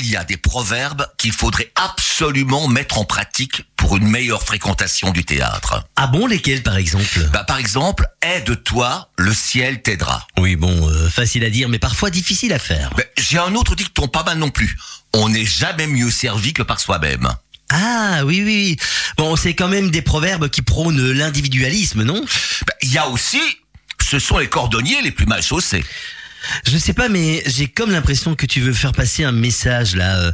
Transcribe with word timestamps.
il 0.00 0.10
y 0.10 0.16
a 0.16 0.24
des 0.24 0.36
proverbes 0.38 1.06
qu'il 1.18 1.32
faudrait 1.32 1.70
absolument 1.76 2.68
mettre 2.68 2.98
en 2.98 3.04
pratique 3.04 3.64
pour 3.76 3.96
une 3.96 4.08
meilleure 4.08 4.42
fréquentation 4.42 5.10
du 5.10 5.24
théâtre. 5.24 5.84
Ah 5.96 6.06
bon, 6.06 6.26
lesquels 6.26 6.62
par 6.62 6.76
exemple? 6.76 7.20
Bah, 7.32 7.44
par 7.44 7.58
exemple, 7.58 8.06
aide-toi, 8.22 9.10
le 9.18 9.34
ciel 9.34 9.82
t'aidera. 9.82 10.26
Oui, 10.38 10.56
bon, 10.56 10.88
euh, 10.88 11.08
facile 11.10 11.44
à 11.44 11.50
dire, 11.50 11.68
mais 11.68 11.78
parfois 11.78 12.10
difficile 12.10 12.52
à 12.52 12.58
faire. 12.58 12.90
Ben, 12.96 13.04
J'ai 13.18 13.38
un 13.38 13.54
autre 13.54 13.74
dicton, 13.74 14.08
pas 14.08 14.22
mal 14.22 14.38
non 14.38 14.50
plus. 14.50 14.78
On 15.14 15.28
n'est 15.28 15.44
jamais 15.44 15.86
mieux 15.86 16.10
servi 16.10 16.52
que 16.52 16.62
par 16.62 16.80
soi-même. 16.80 17.28
Ah 17.70 18.22
oui, 18.24 18.42
oui, 18.42 18.44
oui. 18.44 18.76
Bon, 19.18 19.36
c'est 19.36 19.54
quand 19.54 19.68
même 19.68 19.90
des 19.90 20.02
proverbes 20.02 20.48
qui 20.48 20.62
prônent 20.62 21.12
l'individualisme, 21.12 22.02
non? 22.02 22.20
Ben, 22.20 22.74
Il 22.82 22.92
y 22.92 22.98
a 22.98 23.08
aussi, 23.08 23.40
ce 24.00 24.18
sont 24.18 24.38
les 24.38 24.48
cordonniers 24.48 25.02
les 25.02 25.10
plus 25.10 25.26
mal 25.26 25.42
chaussés. 25.42 25.84
Je 26.66 26.78
sais 26.78 26.92
pas, 26.92 27.08
mais 27.08 27.42
j'ai 27.46 27.68
comme 27.68 27.90
l'impression 27.90 28.34
que 28.34 28.46
tu 28.46 28.60
veux 28.60 28.72
faire 28.72 28.92
passer 28.92 29.24
un 29.24 29.32
message 29.32 29.96
là. 29.96 30.16
Euh, 30.18 30.32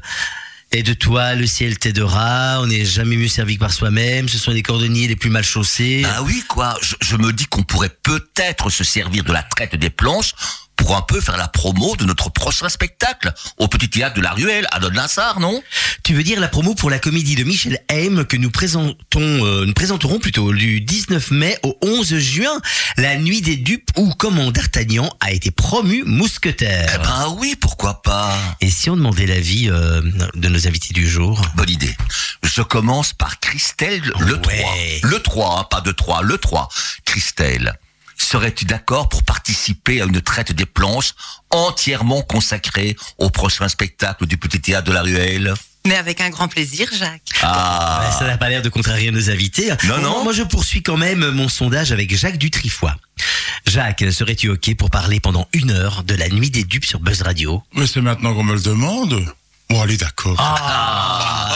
Aide-toi, 0.73 1.37
le 1.37 1.47
ciel 1.47 1.79
t'aidera, 1.79 2.59
on 2.61 2.67
n'est 2.67 2.85
jamais 2.85 3.15
mieux 3.17 3.29
servi 3.29 3.55
que 3.55 3.61
par 3.61 3.73
soi-même, 3.73 4.29
ce 4.29 4.37
sont 4.37 4.51
les 4.51 4.63
cordonniers 4.63 5.07
les 5.07 5.15
plus 5.15 5.31
mal 5.31 5.45
chaussés. 5.45 6.03
Ah 6.05 6.25
oui, 6.25 6.43
quoi. 6.49 6.77
Je 7.01 7.17
me 7.17 7.33
dis 7.33 7.47
qu'on 7.47 7.63
pourrait 7.63 7.97
peut-être 8.03 8.69
se 8.69 8.83
servir 8.83 9.23
de 9.23 9.33
la 9.33 9.45
traite 9.45 9.77
des 9.77 9.91
planches 9.91 10.35
pour 10.77 10.97
un 10.97 11.03
peu 11.03 11.21
faire 11.21 11.37
la 11.37 11.49
promo 11.49 11.97
de 11.97 12.05
notre 12.05 12.31
prochain 12.31 12.69
spectacle 12.69 13.33
au 13.59 13.69
Petit 13.69 13.89
Théâtre 13.89 14.17
de 14.17 14.21
la 14.21 14.31
Ruelle 14.33 14.67
à 14.73 14.79
Donne-Linsard, 14.79 15.41
non? 15.41 15.63
Tu 16.03 16.15
veux 16.15 16.23
dire 16.23 16.41
la 16.41 16.49
promo 16.49 16.75
pour 16.75 16.91
la 16.91 16.99
comédie 16.99 17.35
de 17.35 17.45
Michel 17.45 17.81
Haim 17.89 18.25
que 18.25 18.37
nous 18.37 18.51
présentons, 18.51 18.95
euh, 19.17 19.65
nous 19.65 19.73
présenterons 19.75 20.19
plutôt 20.19 20.53
du 20.53 20.81
19 20.81 21.31
mai 21.33 21.59
au 21.63 21.77
11 21.83 22.19
juin, 22.19 22.61
la 22.97 23.17
nuit 23.17 23.41
des 23.41 23.57
dupes 23.57 23.91
où 23.97 24.13
comment 24.19 24.51
D'Artagnan 24.53 25.11
a 25.21 25.33
été 25.33 25.51
promu 25.51 26.03
mousquetaire. 26.05 26.93
Eh 26.95 26.99
ben 27.03 27.37
oui, 27.39 27.57
pourquoi 27.61 28.03
pas? 28.03 28.39
Et 28.61 28.71
si 28.71 28.91
on 28.91 28.97
demandait 28.97 29.27
l'avis 29.27 29.69
euh, 29.71 30.01
de 30.35 30.49
nos 30.49 30.67
invités 30.67 30.93
du 30.95 31.09
jour? 31.09 31.41
Bonne 31.57 31.71
idée. 31.71 31.97
Je 32.43 32.63
commence 32.63 33.13
par 33.13 33.41
Christelle 33.41 34.03
le 34.21 34.35
Ouais. 34.37 35.01
3. 35.01 35.11
Le 35.11 35.19
3, 35.21 35.59
hein, 35.61 35.65
pas 35.71 35.81
de 35.81 35.91
3, 35.91 36.23
le 36.23 36.39
3. 36.39 36.69
Christelle, 37.05 37.75
serais-tu 38.17 38.65
d'accord 38.65 39.09
pour 39.09 39.23
participer 39.25 40.01
à 40.01 40.05
une 40.05 40.21
traite 40.21 40.53
des 40.53 40.67
planches 40.67 41.13
entièrement 41.51 42.23
consacrée 42.23 42.97
au 43.19 43.31
prochain 43.31 43.69
spectacle 43.69 44.27
du 44.27 44.37
Petit 44.37 44.61
Théâtre 44.61 44.89
de 44.89 44.93
la 44.93 45.03
Ruelle? 45.03 45.55
Mais 45.87 45.95
avec 45.97 46.21
un 46.21 46.31
grand 46.31 46.49
plaisir, 46.49 46.89
Jacques. 46.99 47.23
Ah, 47.43 48.11
Ça 48.19 48.27
n'a 48.27 48.37
pas 48.37 48.49
l'air 48.49 48.61
de 48.63 48.69
contrarier 48.69 49.13
nos 49.13 49.31
invités. 49.31 49.71
Non, 49.85 49.99
non. 50.01 50.25
Moi, 50.25 50.33
je 50.33 50.43
poursuis 50.43 50.83
quand 50.83 50.97
même 50.97 51.31
mon 51.31 51.49
sondage 51.49 51.93
avec 51.93 52.15
Jacques 52.17 52.39
Dutrifoy. 52.39 52.91
Jacques, 53.67 54.05
serais-tu 54.11 54.49
OK 54.51 54.75
pour 54.77 54.91
parler 54.91 55.21
pendant 55.21 55.47
une 55.53 55.71
heure 55.71 56.03
de 56.03 56.15
la 56.15 56.29
nuit 56.29 56.51
des 56.51 56.65
dupes 56.65 56.85
sur 56.87 56.99
Buzz 56.99 57.23
Radio? 57.23 57.63
Mais 57.75 57.87
c'est 57.87 58.01
maintenant 58.01 58.35
qu'on 58.35 58.43
me 58.43 58.55
le 58.55 58.61
demande. 58.61 59.33
Bon, 59.71 59.81
allez, 59.81 59.97
d'accord. 59.97 60.35
Ah, 60.39 61.51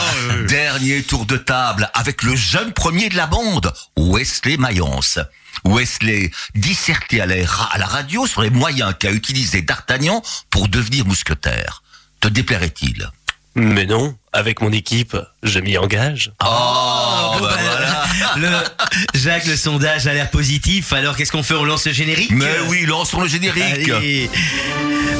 Dernier 0.49 1.03
tour 1.03 1.27
de 1.27 1.37
table 1.37 1.91
avec 1.95 2.23
le 2.23 2.35
jeune 2.37 2.73
premier 2.73 3.09
de 3.09 3.17
la 3.17 3.27
bande, 3.27 3.73
Wesley 3.97 4.57
Mayence. 4.57 5.19
Wesley, 5.65 6.31
disserté 6.55 7.21
à 7.21 7.27
la, 7.27 7.35
à 7.73 7.79
la 7.79 7.87
radio 7.87 8.27
sur 8.27 8.43
les 8.43 8.51
moyens 8.51 8.95
qu'a 8.99 9.11
utilisé 9.11 9.63
D'Artagnan 9.63 10.23
pour 10.51 10.69
devenir 10.69 11.07
mousquetaire. 11.07 11.83
Te 12.21 12.29
déplairait-il? 12.29 13.11
Mais 13.55 13.85
non, 13.85 14.17
avec 14.33 14.61
mon 14.61 14.73
équipe, 14.73 15.17
je 15.43 15.59
m'y 15.59 15.77
engage. 15.77 16.33
Oh, 16.43 17.37
bah 17.41 17.57
voilà. 17.59 17.90
Le- 18.37 18.49
Jacques, 19.15 19.47
le 19.47 19.57
sondage 19.57 20.07
a 20.07 20.13
l'air 20.15 20.31
positif. 20.31 20.93
Alors, 20.93 21.17
qu'est-ce 21.17 21.33
qu'on 21.33 21.43
fait? 21.43 21.55
On 21.55 21.65
lance 21.65 21.87
le 21.87 21.93
générique? 21.93 22.31
Mais 22.33 22.47
oui, 22.69 22.85
lançons 22.87 23.21
le 23.21 23.29
générique. 23.29 23.89
Allez. 23.91 24.31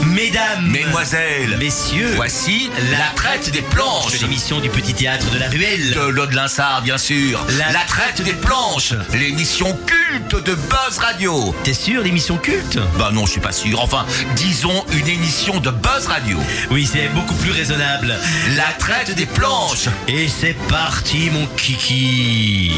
Mesdames, 0.07 0.67
Mesdemoiselles, 0.67 1.57
messieurs, 1.59 2.13
voici 2.17 2.69
la 2.91 3.13
traite 3.15 3.51
des 3.51 3.63
planches. 3.63 4.13
de 4.19 4.23
l'émission 4.23 4.59
du 4.61 4.69
Petit 4.69 4.93
Théâtre 4.95 5.31
de 5.31 5.39
la 5.39 5.49
Ruelle. 5.49 5.93
De 5.95 6.01
Lode 6.09 6.33
Linsard, 6.33 6.83
bien 6.83 6.99
sûr. 6.99 7.45
La- 7.59 7.73
La... 7.73 7.81
traite 7.81 8.21
des 8.23 8.33
planches. 8.33 8.95
L'émission 9.13 9.79
culte 9.87 10.45
de 10.45 10.55
Buzz 10.55 10.99
Radio. 10.99 11.55
T'es 11.65 11.75
sûr, 11.75 12.03
l'émission 12.03 12.37
culte? 12.39 12.79
Bah 12.99 13.11
non, 13.13 13.25
je 13.27 13.33
suis 13.33 13.41
pas 13.41 13.53
sûr. 13.53 13.81
Enfin, 13.81 14.05
disons 14.37 14.85
une 14.93 15.09
émission 15.09 15.61
de 15.61 15.71
Buzz 15.71 16.07
Radio. 16.09 16.39
Oui, 16.71 16.89
c'est 16.91 17.09
beaucoup 17.09 17.35
plus 17.35 17.53
raisonnable. 17.53 18.15
La 18.57 18.73
traite 18.79 19.15
des 19.15 19.27
planches. 19.27 19.89
Et 20.09 20.29
c'est 20.29 20.57
parti, 20.69 21.31
mon 21.31 21.47
kiki. 21.57 22.73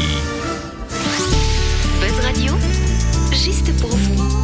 Buzz 1.99 2.19
Radio, 2.21 2.57
juste 3.31 3.75
pour 3.79 3.89
vous. 3.89 4.43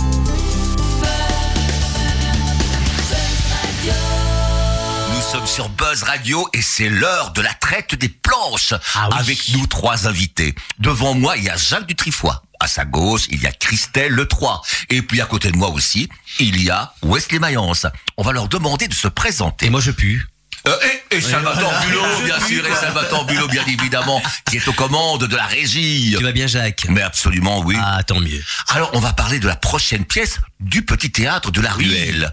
Nous 5.14 5.22
sommes 5.22 5.48
sur 5.48 5.70
Buzz 5.70 6.04
Radio 6.04 6.48
et 6.54 6.62
c'est 6.62 6.90
l'heure 6.90 7.32
de 7.32 7.42
la 7.42 7.54
traite 7.54 7.96
des 7.96 8.10
planches. 8.10 8.74
Ah 8.96 9.10
oui. 9.12 9.18
Avec 9.20 9.50
nous 9.54 9.68
trois 9.68 10.08
invités. 10.08 10.56
Devant 10.80 11.14
moi, 11.14 11.38
il 11.38 11.44
y 11.44 11.50
a 11.50 11.58
Jacques 11.58 11.86
Dutrifoy. 11.88 12.32
À 12.60 12.68
sa 12.68 12.84
gauche, 12.84 13.28
il 13.30 13.42
y 13.42 13.48
a 13.48 13.52
Christelle 13.52 14.12
Le 14.12 14.28
3. 14.28 14.62
Et 14.90 15.02
puis 15.02 15.22
à 15.22 15.26
côté 15.26 15.52
de 15.52 15.58
moi 15.58 15.70
aussi, 15.70 16.10
il 16.40 16.62
y 16.62 16.70
a 16.70 16.94
Wesley 17.04 17.40
Mayence. 17.40 17.86
On 18.18 18.24
va 18.24 18.32
leur 18.34 18.50
demander 18.50 18.88
de 18.88 18.94
se 18.94 19.08
présenter. 19.08 19.68
Et 19.68 19.70
moi, 19.70 19.80
je 19.80 19.92
pue. 19.92 20.28
Euh, 20.70 20.76
et, 21.12 21.18
et 21.18 21.22
Salvatore 21.22 21.72
voilà. 21.72 21.86
Bulot, 21.86 22.26
bien 22.26 22.40
sûr, 22.48 22.66
et 22.68 22.76
Salvatore 22.76 23.26
Bulot, 23.26 23.48
bien 23.48 23.66
évidemment, 23.66 24.22
qui 24.50 24.58
est 24.58 24.68
aux 24.68 24.74
commandes 24.74 25.26
de 25.26 25.36
la 25.36 25.46
régie. 25.46 26.14
Tu 26.18 26.24
vas 26.24 26.32
bien, 26.32 26.48
Jacques? 26.48 26.86
Mais 26.90 27.02
absolument, 27.02 27.62
oui. 27.62 27.76
Ah, 27.80 28.04
tant 28.04 28.20
mieux. 28.20 28.44
Alors, 28.70 28.92
on 28.94 29.00
va 29.00 29.14
parler 29.14 29.40
de 29.40 29.48
la 29.48 29.56
prochaine 29.56 30.06
pièce 30.06 30.40
du 30.60 30.84
Petit 30.86 31.12
Théâtre 31.12 31.52
de 31.52 31.62
la 31.62 31.72
Ruelle. 31.72 32.32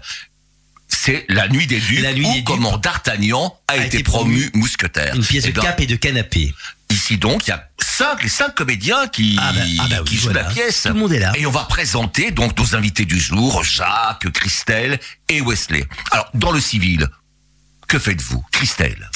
C'est 0.87 1.25
La 1.29 1.47
Nuit 1.47 1.67
des 1.67 1.79
Dupes, 1.79 2.01
La 2.03 2.13
Nuit 2.13 2.25
où 2.25 2.33
des 2.33 2.43
comment 2.43 2.77
D'Artagnan 2.77 3.57
a, 3.67 3.73
A 3.73 3.77
été, 3.77 3.87
été 3.87 4.03
promu 4.03 4.49
mousquetaire. 4.53 5.15
Une 5.15 5.25
pièce 5.25 5.43
Eh 5.47 5.51
de 5.51 5.55
ben, 5.59 5.61
cap 5.63 5.79
et 5.81 5.85
de 5.87 5.95
canapé. 5.95 6.53
Ici 6.89 7.17
donc, 7.17 7.45
il 7.47 7.49
y 7.49 7.53
a 7.53 7.67
cinq, 7.79 8.23
les 8.23 8.29
cinq 8.29 8.55
comédiens 8.55 9.07
qui, 9.07 9.37
Ah 9.41 9.51
bah- 9.51 9.59
ah 9.79 9.87
bah 9.89 9.95
oui, 10.03 10.09
qui 10.09 10.15
jouent 10.15 10.23
voilà. 10.31 10.43
la 10.43 10.49
pièce. 10.49 10.83
Tout 10.83 10.89
le 10.89 10.99
monde 10.99 11.11
est 11.11 11.19
là. 11.19 11.33
Et 11.35 11.45
on 11.45 11.51
va 11.51 11.63
présenter 11.65 12.31
donc 12.31 12.57
nos 12.57 12.75
invités 12.75 13.03
du 13.05 13.19
jour, 13.19 13.63
Jacques, 13.63 14.31
Christelle 14.31 14.99
et 15.27 15.41
Wesley. 15.41 15.85
Alors, 16.11 16.29
dans 16.33 16.51
le 16.51 16.61
civil, 16.61 17.07
que 17.87 17.99
faites-vous, 17.99 18.43
Christelle? 18.51 19.09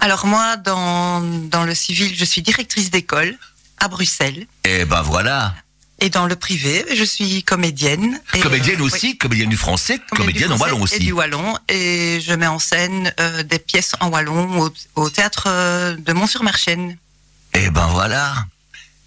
Alors 0.00 0.26
moi, 0.26 0.56
dans, 0.56 1.20
dans 1.20 1.64
le 1.64 1.74
civil, 1.74 2.14
je 2.16 2.24
suis 2.24 2.42
directrice 2.42 2.90
d'école 2.90 3.36
à 3.78 3.88
Bruxelles. 3.88 4.46
Eh 4.64 4.84
ben 4.84 5.02
voilà, 5.02 5.54
Et 6.00 6.10
dans 6.10 6.26
le 6.26 6.36
privé, 6.36 6.84
je 6.94 7.02
suis 7.04 7.42
comédienne. 7.42 8.20
Et, 8.34 8.40
comédienne 8.40 8.80
euh, 8.80 8.84
aussi, 8.84 9.08
oui, 9.08 9.18
comédienne 9.18 9.48
du 9.48 9.56
français, 9.56 10.00
comédienne 10.10 10.48
du 10.48 10.54
en 10.54 10.58
wallon 10.58 10.78
Et 10.78 10.82
aussi. 10.82 10.98
du 11.00 11.12
wallon. 11.12 11.56
Et 11.68 12.20
je 12.24 12.32
mets 12.34 12.46
en 12.46 12.58
scène 12.60 13.12
euh, 13.18 13.42
des 13.42 13.58
pièces 13.58 13.92
en 14.00 14.08
wallon 14.08 14.60
au, 14.60 14.70
au 14.94 15.10
théâtre 15.10 15.44
euh, 15.48 15.96
de 15.96 16.12
Mont-sur-Marchienne. 16.12 16.96
Eh 17.54 17.70
ben 17.70 17.86
voilà. 17.88 18.46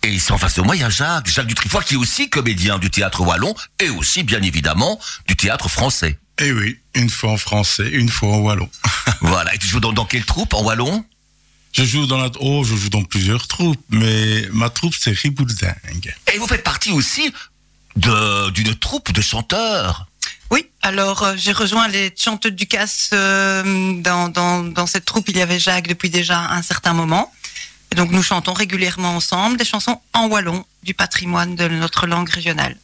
Et 0.03 0.09
ici 0.09 0.31
en 0.31 0.38
face 0.38 0.55
de 0.55 0.61
moi, 0.63 0.75
il 0.75 0.81
y 0.81 0.83
a 0.83 0.89
Jacques, 0.89 1.27
Jacques 1.29 1.45
Dutrifoy, 1.47 1.83
qui 1.85 1.93
est 1.93 1.97
aussi 1.97 2.29
comédien 2.29 2.79
du 2.79 2.89
théâtre 2.89 3.21
wallon 3.21 3.53
et 3.79 3.89
aussi, 3.89 4.23
bien 4.23 4.41
évidemment, 4.41 4.99
du 5.27 5.35
théâtre 5.35 5.69
français. 5.69 6.17
Eh 6.39 6.51
oui, 6.51 6.79
une 6.95 7.09
fois 7.09 7.31
en 7.31 7.38
français, 7.38 7.88
une 7.88 8.09
fois 8.09 8.29
en 8.29 8.39
wallon. 8.39 8.69
Voilà. 9.21 9.53
Et 9.55 9.57
tu 9.57 9.67
joues 9.67 9.79
dans, 9.79 9.93
dans 9.93 10.05
quelle 10.05 10.25
troupe 10.25 10.53
en 10.53 10.63
wallon? 10.63 11.05
Je 11.73 11.85
joue 11.85 12.05
dans 12.05 12.17
la, 12.17 12.29
oh, 12.41 12.65
je 12.65 12.75
joue 12.75 12.89
dans 12.89 13.03
plusieurs 13.03 13.47
troupes, 13.47 13.79
mais 13.89 14.45
ma 14.51 14.69
troupe 14.69 14.93
c'est 14.93 15.11
Ribouldingue. 15.11 16.13
Et 16.33 16.37
vous 16.37 16.45
faites 16.45 16.63
partie 16.63 16.91
aussi 16.91 17.31
de 17.95 18.49
d'une 18.49 18.75
troupe 18.75 19.13
de 19.13 19.21
chanteurs? 19.21 20.05
Oui, 20.49 20.67
alors 20.81 21.23
euh, 21.23 21.35
j'ai 21.37 21.53
rejoint 21.53 21.87
les 21.87 22.13
chanteuses 22.17 22.51
du 22.51 22.67
Casse 22.67 23.11
euh, 23.13 24.01
dans, 24.01 24.27
dans, 24.27 24.63
dans 24.63 24.85
cette 24.85 25.05
troupe. 25.05 25.29
Il 25.29 25.38
y 25.38 25.41
avait 25.41 25.59
Jacques 25.59 25.88
depuis 25.88 26.09
déjà 26.09 26.39
un 26.39 26.61
certain 26.61 26.91
moment. 26.91 27.31
Et 27.91 27.95
donc 27.95 28.11
nous 28.11 28.23
chantons 28.23 28.53
régulièrement 28.53 29.15
ensemble 29.15 29.55
des 29.55 29.65
chansons 29.65 30.01
en 30.13 30.27
wallon 30.27 30.65
du 30.83 30.93
patrimoine 30.93 31.55
de 31.55 31.69
notre 31.69 32.05
langue 32.05 32.29
régionale. 32.29 32.75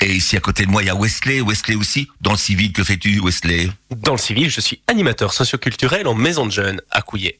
Et 0.00 0.12
ici 0.12 0.36
à 0.36 0.40
côté 0.40 0.64
de 0.66 0.70
moi, 0.70 0.82
il 0.82 0.86
y 0.86 0.90
a 0.90 0.94
Wesley. 0.94 1.40
Wesley 1.40 1.74
aussi, 1.76 2.08
dans 2.20 2.32
le 2.32 2.36
civil, 2.36 2.72
que 2.72 2.82
fais-tu, 2.82 3.20
Wesley? 3.20 3.70
Dans 3.90 4.12
le 4.12 4.18
civil, 4.18 4.50
je 4.50 4.60
suis 4.60 4.80
animateur 4.88 5.32
socioculturel 5.32 6.06
en 6.08 6.14
maison 6.14 6.46
de 6.46 6.50
jeunes 6.52 6.80
à 6.90 7.02
Couillet. 7.02 7.38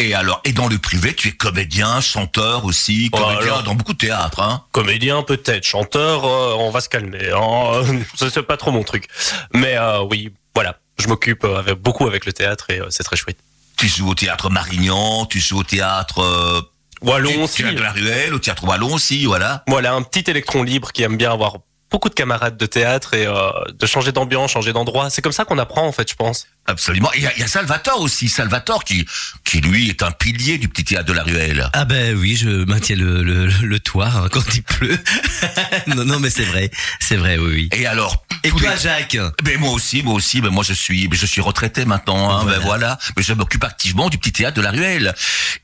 Et 0.00 0.14
alors, 0.14 0.40
et 0.44 0.52
dans 0.52 0.68
le 0.68 0.78
privé, 0.78 1.12
tu 1.14 1.28
es 1.28 1.32
comédien, 1.32 2.00
chanteur 2.00 2.64
aussi, 2.64 3.10
Oh, 3.12 3.16
comédien 3.18 3.52
alors. 3.52 3.62
dans 3.64 3.74
beaucoup 3.74 3.92
de 3.94 3.98
théâtres, 3.98 4.40
hein? 4.40 4.64
Comédien 4.70 5.22
peut-être, 5.24 5.64
chanteur, 5.64 6.24
euh, 6.24 6.54
on 6.58 6.70
va 6.70 6.80
se 6.80 6.88
calmer. 6.88 7.30
Hein 7.32 7.82
Ça, 8.14 8.30
c'est 8.30 8.42
pas 8.44 8.56
trop 8.56 8.70
mon 8.70 8.84
truc. 8.84 9.08
Mais 9.54 9.76
euh, 9.76 10.02
oui, 10.02 10.32
voilà, 10.54 10.78
je 11.00 11.08
m'occupe 11.08 11.42
euh, 11.44 11.58
avec, 11.58 11.74
beaucoup 11.78 12.06
avec 12.06 12.26
le 12.26 12.32
théâtre 12.32 12.70
et 12.70 12.80
c'est 12.90 13.02
très 13.02 13.16
chouette. 13.16 13.38
Tu 13.76 13.88
joues 13.88 14.08
au 14.08 14.14
théâtre 14.14 14.50
Marignan, 14.50 15.26
tu 15.26 15.40
joues 15.40 15.58
au 15.58 15.64
théâtre 15.64 16.70
Wallon 17.02 17.44
aussi. 17.44 17.62
théâtre 17.62 17.76
de 17.76 17.82
la 17.82 17.92
Ruelle, 17.92 18.34
Wallon 18.66 18.92
aussi, 18.94 19.24
voilà. 19.24 19.62
Voilà, 19.68 19.94
un 19.94 20.02
petit 20.02 20.30
électron 20.30 20.62
libre 20.62 20.92
qui 20.92 21.02
aime 21.02 21.16
bien 21.16 21.32
avoir 21.32 21.58
beaucoup 21.90 22.08
de 22.08 22.14
camarades 22.14 22.56
de 22.56 22.66
théâtre 22.66 23.14
et 23.14 23.26
euh, 23.26 23.50
de 23.72 23.86
changer 23.86 24.12
d'ambiance, 24.12 24.50
changer 24.50 24.72
d'endroit. 24.72 25.10
C'est 25.10 25.22
comme 25.22 25.32
ça 25.32 25.44
qu'on 25.44 25.58
apprend 25.58 25.86
en 25.86 25.92
fait, 25.92 26.10
je 26.10 26.16
pense. 26.16 26.46
Absolument. 26.68 27.10
Et 27.14 27.18
il 27.18 27.22
y, 27.24 27.26
a- 27.26 27.32
il 27.36 27.40
y 27.40 27.42
a 27.42 27.48
Salvatore 27.48 28.00
aussi, 28.00 28.28
Salvatore 28.28 28.84
qui, 28.84 29.04
qui 29.44 29.60
lui 29.60 29.88
est 29.88 30.02
un 30.02 30.10
pilier 30.12 30.58
du 30.58 30.68
petit 30.68 30.84
théâtre 30.84 31.06
de 31.06 31.12
la 31.14 31.22
Ruelle. 31.24 31.68
Ah 31.72 31.84
ben 31.84 32.14
oui, 32.16 32.36
je 32.36 32.48
maintiens 32.64 32.94
le, 32.96 33.22
le, 33.24 33.46
le 33.46 33.80
toit 33.80 34.06
hein, 34.14 34.28
quand 34.30 34.44
il 34.54 34.62
pleut. 34.62 34.98
non, 35.88 36.04
non, 36.04 36.20
mais 36.20 36.30
c'est 36.30 36.44
vrai, 36.44 36.70
c'est 37.00 37.16
vrai, 37.16 37.38
oui, 37.38 37.50
oui. 37.52 37.68
Et 37.72 37.86
alors 37.86 38.24
Et 38.44 38.50
toi, 38.50 38.74
les- 38.74 38.80
Jacques 38.80 39.16
Ben 39.42 39.58
moi 39.58 39.70
aussi, 39.72 40.02
moi 40.02 40.14
aussi, 40.14 40.40
ben 40.40 40.50
moi 40.50 40.62
je 40.62 40.74
suis, 40.74 41.08
je 41.10 41.26
suis 41.26 41.40
retraité 41.40 41.84
maintenant, 41.84 42.30
hein, 42.30 42.42
Voilà. 42.42 42.58
ben 42.58 42.64
voilà. 42.64 42.98
Mais 43.16 43.22
je 43.22 43.32
m'occupe 43.32 43.64
activement 43.64 44.08
du 44.10 44.18
petit 44.18 44.32
théâtre 44.32 44.56
de 44.56 44.62
la 44.62 44.70
Ruelle. 44.70 45.14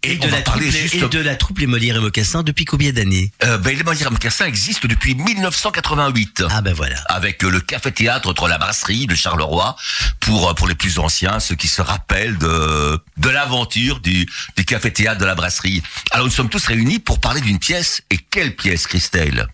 Et, 0.02 0.12
et 0.12 0.16
de, 0.16 0.26
la 0.28 0.40
troupe, 0.42 0.44
parler 0.44 0.70
juste. 0.70 0.94
et 0.94 1.00
de 1.08 1.18
la 1.20 1.36
troupe 1.36 1.58
Les 1.58 1.66
Molières 1.66 1.96
et 1.96 2.00
Mocassins 2.00 2.42
depuis 2.42 2.64
combien 2.64 2.92
d'années? 2.92 3.30
Euh, 3.44 3.58
ben 3.58 3.76
les 3.76 3.82
Molières 3.84 4.10
Mocassin 4.10 4.46
existe 4.46 4.86
depuis 4.86 5.14
1988. 5.14 6.44
Ah 6.50 6.60
ben 6.62 6.72
voilà. 6.74 6.96
Avec 7.08 7.42
le 7.42 7.60
café-théâtre 7.60 8.28
entre 8.28 8.48
la 8.48 8.58
brasserie 8.58 9.06
de 9.06 9.14
Charleroi 9.14 9.76
pour 10.20 10.48
euh, 10.50 10.54
pour 10.54 10.66
les 10.68 10.74
plus 10.74 10.93
anciens, 10.98 11.40
ceux 11.40 11.54
qui 11.54 11.68
se 11.68 11.82
rappellent 11.82 12.38
de 12.38 12.98
de 13.16 13.28
l'aventure 13.28 14.00
du 14.00 14.26
du 14.56 14.64
café-théâtre 14.64 15.20
de 15.20 15.24
la 15.26 15.34
brasserie. 15.34 15.82
Alors 16.10 16.26
nous 16.26 16.32
sommes 16.32 16.48
tous 16.48 16.64
réunis 16.66 16.98
pour 16.98 17.20
parler 17.20 17.40
d'une 17.40 17.58
pièce. 17.58 18.02
Et 18.10 18.18
quelle 18.18 18.54
pièce, 18.56 18.86
Christelle? 18.86 19.48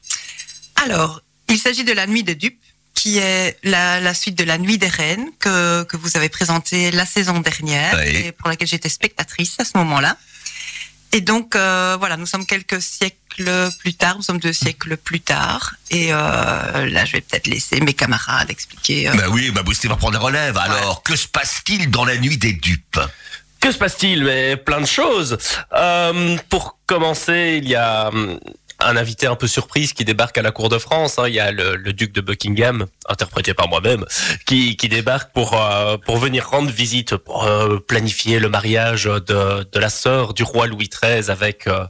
Alors, 0.85 1.21
il 1.49 1.59
s'agit 1.59 1.85
de 1.85 1.93
La 1.93 2.07
Nuit 2.07 2.23
des 2.23 2.35
Dupes, 2.35 2.61
qui 2.95 3.19
est 3.19 3.59
la, 3.65 4.01
la 4.01 4.15
suite 4.15 4.37
de 4.37 4.45
La 4.45 4.57
Nuit 4.59 4.79
des 4.79 4.89
Reines, 4.89 5.29
que, 5.39 5.83
que 5.85 5.97
vous 5.97 6.17
avez 6.17 6.29
présentée 6.29 6.91
la 6.91 7.07
saison 7.07 7.41
dernière, 7.41 7.95
Oui. 7.99 8.17
et 8.17 8.33
pour 8.33 8.49
laquelle 8.49 8.69
j'étais 8.69 8.89
spectatrice 8.89 9.57
à 9.59 9.65
ce 9.65 9.73
moment-là. 9.77 10.17
Et 11.13 11.21
donc, 11.21 11.57
euh, 11.57 11.97
voilà, 11.99 12.17
nous 12.17 12.27
sommes 12.27 12.47
quelques 12.47 12.81
siècles 12.81 13.69
plus 13.81 13.95
tard, 13.95 14.17
nous 14.17 14.23
sommes 14.23 14.39
deux 14.39 14.53
siècles 14.53 14.97
plus 14.97 15.21
tard, 15.21 15.75
et 15.91 16.13
euh, 16.13 16.87
là, 16.87 17.05
je 17.05 17.13
vais 17.13 17.21
peut-être 17.21 17.47
laisser 17.49 17.81
mes 17.81 17.95
camarades 17.95 18.51
expliquer. 18.51 19.09
euh, 19.09 19.15
Ben 19.15 19.29
oui, 19.29 19.51
ben 19.51 19.63
Boosté 19.63 19.89
va 19.89 19.97
prendre 19.97 20.15
la 20.15 20.21
relève. 20.21 20.57
Alors, 20.59 21.03
que 21.03 21.17
se 21.17 21.27
passe-t-il 21.27 21.91
dans 21.91 22.05
la 22.05 22.17
nuit 22.17 22.37
des 22.39 22.53
dupes? 22.53 23.01
Que 23.61 23.73
se 23.73 23.79
passe-t-il? 23.79 24.25
Mais 24.25 24.57
plein 24.57 24.81
de 24.81 24.87
choses. 24.87 25.37
Euh, 25.75 26.37
pour 26.49 26.79
commencer, 26.87 27.61
il 27.63 27.69
y 27.69 27.75
a 27.75 28.09
hum, 28.09 28.39
un 28.83 28.97
invité 28.97 29.27
un 29.27 29.37
peu 29.37 29.47
surprise 29.47 29.93
qui 29.93 30.05
débarque 30.05 30.37
à 30.39 30.43
la 30.43 30.51
cour 30.51 30.69
de 30.69 30.79
France. 30.79 31.19
hein. 31.19 31.29
Il 31.29 31.35
y 31.35 31.41
a 31.41 31.53
le, 31.53 31.77
le 31.77 31.93
duc 31.93 32.13
de 32.13 32.21
Buckingham, 32.21 32.87
interprété 33.09 33.55
par 33.55 33.69
moi-même, 33.69 34.05
qui, 34.47 34.77
qui 34.77 34.89
débarque 34.89 35.33
pour 35.33 35.55
euh, 35.55 35.97
pour 35.99 36.19
venir 36.19 36.49
rendre 36.49 36.71
visite, 36.71 37.17
pour 37.17 37.45
euh, 37.45 37.79
planifier 37.79 38.39
le 38.39 38.49
mariage 38.49 39.05
de, 39.05 39.65
de 39.71 39.79
la 39.79 39.91
sœur 39.91 40.35
du 40.35 40.43
roi 40.43 40.67
Louis 40.67 40.89
XIII 40.89 41.31
avec 41.31 41.67
euh, 41.67 41.87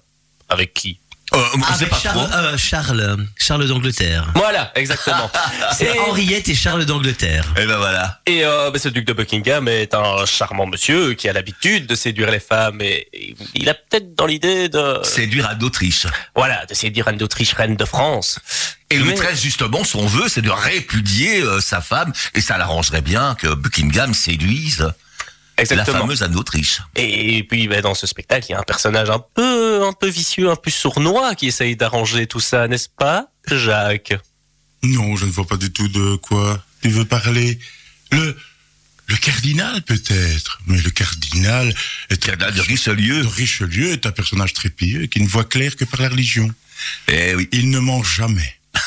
avec 0.49 0.75
qui? 0.75 1.00
Euh, 1.35 1.39
je 1.55 1.61
sais 1.61 1.73
Avec 1.75 1.89
pas 1.91 1.99
Charles, 1.99 2.31
euh, 2.35 2.57
Charles, 2.57 3.27
Charles 3.37 3.67
d'Angleterre. 3.69 4.29
Voilà, 4.35 4.73
exactement. 4.75 5.31
C'est 5.73 5.87
Et- 5.95 5.99
Henriette 6.01 6.49
et 6.49 6.55
Charles 6.55 6.85
d'Angleterre. 6.85 7.45
Et 7.57 7.67
ben 7.67 7.77
voilà. 7.77 8.21
Et 8.27 8.45
euh, 8.45 8.71
bah, 8.71 8.79
ce 8.79 8.89
duc 8.89 9.05
de 9.07 9.13
Buckingham 9.13 9.69
est 9.69 9.95
un 9.95 10.25
charmant 10.27 10.67
monsieur 10.67 11.15
qui 11.15 11.29
a 11.29 11.33
l'habitude 11.33 11.87
de 11.87 11.95
séduire 11.95 12.31
les 12.31 12.41
femmes 12.41 12.81
et, 12.81 13.09
il 13.55 13.69
a 13.69 13.75
peut-être 13.75 14.15
dans 14.15 14.27
l'idée 14.27 14.69
de 14.69 14.99
Séduire 15.03 15.49
Anne 15.49 15.59
d'Autriche. 15.59 16.07
voilà 16.35 16.67
de 16.67 16.75
séduire 16.75 17.09
Anne 17.09 17.17
d'Autriche 17.17 17.53
reine 17.55 17.77
de 17.77 17.85
France. 17.85 18.39
Et 18.91 18.99
Louis 18.99 19.15
XIII, 19.15 19.37
justement, 19.41 19.85
son 19.85 20.05
vœu, 20.07 20.25
c'est 20.29 20.43
de 20.43 20.51
répudier 20.51 21.43
euh, 21.43 21.61
sa 21.61 21.81
femme, 21.81 22.13
et 22.35 22.41
ça 22.41 22.59
l'arrangerait 22.59 23.03
bien 23.03 23.37
que 23.37 23.47
Buckingham 23.55 24.15
séduise 24.15 24.93
la 25.69 25.83
Exactement. 25.83 26.01
fameuse 26.01 26.23
Anne 26.23 26.33
d'Autriche. 26.33 26.81
Et 26.97 27.45
puis 27.45 27.69
bah, 27.69 27.81
dans 27.83 27.95
ce 27.95 28.07
spectacle, 28.07 28.47
il 28.49 28.53
y 28.53 28.55
a 28.55 28.61
un 28.61 28.65
personnage 28.65 29.11
un 29.11 29.19
peu 29.35 29.85
un 29.85 29.93
peu 29.93 30.09
vicieux, 30.09 30.51
un 30.51 30.57
peu 30.57 30.71
sournois 30.71 31.35
qui 31.35 31.47
essaye 31.49 31.77
d'arranger 31.77 32.27
tout 32.27 32.41
ça, 32.41 32.69
n'est-ce 32.69 32.89
pas, 32.89 33.29
Jacques? 33.47 34.15
Non, 34.83 35.17
je 35.17 35.27
ne 35.27 35.31
vois 35.31 35.47
pas 35.47 35.57
du 35.57 35.71
tout 35.73 35.89
de 35.89 36.17
quoi 36.17 36.63
tu 36.83 36.89
veux 36.89 37.05
parler. 37.05 37.59
Le, 38.13 38.37
le 39.07 39.17
cardinal 39.17 39.83
peut-être, 39.83 40.61
mais 40.67 40.81
le 40.81 40.91
cardinal 40.91 41.75
est 42.09 42.17
Cardinal 42.23 42.55
de 42.55 42.61
Richelieu. 42.61 43.23
de 43.23 43.27
Richelieu 43.27 43.93
est 43.93 44.07
un 44.07 44.13
personnage 44.13 44.53
très 44.53 44.71
pieux 44.71 45.07
qui 45.07 45.21
ne 45.21 45.29
voit 45.29 45.45
clair 45.45 45.77
que 45.77 45.85
par 45.85 46.01
la 46.01 46.09
religion. 46.09 46.49
Eh 47.09 47.35
oui. 47.35 47.49
Il 47.53 47.71
ne 47.71 47.79
ment 47.79 48.03
jamais. 48.03 48.55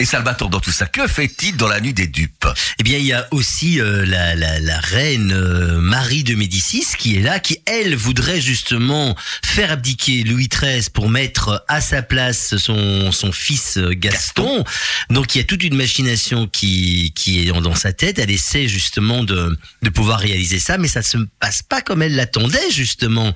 Et 0.00 0.04
Salvatore, 0.04 0.50
dans 0.50 0.58
tout 0.60 0.72
ça, 0.72 0.86
que 0.86 1.06
fait-il 1.06 1.56
dans 1.56 1.68
la 1.68 1.80
nuit 1.80 1.92
des 1.94 2.08
dupes? 2.08 2.46
Eh 2.80 2.82
bien, 2.82 2.98
il 2.98 3.04
y 3.04 3.12
a 3.12 3.28
aussi 3.30 3.80
euh, 3.80 4.04
la, 4.04 4.34
la, 4.34 4.58
la 4.58 4.80
reine 4.80 5.32
euh, 5.32 5.78
Marie 5.80 6.24
de 6.24 6.34
Médicis 6.34 6.84
qui 6.98 7.16
est 7.16 7.20
là, 7.20 7.38
qui 7.38 7.60
elle 7.66 7.94
voudrait 7.94 8.40
justement 8.40 9.16
faire 9.44 9.70
abdiquer 9.70 10.24
Louis 10.24 10.48
XIII 10.48 10.88
pour 10.92 11.08
mettre 11.08 11.64
à 11.68 11.80
sa 11.80 12.02
place 12.02 12.56
son, 12.56 13.12
son 13.12 13.30
fils 13.30 13.78
euh, 13.78 13.92
Gaston. 13.94 14.64
Donc 15.10 15.34
il 15.34 15.38
y 15.38 15.40
a 15.40 15.44
toute 15.44 15.62
une 15.62 15.76
machination 15.76 16.48
qui, 16.48 17.12
qui 17.14 17.40
est 17.48 17.52
dans- 17.52 17.74
sa 17.76 17.92
tête. 17.92 18.18
Elle 18.18 18.30
essaie 18.30 18.66
justement 18.68 19.22
de, 19.22 19.56
de 19.82 19.88
pouvoir 19.90 20.18
réaliser 20.18 20.58
ça, 20.58 20.78
mais 20.78 20.88
ça 20.88 21.02
se 21.02 21.18
passe 21.38 21.62
pas 21.62 21.80
comme 21.80 22.02
elle 22.02 22.16
l'attendait 22.16 22.70
justement. 22.72 23.32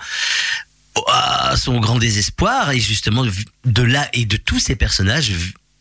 À 1.07 1.57
son 1.57 1.81
grand 1.81 1.99
désespoir 1.99 2.71
et 2.71 2.81
justement 2.81 3.25
de 3.65 3.83
là 3.83 4.09
et 4.13 4.25
de 4.27 4.37
tous 4.37 4.59
ces 4.59 4.77
personnages 4.77 5.33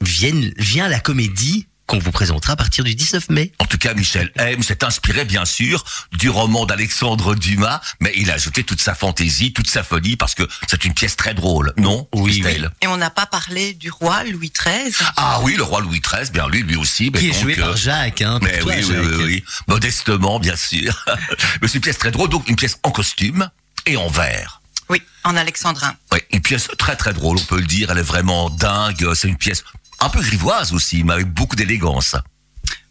viennent 0.01 0.53
vient 0.57 0.87
la 0.87 0.99
comédie 0.99 1.67
qu'on 1.89 1.97
vous 1.97 2.11
présentera 2.11 2.53
à 2.53 2.55
partir 2.55 2.83
du 2.83 2.93
19 2.93 3.29
mai. 3.29 3.51
En 3.57 3.65
tout 3.65 3.79
cas, 3.79 3.95
Michel 3.95 4.31
M 4.35 4.61
s'est 4.61 4.83
inspiré, 4.83 5.25
bien 5.25 5.43
sûr, 5.43 5.83
du 6.11 6.29
roman 6.29 6.67
d'Alexandre 6.67 7.33
Dumas, 7.33 7.81
mais 7.99 8.13
il 8.15 8.29
a 8.29 8.35
ajouté 8.35 8.63
toute 8.63 8.79
sa 8.79 8.93
fantaisie, 8.93 9.53
toute 9.53 9.67
sa 9.67 9.81
folie, 9.81 10.15
parce 10.15 10.35
que 10.35 10.47
c'est 10.69 10.85
une 10.85 10.93
pièce 10.93 11.15
très 11.15 11.33
drôle, 11.33 11.73
non 11.77 12.07
Oui, 12.13 12.41
Christelle? 12.41 12.69
Et 12.81 12.87
on 12.87 12.97
n'a 12.97 13.09
pas 13.09 13.25
parlé 13.25 13.73
du 13.73 13.89
roi 13.89 14.23
Louis 14.25 14.51
XIII. 14.55 14.93
Ah 15.17 15.39
oui, 15.41 15.55
le 15.55 15.63
roi 15.63 15.81
Louis 15.81 15.99
XIII, 15.99 16.29
bien 16.31 16.47
lui, 16.47 16.61
lui 16.61 16.75
aussi. 16.75 17.09
mais 17.11 17.19
qui 17.21 17.29
est 17.29 17.31
donc, 17.31 17.41
joué 17.41 17.59
euh, 17.59 17.65
par 17.65 17.75
Jacques, 17.75 18.21
hein, 18.21 18.37
Mais 18.43 18.59
toi, 18.59 18.73
oui, 18.75 18.83
oui, 18.87 18.93
Jacques. 18.93 19.05
oui, 19.17 19.23
oui, 19.25 19.43
modestement, 19.67 20.39
bien 20.39 20.55
sûr. 20.55 21.05
Mais 21.61 21.67
c'est 21.67 21.75
une 21.75 21.81
pièce 21.81 21.97
très 21.97 22.11
drôle, 22.11 22.29
donc 22.29 22.47
une 22.47 22.55
pièce 22.55 22.77
en 22.83 22.91
costume 22.91 23.49
et 23.87 23.97
en 23.97 24.09
verre. 24.09 24.58
Oui, 24.89 25.01
en 25.23 25.35
alexandrin. 25.35 25.95
Oui, 26.11 26.19
une 26.31 26.41
pièce 26.41 26.67
très 26.77 26.95
très 26.95 27.13
drôle, 27.13 27.37
on 27.39 27.43
peut 27.45 27.59
le 27.59 27.65
dire. 27.67 27.91
Elle 27.91 27.99
est 27.99 28.03
vraiment 28.03 28.49
dingue. 28.49 29.13
C'est 29.13 29.27
une 29.27 29.37
pièce 29.37 29.63
un 29.99 30.09
peu 30.09 30.19
grivoise 30.21 30.73
aussi, 30.73 31.03
mais 31.03 31.13
avec 31.13 31.27
beaucoup 31.27 31.55
d'élégance. 31.55 32.15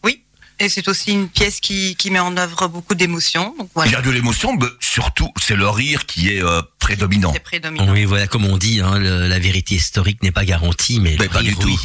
Oui, 0.05 0.23
et 0.61 0.69
c'est 0.69 0.87
aussi 0.89 1.13
une 1.13 1.29
pièce 1.29 1.59
qui, 1.61 1.97
qui 1.97 2.11
met 2.11 2.19
en 2.21 2.37
œuvre 2.37 2.69
beaucoup 2.69 2.95
d'émotions. 2.95 3.55
Il 3.87 3.91
y 3.93 3.95
a 3.97 4.03
de 4.03 4.11
l'émotion, 4.11 4.57
mais 4.57 4.67
surtout, 4.81 5.33
c'est 5.43 5.57
le 5.57 5.69
rire 5.69 6.07
qui 6.07 6.31
est 6.33 6.43
euh, 6.43 6.63
prédominant. 6.79 7.33
c'est 7.33 7.41
prédominant. 7.41 7.91
Oui, 7.93 8.05
voilà, 8.05 8.27
comme 8.27 8.45
on 8.45 8.57
dit, 8.59 8.81
hein, 8.81 8.99
le- 8.99 9.27
la 9.27 9.39
vérité 9.39 9.75
historique 9.77 10.23
n'est 10.23 10.33
pas 10.33 10.45
garantie, 10.45 11.01
mais, 11.01 11.17
Mais 11.19 11.25
le 11.25 11.31
pas 11.31 11.39
rire, 11.39 11.51
du 11.51 11.57
tout. 11.57 11.69
oui. 11.69 11.79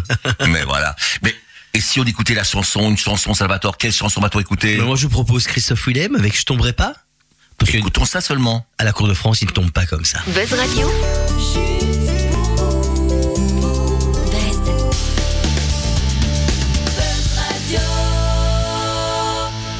mais 0.48 0.62
voilà. 0.62 0.96
Mais 1.22 1.34
et 1.74 1.80
si 1.80 2.00
on 2.00 2.04
écoutait 2.04 2.34
la 2.34 2.44
chanson, 2.44 2.88
une 2.90 2.96
chanson 2.98 3.32
Salvatore, 3.34 3.76
quelle 3.78 3.92
chanson 3.92 4.20
va-t-on 4.20 4.40
écouter? 4.40 4.76
Mais 4.78 4.84
moi, 4.84 4.96
je 4.96 5.02
vous 5.04 5.10
propose 5.10 5.46
Christophe 5.46 5.86
Willem 5.86 6.14
avec 6.16 6.38
Je 6.38 6.44
tomberai 6.44 6.72
pas. 6.74 6.94
Parce 7.62 7.74
Écoutons 7.76 8.04
ça 8.04 8.20
seulement. 8.20 8.66
la 8.80 8.92
Cour 8.92 9.06
de 9.06 9.14
France, 9.14 9.40
il 9.40 9.46
ne 9.46 9.52
tombe 9.52 9.70
pas 9.70 9.86
comme 9.86 10.04
ça. 10.04 10.18
Buzz 10.26 10.52
Radio. 10.52 10.90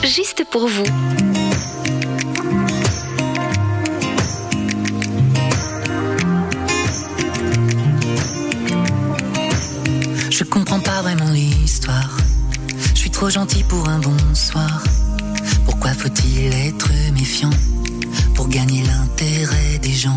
Juste 0.05 0.45
pour 0.49 0.69
vous. 0.69 0.85
Je 10.31 10.45
comprends 10.45 10.79
pas 10.79 11.03
vraiment 11.03 11.31
l'histoire. 11.31 12.17
Je 12.95 13.01
suis 13.01 13.11
trop 13.11 13.29
gentil 13.29 13.65
pour 13.65 13.89
un 13.89 13.99
bonsoir. 13.99 14.85
Pourquoi 15.83 16.01
faut-il 16.01 16.55
être 16.55 16.93
méfiant 17.13 17.51
pour 18.37 18.49
gagner 18.49 18.85
l'intérêt 18.85 19.79
des 19.83 19.93
gens? 19.93 20.17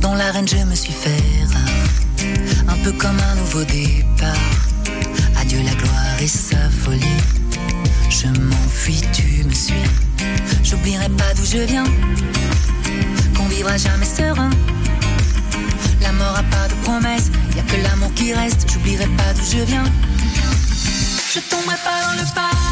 Dans 0.00 0.12
l'arène, 0.12 0.48
je 0.48 0.56
me 0.56 0.74
suis 0.74 0.92
fait 0.92 1.22
rare, 1.52 2.66
un 2.66 2.76
peu 2.82 2.90
comme 2.90 3.16
un 3.16 3.34
nouveau 3.36 3.62
départ. 3.62 4.50
Adieu 5.40 5.60
la 5.64 5.72
gloire 5.76 6.20
et 6.20 6.26
sa 6.26 6.68
folie. 6.68 7.20
Je 8.10 8.26
m'enfuis, 8.26 9.00
tu 9.12 9.44
me 9.44 9.54
suis. 9.54 9.84
J'oublierai 10.64 11.10
pas 11.10 11.32
d'où 11.36 11.44
je 11.44 11.58
viens, 11.58 11.86
qu'on 13.36 13.46
vivra 13.46 13.76
jamais 13.76 14.04
serein. 14.04 14.50
La 16.00 16.10
mort 16.10 16.36
a 16.36 16.42
pas 16.42 16.66
de 16.66 16.74
promesse, 16.82 17.30
y 17.54 17.60
a 17.60 17.62
que 17.62 17.80
l'amour 17.84 18.12
qui 18.14 18.34
reste. 18.34 18.68
J'oublierai 18.68 19.06
pas 19.06 19.32
d'où 19.32 19.44
je 19.44 19.62
viens. 19.62 19.84
Je 21.32 21.38
tomberai 21.38 21.76
pas 21.84 22.02
dans 22.04 22.20
le 22.20 22.26
panneau, 22.34 22.71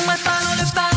Je 0.00 0.06
tomberai 0.06 0.18
pas 0.24 0.40
dans 0.44 0.54
le 0.54 0.66
panneau. 0.74 0.90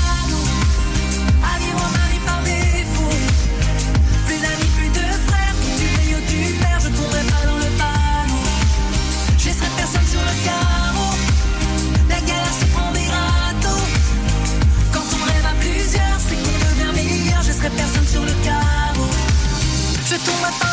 À 20.62 20.73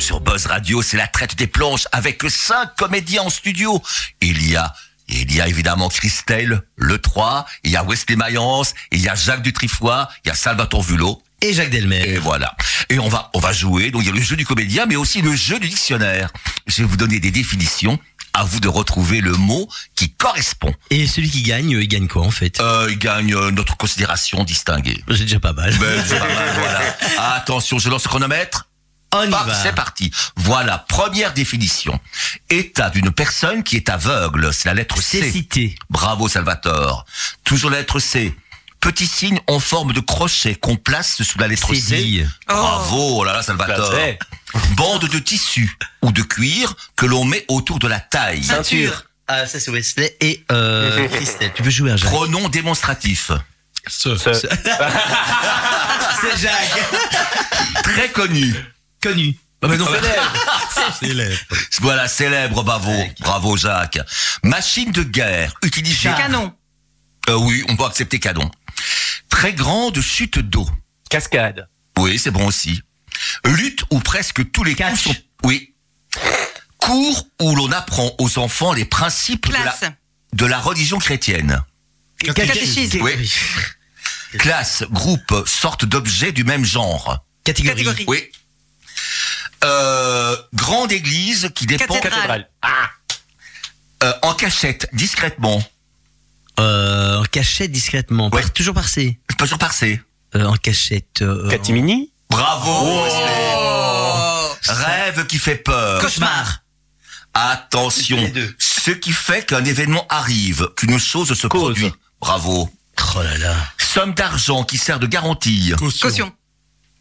Sur 0.00 0.20
Buzz 0.20 0.46
Radio, 0.46 0.80
c'est 0.80 0.96
la 0.96 1.06
traite 1.06 1.36
des 1.36 1.46
planches 1.46 1.86
avec 1.92 2.22
cinq 2.30 2.74
comédiens 2.76 3.22
en 3.22 3.30
studio. 3.30 3.82
Il 4.22 4.50
y 4.50 4.56
a, 4.56 4.72
il 5.08 5.32
y 5.32 5.42
a 5.42 5.46
évidemment 5.46 5.90
Christelle, 5.90 6.62
le 6.76 6.98
3, 6.98 7.44
il 7.64 7.70
y 7.70 7.76
a 7.76 7.84
Wesley 7.84 8.16
Mayence, 8.16 8.74
il 8.92 9.00
y 9.00 9.08
a 9.08 9.14
Jacques 9.14 9.42
Dutrifoy, 9.42 10.06
il 10.24 10.28
y 10.28 10.30
a 10.30 10.34
Salvatore 10.34 10.82
Vulot. 10.82 11.22
Et 11.42 11.52
Jacques 11.52 11.70
Delmer. 11.70 12.02
Et 12.08 12.18
voilà. 12.18 12.56
Et 12.88 12.98
on 12.98 13.08
va, 13.08 13.30
on 13.34 13.40
va 13.40 13.52
jouer. 13.52 13.90
Donc 13.90 14.02
il 14.02 14.06
y 14.06 14.10
a 14.10 14.14
le 14.14 14.20
jeu 14.20 14.36
du 14.36 14.46
comédien, 14.46 14.86
mais 14.86 14.96
aussi 14.96 15.20
le 15.20 15.36
jeu 15.36 15.58
du 15.58 15.68
dictionnaire. 15.68 16.30
Je 16.66 16.82
vais 16.82 16.88
vous 16.88 16.96
donner 16.96 17.20
des 17.20 17.30
définitions. 17.30 17.98
À 18.32 18.44
vous 18.44 18.60
de 18.60 18.68
retrouver 18.68 19.20
le 19.20 19.32
mot 19.32 19.68
qui 19.96 20.12
correspond. 20.12 20.72
Et 20.90 21.08
celui 21.08 21.28
qui 21.28 21.42
gagne, 21.42 21.70
il 21.70 21.88
gagne 21.88 22.06
quoi 22.06 22.22
en 22.22 22.30
fait? 22.30 22.60
Euh, 22.60 22.86
il 22.88 22.96
gagne 22.96 23.34
euh, 23.34 23.50
notre 23.50 23.76
considération 23.76 24.44
distinguée. 24.44 25.02
C'est 25.08 25.24
déjà 25.24 25.40
pas 25.40 25.52
mal. 25.52 25.76
Ben, 25.78 26.02
pas 26.04 26.18
mal, 26.20 26.48
voilà. 26.56 26.80
Attention, 27.34 27.80
je 27.80 27.90
lance 27.90 28.04
le 28.04 28.08
chronomètre. 28.08 28.69
On 29.12 29.22
y 29.24 29.30
Paf, 29.30 29.46
va. 29.46 29.54
c'est 29.62 29.74
parti. 29.74 30.10
Voilà, 30.36 30.78
première 30.88 31.32
définition. 31.32 31.98
État 32.48 32.90
d'une 32.90 33.10
personne 33.10 33.62
qui 33.64 33.76
est 33.76 33.88
aveugle, 33.88 34.52
c'est 34.52 34.68
la 34.68 34.74
lettre 34.74 35.00
C. 35.02 35.20
Cécité. 35.20 35.74
Bravo 35.90 36.28
Salvatore. 36.28 37.04
Toujours 37.44 37.70
la 37.70 37.78
lettre 37.78 37.98
C. 37.98 38.34
Petit 38.80 39.06
signe 39.06 39.38
en 39.46 39.58
forme 39.60 39.92
de 39.92 40.00
crochet 40.00 40.54
qu'on 40.54 40.76
place 40.76 41.22
sous 41.22 41.38
la 41.38 41.48
lettre 41.48 41.74
C. 41.74 42.24
Bravo, 42.46 43.18
oh 43.18 43.24
là 43.24 43.32
là 43.34 43.42
Salvatore. 43.42 43.92
Bande 44.76 45.06
de 45.08 45.18
tissu 45.18 45.76
ou 46.02 46.12
de 46.12 46.22
cuir 46.22 46.74
que 46.96 47.04
l'on 47.04 47.24
met 47.24 47.44
autour 47.48 47.78
de 47.78 47.88
la 47.88 48.00
taille. 48.00 48.42
Ceinture. 48.44 49.04
Ah, 49.28 49.46
ça 49.46 49.60
c'est 49.60 49.70
Wesley 49.70 50.16
et 50.20 50.44
euh, 50.50 51.08
Christelle. 51.12 51.52
Tu 51.54 51.62
peux 51.62 51.70
jouer 51.70 51.90
un 51.90 51.96
Jacques. 51.96 52.10
Pronom 52.10 52.48
démonstratif. 52.48 53.30
Ce. 53.86 54.16
Ce- 54.16 54.30
C'est 56.20 56.36
Jacques. 56.38 57.82
Très 57.82 58.08
connu. 58.10 58.54
Connu. 59.02 59.36
Ah 59.62 59.68
bah 59.68 59.76
non, 59.76 59.86
Célèbre. 61.00 61.36
Voilà, 61.80 62.08
célèbre, 62.08 62.62
bravo. 62.62 62.92
Bravo 63.20 63.56
Jacques. 63.56 63.98
Machine 64.42 64.90
de 64.92 65.02
guerre 65.02 65.54
utilisée. 65.62 65.94
Char. 66.08 66.16
Canon. 66.16 66.52
Euh, 67.28 67.34
oui, 67.36 67.64
on 67.68 67.76
peut 67.76 67.84
accepter 67.84 68.18
canon. 68.18 68.50
Très 69.28 69.52
grande 69.52 70.00
chute 70.00 70.38
d'eau. 70.38 70.68
Cascade. 71.10 71.68
Oui, 71.98 72.18
c'est 72.18 72.30
bon 72.30 72.46
aussi. 72.46 72.80
Lutte 73.44 73.84
où 73.90 74.00
presque 74.00 74.50
tous 74.50 74.64
les 74.64 74.74
coups 74.74 74.88
Catch. 74.88 75.02
sont... 75.04 75.14
Oui. 75.44 75.74
Cours 76.78 77.26
où 77.40 77.54
l'on 77.54 77.70
apprend 77.72 78.10
aux 78.18 78.38
enfants 78.38 78.72
les 78.72 78.86
principes 78.86 79.48
de 79.48 79.52
la, 79.52 79.60
Classe. 79.60 79.84
de 80.32 80.46
la 80.46 80.58
religion 80.58 80.98
chrétienne. 80.98 81.62
Catéchisme. 82.34 83.00
Oui. 83.02 83.30
Classe, 84.38 84.84
groupe, 84.90 85.44
sorte 85.46 85.84
d'objets 85.84 86.32
du 86.32 86.44
même 86.44 86.64
genre. 86.64 87.24
Catégorie. 87.44 87.84
Catégorie. 87.84 88.04
Oui. 88.08 88.30
Euh, 89.64 90.36
grande 90.54 90.90
église 90.92 91.50
qui 91.54 91.66
dépend 91.66 91.94
Cathédrale. 91.94 92.12
Cathédrale. 92.12 92.50
euh, 94.02 94.12
en 94.22 94.34
cachette, 94.34 94.88
discrètement. 94.92 95.62
Euh, 96.58 97.18
en 97.20 97.24
cachette 97.24 97.70
discrètement. 97.72 98.30
Par- 98.30 98.52
toujours 98.52 98.74
par 98.74 98.88
C. 98.88 99.18
Toujours 99.38 99.58
par 99.58 99.72
C. 99.72 100.00
Euh, 100.34 100.44
en 100.46 100.56
cachette. 100.56 101.22
euh, 101.22 101.48
Catimini. 101.50 102.12
Bravo. 102.30 103.02
Wesley. 103.04 103.56
Rêve 104.68 105.26
qui 105.26 105.38
fait 105.38 105.56
peur. 105.56 106.00
Cauchemar. 106.00 106.60
Attention. 107.34 108.16
Les 108.16 108.28
deux. 108.28 108.54
Ce 108.58 108.90
qui 108.90 109.12
fait 109.12 109.44
qu'un 109.46 109.64
événement 109.64 110.06
arrive, 110.08 110.68
qu'une 110.76 110.98
chose 110.98 111.34
se 111.38 111.46
Cause. 111.46 111.60
produit. 111.62 111.92
Bravo. 112.20 112.70
Oh 113.16 113.22
là 113.22 113.38
là. 113.38 113.56
Somme 113.78 114.14
d'argent 114.14 114.64
qui 114.64 114.78
sert 114.78 114.98
de 114.98 115.06
garantie. 115.06 115.72
Caution. 115.78 116.08
Caution. 116.08 116.32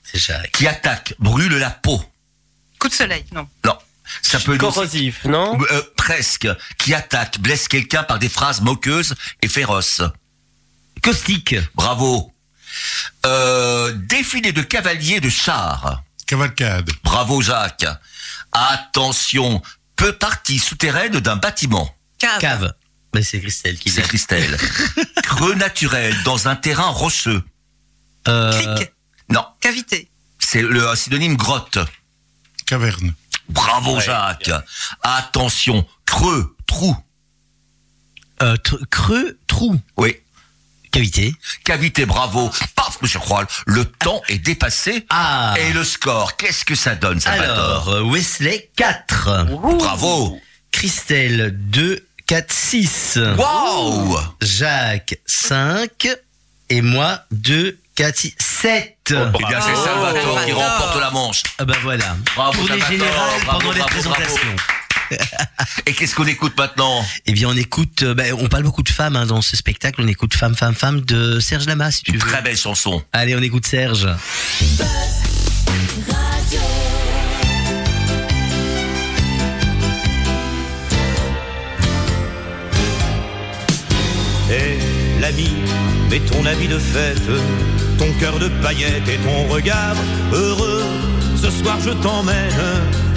C'est 0.04 0.20
Jacques. 0.20 0.52
Qui 0.52 0.68
attaque, 0.68 1.14
brûle 1.20 1.54
la 1.58 1.70
peau. 1.70 2.04
Coup 2.80 2.88
de 2.88 2.94
soleil. 2.94 3.26
Non. 3.34 3.48
Non. 3.66 3.78
Ça 4.24 4.40
peut 4.40 4.58
Corrosif, 4.58 5.24
non 5.26 5.60
Euh, 5.72 5.82
presque. 5.96 6.48
Qui 6.78 6.94
attaque, 6.96 7.40
blesse 7.40 7.68
quelqu'un 7.68 8.04
par 8.04 8.18
des 8.18 8.30
phrases 8.30 8.62
moqueuses 8.62 9.14
et 9.44 9.48
féroces. 9.48 10.02
Caustique. 11.04 11.56
Bravo. 11.76 12.34
Euh, 13.26 13.92
défilé 13.96 14.52
de 14.52 14.62
cavaliers 14.62 15.20
de 15.20 15.30
chars. 15.30 16.02
Cavalcade. 16.26 16.90
Bravo 17.04 17.42
Jacques. 17.42 17.86
Attention, 18.52 19.62
peu 19.96 20.14
partie 20.14 20.60
souterraine 20.60 21.20
d'un 21.20 21.36
bâtiment. 21.36 21.94
Cave. 22.18 22.40
Cave. 22.40 22.74
Mais 23.14 23.24
c'est 23.24 23.40
Christelle 23.40 23.78
qui 23.78 23.90
C'est. 23.90 24.02
Christelle. 24.04 24.58
Creux 25.24 25.56
naturel 25.56 26.16
dans 26.24 26.48
un 26.48 26.56
terrain 26.56 26.88
rocheux. 26.90 27.44
Euh, 28.28 28.76
Cric. 28.76 28.92
Non, 29.30 29.46
Cavité. 29.60 30.10
c'est 30.40 30.62
le 30.62 30.96
synonyme 30.96 31.36
grotte. 31.38 31.80
Caverne. 32.70 33.14
Bravo 33.50 33.96
Ouais, 33.98 34.04
Jacques. 34.04 34.52
Attention, 35.02 35.84
creux, 36.06 36.56
trou. 36.68 36.96
euh, 38.44 38.56
tr- 38.58 38.86
creux, 38.92 39.40
trou. 39.48 39.80
Oui. 39.98 40.16
Cavité. 40.92 41.34
Cavité, 41.64 42.06
bravo. 42.06 42.50
Paf, 42.76 43.02
monsieur 43.02 43.20
Croal, 43.20 43.48
le 43.66 43.86
temps 43.86 44.22
est 44.28 44.38
dépassé. 44.40 45.06
Ah. 45.10 45.56
Et 45.60 45.74
le 45.74 45.84
score, 45.84 46.36
qu'est-ce 46.38 46.64
que 46.64 46.76
ça 46.76 46.94
donne, 46.96 47.20
ça 47.20 47.32
Alors, 47.32 47.90
euh, 47.90 48.04
Wesley 48.04 48.70
4. 48.76 49.46
Bravo. 49.78 50.40
Christelle 50.72 51.52
2, 51.72 52.06
4, 52.28 52.52
6. 52.52 53.20
Wow. 53.38 54.18
Jacques 54.42 55.18
5. 55.26 56.08
Et 56.70 56.82
moi 56.82 57.24
2, 57.32 57.80
4, 57.96 58.16
6, 58.18 58.36
7. 58.62 58.98
Oh, 59.12 59.16
eh 59.36 59.46
bien, 59.48 59.62
c'est 59.62 59.76
Salvatore 59.76 60.38
oh, 60.38 60.46
qui 60.46 60.52
remporte 60.52 61.00
la 61.00 61.12
manche. 61.12 61.44
Ah 61.60 61.66
bah 61.66 61.76
voilà. 61.82 62.18
Bravo, 62.36 62.60
Pour 62.60 62.76
les 62.76 62.82
générales 62.82 63.40
pendant 63.46 63.72
les 63.72 63.80
présentations. 63.80 64.56
Et 65.86 65.94
qu'est-ce 65.94 66.14
qu'on 66.14 66.28
écoute 66.28 66.58
maintenant? 66.58 67.06
Eh 67.26 67.32
bien, 67.32 67.48
on 67.48 67.56
écoute. 67.56 68.04
Euh, 68.04 68.14
bah, 68.14 68.24
on 68.38 68.50
parle 68.50 68.64
beaucoup 68.64 68.84
de 68.84 68.90
femmes 68.90 69.16
hein, 69.16 69.26
dans 69.26 69.42
ce 69.42 69.56
spectacle. 69.56 70.02
On 70.04 70.08
écoute 70.10 70.34
Femme, 70.34 70.56
Femme, 70.56 70.76
Femme 70.76 71.00
de 71.02 71.40
Serge 71.40 71.68
Lama, 71.68 71.90
si 71.90 72.04
tu 72.04 72.12
veux. 72.12 72.20
Très 72.20 72.42
belle 72.42 72.58
chanson. 72.58 73.02
Allez, 73.14 73.34
on 73.34 73.42
écoute 73.42 73.66
Serge. 73.66 74.10
Eh, 84.52 85.22
l'ami, 85.22 85.54
mets 86.10 86.20
ton 86.20 86.46
habit 86.46 86.68
de 86.68 86.78
fête 86.78 87.22
ton 88.00 88.12
cœur 88.14 88.40
de 88.40 88.48
paillettes 88.64 89.10
et 89.10 89.18
ton 89.18 89.54
regard 89.54 89.96
heureux. 90.32 90.84
Ce 91.36 91.52
soir 91.52 91.78
je 91.86 91.92
t'emmène, 91.92 92.62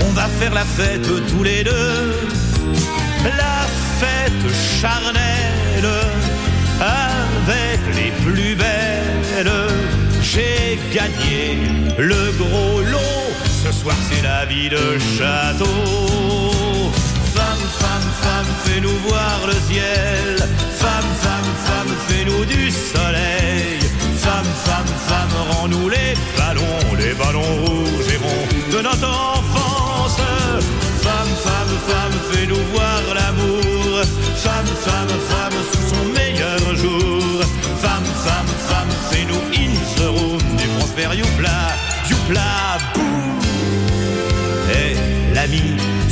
on 0.06 0.12
va 0.12 0.26
faire 0.40 0.52
la 0.52 0.64
fête 0.64 1.08
tous 1.30 1.44
les 1.44 1.62
deux. 1.62 2.12
La 3.24 3.58
fête 4.00 4.44
charnelle 4.80 5.92
avec 6.80 7.80
les 7.94 8.10
plus 8.24 8.54
belles. 8.56 9.52
J'ai 10.20 10.78
gagné 10.92 11.58
le 11.98 12.32
gros 12.38 12.80
lot. 12.80 13.30
Ce 13.64 13.72
soir 13.72 13.96
c'est 14.08 14.22
la 14.22 14.44
vie 14.46 14.68
de 14.68 14.98
château. 15.16 16.50
Femme, 17.36 17.66
femme, 17.82 18.08
femme, 18.22 18.50
fais-nous 18.64 18.98
voir 19.08 19.38
le 19.46 19.56
ciel. 19.68 20.36
Femme, 20.82 21.10
femme, 21.24 21.50
femme, 21.66 21.94
fais-nous 22.08 22.44
du 22.44 22.70
soleil. 22.70 23.81
Femme, 24.64 24.86
femme, 24.86 25.34
rends-nous 25.50 25.88
les 25.88 26.14
ballons, 26.36 26.94
les 26.96 27.14
ballons 27.14 27.64
rouges 27.64 27.71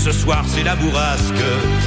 ce 0.05 0.13
soir 0.13 0.45
c'est 0.47 0.63
la 0.63 0.77
bourrasque. 0.77 1.45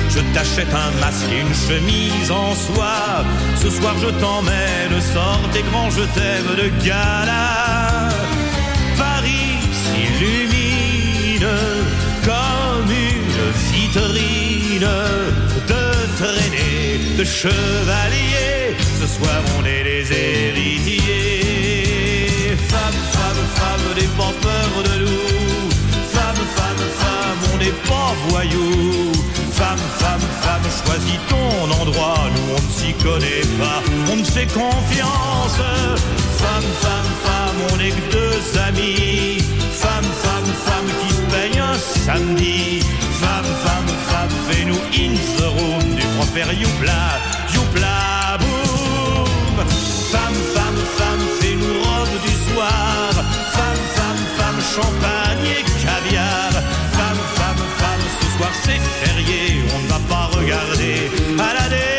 Je 0.09 0.19
t'achète 0.33 0.73
un 0.73 0.91
masque 0.99 1.31
et 1.31 1.39
une 1.41 1.55
chemise 1.67 2.29
en 2.31 2.53
soie. 2.53 3.25
Ce 3.61 3.69
soir 3.69 3.95
je 3.99 4.09
t'emmène, 4.21 5.01
sors 5.13 5.41
tes 5.51 5.63
grands 5.63 5.89
je 5.89 6.03
t'aime 6.15 6.55
de 6.61 6.67
gala. 6.85 8.09
Paris 8.97 9.57
s'illumine 9.81 11.53
comme 12.29 12.91
une 12.91 13.51
vitrine 13.71 14.93
de 15.71 15.83
traînée 16.19 16.99
de 17.17 17.23
chevaliers. 17.23 18.75
Ce 18.99 19.07
soir 19.15 19.41
on 19.57 19.61
est 19.65 19.83
les 19.83 20.05
héritiers. 20.11 21.01
Femme, 22.69 22.99
femme, 23.15 23.43
femme, 23.57 23.87
n'aie 23.95 24.13
pas 24.17 24.33
peur 24.41 24.71
de 24.83 24.95
nous. 25.03 25.32
Confiance. 34.53 35.59
Femme, 36.41 36.69
femme, 36.83 37.11
femme, 37.25 37.57
on 37.71 37.77
n'est 37.77 37.91
que 37.91 38.11
deux 38.11 38.59
amis. 38.67 39.37
Femme, 39.83 40.09
femme, 40.23 40.51
femme, 40.65 40.89
qui 41.01 41.13
se 41.13 41.21
peigne 41.31 41.59
un 41.59 41.77
samedi. 41.77 42.81
Femme, 43.21 43.51
femme, 43.65 43.91
femme, 44.09 44.33
fais-nous 44.47 44.81
in 45.01 45.13
the 45.15 45.95
du 45.95 46.05
Prosper 46.15 46.47
Youpla, 46.61 47.03
Youpla, 47.53 48.37
boum. 48.39 49.57
Femme, 50.11 50.39
femme, 50.55 50.81
femme, 50.97 51.23
fais-nous 51.39 51.73
robe 51.83 52.15
du 52.25 52.33
soir. 52.47 53.11
Femme, 53.55 53.83
femme, 53.97 54.23
femme, 54.37 54.59
champagne 54.75 55.47
et 55.57 55.63
caviar. 55.83 56.51
Femme, 56.97 57.21
femme, 57.37 57.63
femme, 57.79 58.03
ce 58.19 58.37
soir 58.37 58.51
c'est 58.63 58.81
férié, 59.01 59.63
on 59.75 59.79
ne 59.83 59.87
va 59.87 59.99
pas 60.09 60.25
regarder 60.37 61.11
à 61.39 61.92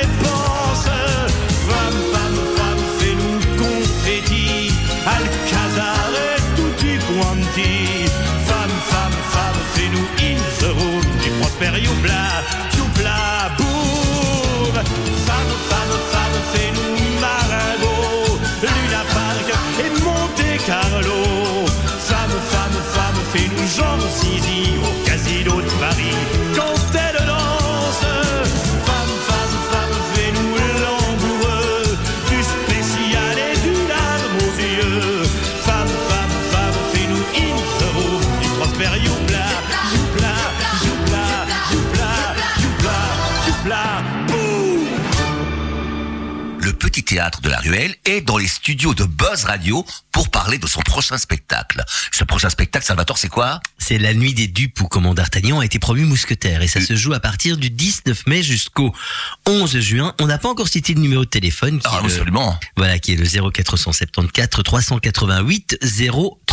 théâtre 47.14 47.40
de 47.42 47.48
la 47.48 47.58
Ruelle 47.60 47.94
est 48.06 48.22
dans 48.22 48.38
les 48.38 48.48
studios 48.48 48.92
de 48.92 49.04
Buzz 49.04 49.44
Radio 49.44 49.86
pour 50.10 50.30
parler 50.30 50.58
de 50.58 50.66
son 50.66 50.80
prochain 50.80 51.16
spectacle. 51.16 51.84
Ce 52.10 52.24
prochain 52.24 52.50
spectacle, 52.50 52.84
Salvatore, 52.84 53.18
c'est 53.18 53.28
quoi? 53.28 53.60
C'est 53.78 53.98
la 53.98 54.14
nuit 54.14 54.34
des 54.34 54.48
dupes 54.48 54.80
où 54.80 54.88
comment 54.88 55.14
d'Artagnan 55.14 55.60
a 55.60 55.64
été 55.64 55.78
promu 55.78 56.04
mousquetaire 56.06 56.60
et 56.62 56.66
ça 56.66 56.80
se 56.80 56.96
joue 56.96 57.12
à 57.12 57.20
partir 57.20 57.56
du 57.56 57.70
19 57.70 58.26
mai 58.26 58.42
jusqu'au 58.42 58.92
11 59.46 59.78
juin. 59.78 60.12
On 60.20 60.26
n'a 60.26 60.38
pas 60.38 60.48
encore 60.48 60.66
cité 60.66 60.92
le 60.94 61.00
numéro 61.02 61.24
de 61.24 61.30
téléphone 61.30 61.78
qui, 61.78 61.86
Ah, 61.88 61.98
est, 61.98 62.02
le, 62.02 62.06
absolument. 62.12 62.58
voilà, 62.76 62.98
qui 62.98 63.12
est 63.12 63.16
le 63.16 63.26
0474 63.52 64.48
388 64.64 65.78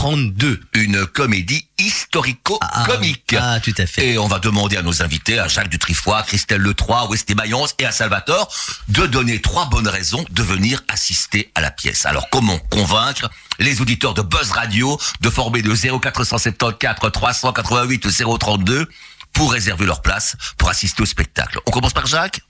032. 0.02 0.60
Une 0.74 1.06
comédie 1.06 1.68
historico-comique. 1.78 3.36
Ah, 3.40 3.60
tout 3.60 3.74
à 3.78 3.86
fait. 3.86 4.14
Et 4.14 4.18
on 4.18 4.28
va 4.28 4.40
demander 4.40 4.76
à 4.76 4.82
nos 4.82 5.04
invités, 5.04 5.38
à 5.38 5.48
Jacques 5.48 5.70
Dutrifoy, 5.70 6.18
à 6.18 6.24
Christelle 6.24 6.62
Letroy, 6.62 7.08
Westé 7.08 7.36
Mayence 7.36 7.76
et 7.78 7.86
à 7.86 7.92
Salvatore, 7.92 8.52
de 8.88 9.06
donner 9.06 9.40
trois 9.42 9.68
bonnes 9.68 9.88
raisons 9.88 10.26
de 10.32 10.42
venir 10.42 10.82
assister 10.88 11.52
à 11.54 11.62
la 11.62 11.70
pièce. 11.70 12.08
Alors, 12.08 12.32
comment 12.32 12.58
convaincre 12.72 13.30
les 13.60 13.80
auditeurs 13.80 14.16
de 14.16 14.24
Buzz 14.24 14.50
Radio 14.50 15.00
de 15.20 15.30
former 15.30 15.62
le 15.62 15.76
0474 15.76 17.12
388 17.12 18.08
032 18.40 18.88
pour 19.34 19.52
réserver 19.52 19.86
leur 19.86 20.02
place 20.02 20.36
pour 20.58 20.70
assister 20.70 21.04
au 21.04 21.06
spectacle? 21.06 21.60
On 21.68 21.72
commence 21.72 21.94
par 21.94 22.08
Jacques? 22.08 22.42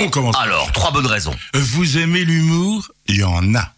On 0.00 0.10
commence. 0.10 0.34
Alors, 0.38 0.72
trois 0.72 0.90
bonnes 0.90 1.06
raisons. 1.06 1.36
Vous 1.54 1.98
aimez 1.98 2.24
l'humour? 2.24 2.90
Il 3.06 3.18
y 3.18 3.22
en 3.22 3.54
a. 3.54 3.72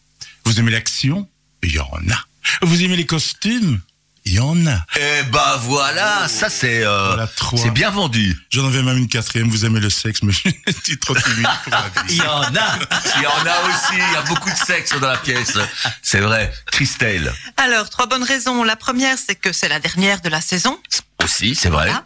Vous 0.47 0.59
aimez 0.59 0.71
l'action? 0.71 1.29
Il 1.63 1.73
y 1.73 1.79
en 1.79 1.91
a. 2.11 2.28
Vous 2.63 2.83
aimez 2.83 2.97
les 2.97 3.07
costumes? 3.07 3.81
Il 4.25 4.35
y 4.35 4.41
en 4.41 4.67
a. 4.67 4.85
Eh 5.01 5.23
ben 5.33 5.57
voilà, 5.61 6.29
ça 6.29 6.51
c'est 6.51 6.85
euh, 6.85 7.07
Voilà, 7.09 7.27
trois. 7.29 7.59
c'est 7.59 7.71
bien 7.71 7.89
vendu. 7.91 8.37
J'en 8.51 8.67
avais 8.67 8.83
même 8.83 8.99
une 8.99 9.09
quatrième. 9.09 9.49
Vous 9.49 9.65
aimez 9.65 9.81
le 9.81 9.89
sexe, 9.89 10.23
mais 10.23 10.33
je 10.35 10.51
suis 10.85 10.99
trop 10.99 11.15
timide 11.15 11.49
pour 11.65 11.73
la 11.73 11.85
Il 12.11 12.17
y 12.17 12.21
en 12.21 12.43
a 12.43 12.79
Il 13.17 13.23
y 13.23 13.27
en 13.27 13.47
a 13.47 13.69
aussi, 13.69 13.95
il 13.95 14.13
y 14.13 14.17
a 14.17 14.23
beaucoup 14.23 14.51
de 14.51 14.57
sexe 14.57 14.91
dans 15.01 15.09
la 15.09 15.17
pièce. 15.17 15.57
C'est 16.03 16.21
vrai. 16.21 16.53
Christelle 16.71 17.33
Alors, 17.57 17.89
trois 17.89 18.07
bonnes 18.07 18.23
raisons. 18.23 18.65
La 18.65 18.77
première, 18.77 19.17
c'est 19.17 19.35
que 19.37 19.51
c'est 19.55 19.69
la 19.69 19.81
dernière 19.81 20.21
de 20.21 20.29
la 20.29 20.43
saison. 20.43 20.79
aussi, 21.25 21.55
c'est 21.55 21.71
vrai. 21.71 21.87
Voilà. 21.87 22.05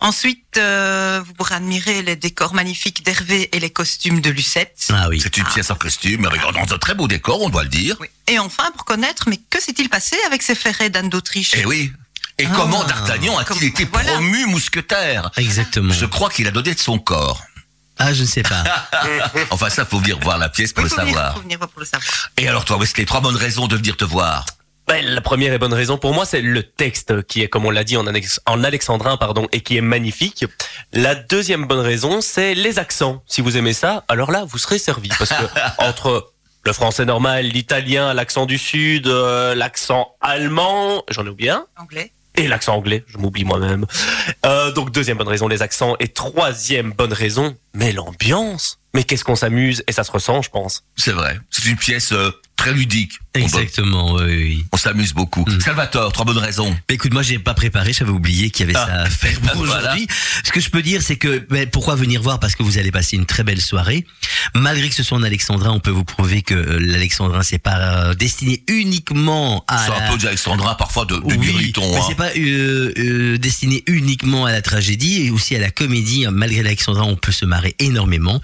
Ensuite, 0.00 0.58
euh, 0.58 1.22
vous 1.26 1.32
pourrez 1.32 1.54
admirer 1.54 2.02
les 2.02 2.16
décors 2.16 2.52
magnifiques 2.54 3.02
d'Hervé 3.04 3.48
et 3.56 3.60
les 3.60 3.70
costumes 3.70 4.20
de 4.20 4.28
Lucette. 4.30 4.76
Ah 4.92 5.08
oui. 5.08 5.20
C'est 5.22 5.36
une 5.38 5.44
pièce 5.44 5.70
en 5.70 5.74
costume 5.74 6.26
avec 6.26 6.42
dans 6.42 6.74
un 6.74 6.78
très 6.78 6.94
beau 6.94 7.08
décor, 7.08 7.40
on 7.42 7.48
doit 7.48 7.62
le 7.62 7.70
dire. 7.70 7.96
Oui. 8.00 8.08
Et 8.28 8.38
enfin, 8.38 8.70
pour 8.72 8.84
connaître, 8.84 9.28
mais 9.28 9.38
que 9.50 9.60
s'est-il 9.60 9.88
passé 9.88 10.16
avec 10.26 10.42
ces 10.42 10.54
ferrets 10.54 10.90
d'Anne 10.90 11.08
d'Autriche? 11.08 11.54
Et 11.54 11.64
oui. 11.64 11.92
Et 12.38 12.44
Ah. 12.46 12.52
comment 12.54 12.84
D'Artagnan 12.84 13.38
a-t-il 13.38 13.58
Comme- 13.58 13.66
été 13.68 13.84
voilà. 13.86 14.12
promu 14.12 14.44
mousquetaire? 14.46 15.30
Exactement. 15.38 15.94
Je 15.94 16.04
crois 16.04 16.28
qu'il 16.28 16.46
a 16.46 16.50
donné 16.50 16.74
de 16.74 16.78
son 16.80 16.98
corps. 16.98 17.42
Ah, 17.98 18.12
je 18.12 18.20
ne 18.22 18.26
sais 18.26 18.42
pas. 18.42 18.62
Enfin, 19.50 19.70
ça, 19.70 19.86
faut 19.86 19.98
venir 20.00 20.18
voir 20.20 20.36
la 20.36 20.50
pièce 20.50 20.74
pour 20.74 20.84
Oui, 20.84 20.90
le 20.90 20.94
faut 20.94 21.00
venir- 21.00 21.14
savoir. 21.14 21.34
faut 21.36 21.40
venir 21.40 21.56
voir 21.56 21.70
pour 21.70 21.80
le 21.80 21.86
savoir. 21.86 22.30
Et 22.36 22.46
alors, 22.46 22.66
toi, 22.66 22.76
Wesley, 22.76 23.06
trois 23.06 23.20
bonnes 23.22 23.36
raisons 23.36 23.66
de 23.68 23.76
venir 23.76 23.96
te 23.96 24.04
voir. 24.04 24.44
Ben, 24.88 25.04
la 25.04 25.20
première 25.20 25.52
et 25.52 25.58
bonne 25.58 25.74
raison 25.74 25.98
pour 25.98 26.14
moi, 26.14 26.24
c'est 26.24 26.40
le 26.40 26.62
texte 26.62 27.22
qui 27.26 27.42
est, 27.42 27.48
comme 27.48 27.64
on 27.64 27.70
l'a 27.70 27.82
dit, 27.82 27.96
en, 27.96 28.06
alex- 28.06 28.40
en 28.46 28.62
alexandrin, 28.62 29.16
pardon, 29.16 29.48
et 29.50 29.60
qui 29.60 29.76
est 29.76 29.80
magnifique. 29.80 30.44
La 30.92 31.16
deuxième 31.16 31.64
bonne 31.66 31.80
raison, 31.80 32.20
c'est 32.20 32.54
les 32.54 32.78
accents. 32.78 33.22
Si 33.26 33.40
vous 33.40 33.56
aimez 33.56 33.72
ça, 33.72 34.04
alors 34.06 34.30
là, 34.30 34.44
vous 34.46 34.58
serez 34.58 34.78
servi. 34.78 35.08
Parce 35.18 35.30
que 35.30 35.44
entre 35.78 36.30
le 36.64 36.72
français 36.72 37.04
normal, 37.04 37.46
l'italien, 37.46 38.14
l'accent 38.14 38.46
du 38.46 38.58
sud, 38.58 39.08
euh, 39.08 39.54
l'accent 39.56 40.14
allemand, 40.20 41.02
j'en 41.10 41.26
ai 41.26 41.30
oublié 41.30 41.50
un, 41.50 41.64
Anglais. 41.78 42.12
et 42.36 42.46
l'accent 42.46 42.74
anglais, 42.76 43.04
je 43.08 43.18
m'oublie 43.18 43.44
moi-même. 43.44 43.86
Euh, 44.44 44.70
donc 44.72 44.92
deuxième 44.92 45.16
bonne 45.18 45.28
raison, 45.28 45.48
les 45.48 45.62
accents. 45.62 45.96
Et 45.98 46.08
troisième 46.08 46.92
bonne 46.92 47.12
raison, 47.12 47.56
mais 47.74 47.90
l'ambiance. 47.92 48.78
Mais 48.94 49.02
qu'est-ce 49.04 49.24
qu'on 49.24 49.36
s'amuse, 49.36 49.82
et 49.88 49.92
ça 49.92 50.04
se 50.04 50.10
ressent, 50.12 50.42
je 50.42 50.50
pense. 50.50 50.84
C'est 50.96 51.12
vrai. 51.12 51.38
C'est 51.50 51.66
une 51.66 51.76
pièce 51.76 52.12
euh, 52.12 52.30
très 52.56 52.72
ludique. 52.72 53.12
Exactement, 53.42 54.14
oui, 54.14 54.24
oui. 54.26 54.64
On 54.72 54.76
s'amuse 54.76 55.12
beaucoup. 55.12 55.44
Mm. 55.46 55.60
Salvatore, 55.60 56.12
trois 56.12 56.24
bonnes 56.24 56.38
raisons. 56.38 56.70
Bah, 56.70 56.94
écoute, 56.94 57.12
moi 57.12 57.22
j'ai 57.22 57.38
pas 57.38 57.54
préparé, 57.54 57.92
j'avais 57.92 58.10
oublié 58.10 58.50
qu'il 58.50 58.66
y 58.66 58.70
avait 58.70 58.78
Ah. 58.78 58.86
ça 58.86 59.02
à 59.02 59.10
faire 59.10 59.40
pour 59.40 59.54
Voilà. 59.64 59.80
aujourd'hui. 59.80 60.06
Ce 60.44 60.52
que 60.52 60.60
je 60.60 60.70
peux 60.70 60.82
dire, 60.82 61.02
c'est 61.02 61.16
que 61.16 61.44
bah, 61.50 61.66
pourquoi 61.70 61.94
venir 61.94 62.22
voir? 62.22 62.40
Parce 62.40 62.54
que 62.54 62.62
vous 62.62 62.78
allez 62.78 62.90
passer 62.92 63.16
une 63.16 63.26
très 63.26 63.44
belle 63.44 63.60
soirée. 63.60 64.04
Malgré 64.54 64.88
que 64.88 64.94
ce 64.94 65.02
soit 65.02 65.18
en 65.18 65.22
alexandrin, 65.22 65.70
on 65.72 65.80
peut 65.80 65.90
vous 65.90 66.04
prouver 66.04 66.42
que 66.42 66.54
euh, 66.54 66.78
l'alexandrin 66.80 67.42
c'est 67.42 67.58
pas 67.58 67.76
euh, 68.10 68.14
destiné 68.14 68.62
uniquement 68.68 69.64
à 69.68 69.78
C'est 69.86 69.92
un 69.92 70.10
peu 70.12 70.18
d'Alexandrin, 70.18 70.74
parfois 70.74 71.04
de, 71.04 71.16
de 71.16 71.20
oui, 71.24 71.72
mais 71.76 71.96
hein. 71.96 72.00
c'est 72.08 72.14
pas 72.14 72.30
euh, 72.36 72.92
euh, 72.98 73.38
destiné 73.38 73.82
uniquement 73.86 74.46
à 74.46 74.52
la 74.52 74.62
tragédie 74.62 75.26
et 75.26 75.30
aussi 75.30 75.54
à 75.56 75.58
la 75.60 75.70
comédie. 75.70 76.26
Malgré 76.30 76.62
l'Alexandrin, 76.62 77.04
on 77.04 77.16
peut 77.16 77.32
se 77.32 77.44
marrer 77.44 77.74
énormément. 77.78 78.40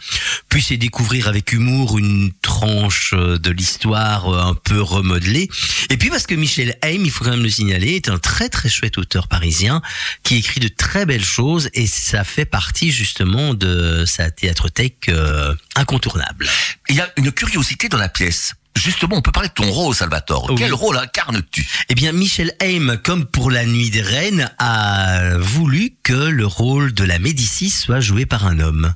Puis 0.49 0.63
c'est 0.63 0.77
découvrir 0.77 1.29
avec 1.29 1.53
humour 1.53 1.99
une 1.99 2.31
tranche 2.43 3.15
de 3.15 3.51
l'histoire 3.51 4.29
un 4.29 4.55
peu 4.55 4.82
remodelée. 4.83 5.49
Et 5.91 5.97
puis 5.97 6.11
parce 6.11 6.27
que 6.27 6.35
Michel 6.35 6.77
Haim, 6.83 7.03
il 7.05 7.11
faut 7.11 7.25
quand 7.25 7.31
même 7.31 7.43
le 7.43 7.51
signaler, 7.51 7.95
est 7.95 8.09
un 8.09 8.19
très 8.19 8.49
très 8.49 8.69
chouette 8.69 8.99
auteur 8.99 9.29
parisien 9.29 9.83
qui 10.23 10.37
écrit 10.37 10.61
de 10.61 10.69
très 10.69 11.07
belles 11.07 11.25
choses 11.25 11.69
et 11.75 11.87
ça 11.87 12.25
fait 12.25 12.45
partie 12.45 12.91
justement 12.91 13.55
de 13.55 14.05
sa 14.07 14.31
théâtrothèque 14.31 15.09
euh, 15.09 15.55
incontournable. 15.77 16.49
Il 16.89 16.97
y 16.97 17.01
a 17.01 17.11
une 17.17 17.33
curiosité 17.33 17.89
dans 17.89 17.99
la 17.99 18.09
pièce. 18.09 18.55
Justement, 18.77 19.17
on 19.17 19.23
peut 19.23 19.33
parler 19.33 19.51
de 19.51 19.55
ton 19.55 19.71
rôle, 19.71 19.95
Salvatore. 19.95 20.47
Oui. 20.51 20.57
Quel 20.57 20.73
rôle 20.73 20.97
incarnes-tu? 20.97 21.67
Eh 21.89 21.95
bien, 21.95 22.13
Michel 22.13 22.55
Haim, 22.61 22.97
comme 23.03 23.27
pour 23.27 23.51
la 23.51 23.67
Nuit 23.67 23.91
des 23.91 24.01
Reines, 24.01 24.51
a 24.59 25.37
voulu 25.39 25.95
que 26.03 26.13
le 26.13 26.47
rôle 26.47 26.95
de 26.95 27.05
la 27.05 27.19
Médicis 27.19 27.71
soit 27.71 28.01
joué 28.01 28.25
par 28.25 28.47
un 28.47 28.61
homme. 28.61 28.95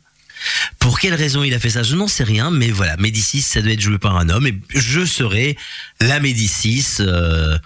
Pour 0.79 0.99
quelle 0.99 1.15
raison 1.15 1.43
il 1.43 1.55
a 1.55 1.59
fait 1.59 1.71
ça 1.71 1.83
Je 1.83 1.97
n'en 1.97 2.09
sais 2.09 2.25
rien, 2.25 2.51
mais 2.51 2.71
voilà, 2.71 2.97
Médicis, 2.97 3.43
ça 3.43 3.63
doit 3.63 3.73
être 3.73 3.81
joué 3.81 3.99
par 3.99 4.17
un 4.17 4.29
homme, 4.29 4.47
et 4.47 4.59
je 4.75 5.05
serai 5.05 5.57
la 6.01 6.21
Médicis 6.21 6.87
euh, 7.01 7.59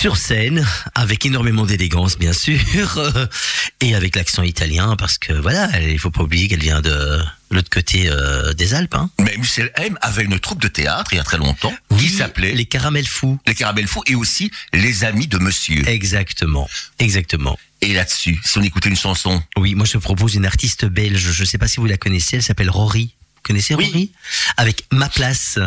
sur 0.00 0.16
scène, 0.16 0.66
avec 0.94 1.26
énormément 1.26 1.66
d'élégance, 1.66 2.16
bien 2.16 2.32
sûr, 2.32 2.58
et 3.82 3.94
avec 3.94 4.16
l'accent 4.16 4.42
italien, 4.42 4.96
parce 4.96 5.18
que 5.18 5.34
voilà, 5.34 5.68
il 5.78 5.98
faut 5.98 6.10
pas 6.10 6.22
oublier 6.22 6.48
qu'elle 6.48 6.62
vient 6.62 6.80
de 6.80 7.20
l'autre 7.50 7.68
côté 7.68 8.08
euh, 8.08 8.54
des 8.54 8.72
Alpes. 8.72 8.94
Hein. 8.94 9.10
Mais 9.18 9.36
Michel 9.36 9.70
Haim 9.76 9.96
avait 10.00 10.24
une 10.24 10.40
troupe 10.40 10.62
de 10.62 10.68
théâtre 10.68 11.12
il 11.12 11.16
y 11.16 11.20
a 11.20 11.22
très 11.22 11.36
longtemps 11.36 11.74
qui 11.98 12.08
s'appelait 12.08 12.52
les 12.52 12.54
les... 12.54 12.64
Caramels 12.64 13.06
Fous. 13.06 13.38
Caramels 13.54 13.86
Fous 13.86 14.02
et 14.06 14.14
aussi 14.14 14.50
Les 14.72 15.04
Amis 15.04 15.26
de 15.26 15.36
Monsieur. 15.36 15.86
Exactement, 15.86 16.66
exactement. 16.98 17.58
Et 17.82 17.92
là-dessus, 17.92 18.40
si 18.42 18.56
on 18.56 18.62
écoutait 18.62 18.88
une 18.88 18.96
chanson, 18.96 19.42
Oui, 19.58 19.74
moi 19.74 19.84
je 19.84 19.98
propose 19.98 20.34
une 20.34 20.46
artiste 20.46 20.86
belge. 20.86 21.30
Je 21.30 21.42
ne 21.42 21.46
sais 21.46 21.58
pas 21.58 21.68
si 21.68 21.76
vous 21.76 21.84
la 21.84 21.98
connaissez. 21.98 22.36
Elle 22.36 22.42
s'appelle 22.42 22.70
Rory. 22.70 23.16
Vous 23.36 23.42
connaissez 23.42 23.74
Oui. 23.74 23.84
Rory? 23.84 24.12
Avec 24.56 24.86
Ma 24.92 25.10
Place. 25.10 25.58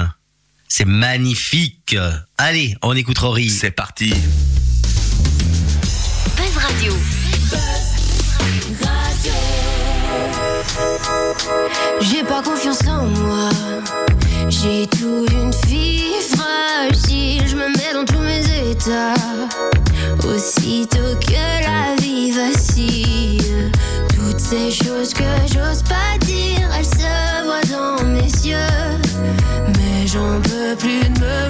C'est 0.76 0.86
magnifique. 0.86 1.96
Allez, 2.36 2.76
on 2.82 2.96
écoute 2.96 3.20
Rory. 3.20 3.48
c'est 3.48 3.70
parti. 3.70 4.12
Buzz 6.36 6.58
Radio. 6.58 6.94
J'ai 12.02 12.24
pas 12.24 12.42
confiance 12.42 12.80
en 12.88 13.06
moi. 13.06 13.50
J'ai 14.50 14.88
tout 14.88 15.28
d'une 15.28 15.54
fille 15.54 16.16
fragile. 16.32 17.48
Je 17.48 17.56
me 17.56 17.68
mets 17.68 17.94
dans 17.94 18.06
tous 18.06 18.18
mes 18.18 18.72
états. 18.72 19.14
Aussitôt 20.28 21.16
que 21.20 21.34
la 21.34 22.02
vie 22.02 22.32
vacille, 22.32 23.70
toutes 24.10 24.40
ces 24.40 24.72
choses 24.72 25.14
que 25.14 25.24
j'ose 25.54 25.84
pas 25.84 26.18
dire, 26.26 26.68
elles 26.76 26.84
se 26.84 27.44
voient 27.44 27.62
dans 27.70 28.04
mes 28.06 28.22
yeux. 28.22 29.03
J'en 30.14 30.40
peux 30.42 30.76
plus 30.78 31.10
de 31.10 31.20
me 31.22 31.43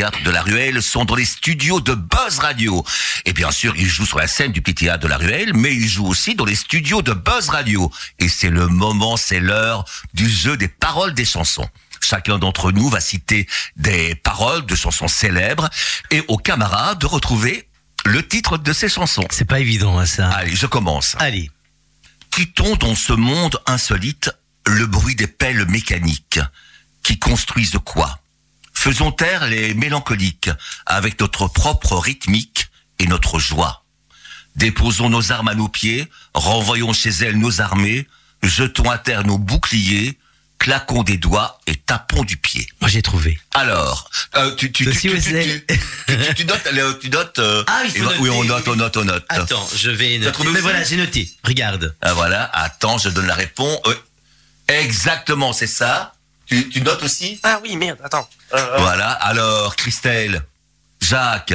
Théâtre 0.00 0.22
de 0.22 0.30
la 0.30 0.40
Ruelle 0.40 0.82
sont 0.82 1.04
dans 1.04 1.14
les 1.14 1.26
studios 1.26 1.82
de 1.82 1.92
Buzz 1.92 2.38
Radio. 2.38 2.82
Et 3.26 3.34
bien 3.34 3.50
sûr, 3.50 3.76
ils 3.76 3.86
jouent 3.86 4.06
sur 4.06 4.18
la 4.18 4.28
scène 4.28 4.50
du 4.50 4.62
Petit 4.62 4.86
Théâtre 4.86 5.02
de 5.02 5.08
la 5.08 5.18
Ruelle, 5.18 5.52
mais 5.52 5.74
ils 5.74 5.90
jouent 5.90 6.06
aussi 6.06 6.34
dans 6.34 6.46
les 6.46 6.54
studios 6.54 7.02
de 7.02 7.12
Buzz 7.12 7.50
Radio. 7.50 7.92
Et 8.18 8.30
c'est 8.30 8.48
le 8.48 8.66
moment, 8.66 9.18
c'est 9.18 9.40
l'heure 9.40 9.84
du 10.14 10.26
jeu 10.26 10.56
des 10.56 10.68
paroles 10.68 11.12
des 11.12 11.26
chansons. 11.26 11.68
Chacun 12.00 12.38
d'entre 12.38 12.72
nous 12.72 12.88
va 12.88 12.98
citer 12.98 13.46
des 13.76 14.14
paroles 14.14 14.64
de 14.64 14.74
chansons 14.74 15.06
célèbres 15.06 15.68
et 16.10 16.24
aux 16.28 16.38
camarades 16.38 16.98
de 17.00 17.06
retrouver 17.06 17.68
le 18.06 18.26
titre 18.26 18.56
de 18.56 18.72
ces 18.72 18.88
chansons. 18.88 19.26
C'est 19.28 19.44
pas 19.44 19.60
évident, 19.60 19.98
hein, 19.98 20.06
ça. 20.06 20.30
Allez, 20.30 20.56
je 20.56 20.64
commence. 20.64 21.14
Allez. 21.18 21.50
Quittons 22.30 22.74
dans 22.76 22.94
ce 22.94 23.12
monde 23.12 23.60
insolite 23.66 24.30
le 24.66 24.86
bruit 24.86 25.14
des 25.14 25.26
pelles 25.26 25.66
mécaniques 25.66 26.40
qui 27.02 27.18
construisent 27.18 27.76
quoi? 27.84 28.18
Faisons 28.82 29.12
taire 29.12 29.46
les 29.46 29.74
mélancoliques 29.74 30.48
avec 30.86 31.20
notre 31.20 31.48
propre 31.48 31.98
rythmique 31.98 32.68
et 32.98 33.06
notre 33.06 33.38
joie. 33.38 33.84
Déposons 34.56 35.10
nos 35.10 35.32
armes 35.32 35.48
à 35.48 35.54
nos 35.54 35.68
pieds, 35.68 36.08
renvoyons 36.32 36.94
chez 36.94 37.10
elles 37.10 37.36
nos 37.36 37.60
armées, 37.60 38.06
jetons 38.42 38.88
à 38.90 38.96
terre 38.96 39.22
nos 39.26 39.36
boucliers, 39.36 40.18
claquons 40.58 41.02
des 41.02 41.18
doigts 41.18 41.60
et 41.66 41.76
tapons 41.76 42.24
du 42.24 42.38
pied. 42.38 42.70
Moi 42.80 42.88
j'ai 42.88 43.02
trouvé. 43.02 43.38
Alors, 43.52 44.08
euh, 44.36 44.54
tu, 44.56 44.72
tu, 44.72 44.86
tu, 44.90 44.98
tu, 44.98 45.08
notes, 46.46 46.66
allez, 46.66 46.82
tu 47.02 47.10
notes, 47.10 47.38
euh, 47.38 47.62
Ah, 47.66 47.82
il 47.84 47.90
faut 47.90 47.98
et 47.98 48.00
va- 48.00 48.12
oui, 48.18 48.30
on 48.30 48.44
note, 48.44 48.66
on 48.66 48.76
note, 48.76 48.96
on 48.96 49.04
note. 49.04 49.26
Attends, 49.28 49.68
je 49.76 49.90
vais 49.90 50.16
noter. 50.18 50.42
Mais 50.54 50.60
voilà, 50.60 50.82
j'ai 50.84 50.96
noté. 50.96 51.30
Regarde. 51.44 51.94
Ah, 52.00 52.14
voilà, 52.14 52.44
attends, 52.54 52.96
je 52.96 53.10
donne 53.10 53.26
la 53.26 53.34
réponse. 53.34 53.78
Euh, 53.86 53.94
exactement, 54.68 55.52
c'est 55.52 55.66
ça. 55.66 56.14
Tu, 56.50 56.68
tu 56.68 56.80
notes 56.82 57.02
aussi 57.02 57.38
Ah 57.42 57.60
oui, 57.62 57.76
merde, 57.76 57.98
attends. 58.02 58.28
Euh, 58.54 58.76
Voilà, 58.78 59.10
alors, 59.10 59.76
Christelle, 59.76 60.42
Jacques, 61.00 61.54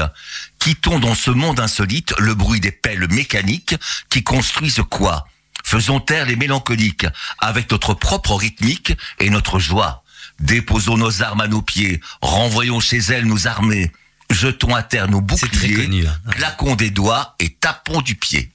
quittons 0.60 1.00
dans 1.00 1.16
ce 1.16 1.32
monde 1.32 1.60
insolite 1.60 2.14
le 2.18 2.34
bruit 2.34 2.60
des 2.62 2.72
pelles 2.72 3.08
mécaniques 3.10 3.76
qui 4.10 4.24
construisent 4.24 4.82
quoi? 4.90 5.28
Faisons 5.64 6.00
taire 6.00 6.26
les 6.26 6.36
mélancoliques 6.36 7.06
avec 7.40 7.70
notre 7.72 7.94
propre 7.94 8.36
rythmique 8.36 8.94
et 9.20 9.30
notre 9.30 9.60
joie. 9.60 10.04
Déposons 10.40 10.98
nos 10.98 11.22
armes 11.24 11.42
à 11.42 11.48
nos 11.48 11.62
pieds, 11.62 12.02
renvoyons 12.22 12.80
chez 12.80 12.98
elles 13.00 13.26
nos 13.26 13.48
armées, 13.48 13.92
jetons 14.30 14.76
à 14.76 14.84
terre 14.84 15.08
nos 15.10 15.22
boucliers, 15.22 15.76
connu. 15.86 16.08
hein. 16.08 16.32
claquons 16.32 16.76
des 16.76 16.90
doigts 16.90 17.36
et 17.40 17.54
tapons 17.56 18.02
du 18.02 18.16
pied. 18.16 18.52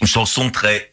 Une 0.00 0.06
chanson 0.08 0.50
très... 0.50 0.89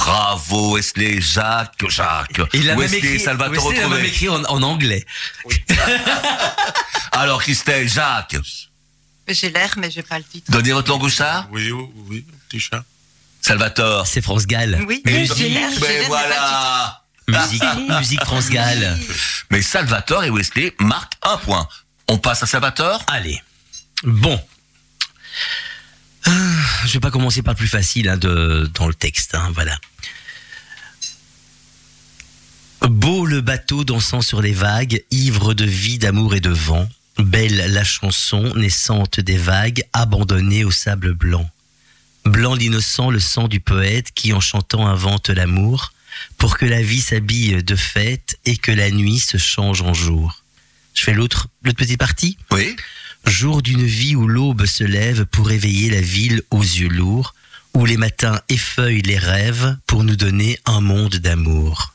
Bravo 0.00 0.74
Wesley, 0.76 1.20
Jacques, 1.22 1.88
Jacques. 1.88 2.40
Il 2.52 2.66
même 2.66 2.78
Wesley, 2.78 2.98
écrit, 2.98 3.18
Salvatore 3.20 3.68
Wesley 3.68 3.80
l'a 3.82 3.88
même 3.88 4.04
écrit 4.04 4.28
en, 4.28 4.44
en 4.44 4.62
anglais. 4.62 5.04
Alors 7.12 7.40
Christelle, 7.42 7.88
Jacques, 7.88 8.36
J'ai 9.28 9.48
l'air, 9.50 9.74
mais 9.78 9.90
j'ai 9.90 10.02
pas 10.02 10.18
le 10.18 10.24
titre. 10.24 10.50
donnez 10.50 10.72
votre 10.72 10.90
langue 10.90 11.02
au 11.02 11.08
chat. 11.08 11.46
Oui, 11.50 11.70
oui, 11.70 11.88
oui, 12.08 12.26
petit 12.48 12.60
chat. 12.60 12.84
Salvatore. 13.40 14.06
C'est 14.06 14.20
France 14.22 14.46
Gall. 14.46 14.84
Oui, 14.86 15.02
Musique, 15.06 15.36
j'ai 15.36 15.48
l'air, 15.48 15.70
Mais 15.80 15.88
mais 16.00 16.04
voilà. 16.06 17.02
musique, 17.28 17.62
musique 17.98 18.24
France 18.24 18.50
Gall. 18.50 18.98
Mais 19.50 19.62
Salvatore 19.62 20.24
et 20.24 20.30
Wesley 20.30 20.74
marquent 20.78 21.14
un 21.22 21.38
point. 21.38 21.66
On 22.08 22.18
passe 22.18 22.42
à 22.42 22.46
Salvatore 22.46 23.02
Allez. 23.08 23.40
Bon. 24.04 24.38
Ah, 26.26 26.86
Je 26.86 26.92
vais 26.92 27.00
pas 27.00 27.10
commencer 27.10 27.42
par 27.42 27.54
le 27.54 27.58
plus 27.58 27.68
facile 27.68 28.08
hein, 28.08 28.16
de, 28.16 28.70
dans 28.74 28.86
le 28.88 28.94
texte. 28.94 29.34
hein, 29.34 29.50
voilà. 29.54 29.78
Beau 32.82 33.26
le 33.26 33.40
bateau 33.40 33.84
dansant 33.84 34.20
sur 34.20 34.40
les 34.42 34.52
vagues, 34.52 35.02
ivre 35.10 35.54
de 35.54 35.64
vie, 35.64 35.98
d'amour 35.98 36.34
et 36.34 36.40
de 36.40 36.50
vent. 36.50 36.88
Belle 37.18 37.72
la 37.72 37.82
chanson 37.84 38.54
naissante 38.54 39.20
des 39.20 39.38
vagues, 39.38 39.82
abandonnée 39.92 40.64
au 40.64 40.70
sable 40.70 41.14
blanc. 41.14 41.48
Blanc 42.24 42.54
l'innocent, 42.54 43.10
le 43.10 43.20
sang 43.20 43.48
du 43.48 43.60
poète 43.60 44.10
qui 44.14 44.32
en 44.32 44.40
chantant 44.40 44.86
invente 44.86 45.30
l'amour, 45.30 45.92
pour 46.38 46.58
que 46.58 46.66
la 46.66 46.82
vie 46.82 47.00
s'habille 47.00 47.62
de 47.62 47.76
fête 47.76 48.38
et 48.44 48.56
que 48.56 48.72
la 48.72 48.90
nuit 48.90 49.18
se 49.18 49.36
change 49.38 49.82
en 49.82 49.94
jour. 49.94 50.42
Je 50.94 51.02
fais 51.02 51.14
l'autre, 51.14 51.48
l'autre 51.62 51.78
petite 51.78 51.98
partie? 51.98 52.36
Oui. 52.50 52.76
Jour 53.26 53.60
d'une 53.62 53.84
vie 53.84 54.14
où 54.16 54.26
l'aube 54.28 54.66
se 54.66 54.84
lève 54.84 55.24
pour 55.26 55.50
éveiller 55.50 55.90
la 55.90 56.00
ville 56.00 56.42
aux 56.50 56.62
yeux 56.62 56.88
lourds, 56.88 57.34
où 57.74 57.84
les 57.84 57.96
matins 57.96 58.40
effeuillent 58.48 59.02
les 59.02 59.18
rêves 59.18 59.76
pour 59.86 60.04
nous 60.04 60.16
donner 60.16 60.58
un 60.64 60.80
monde 60.80 61.16
d'amour. 61.16 61.92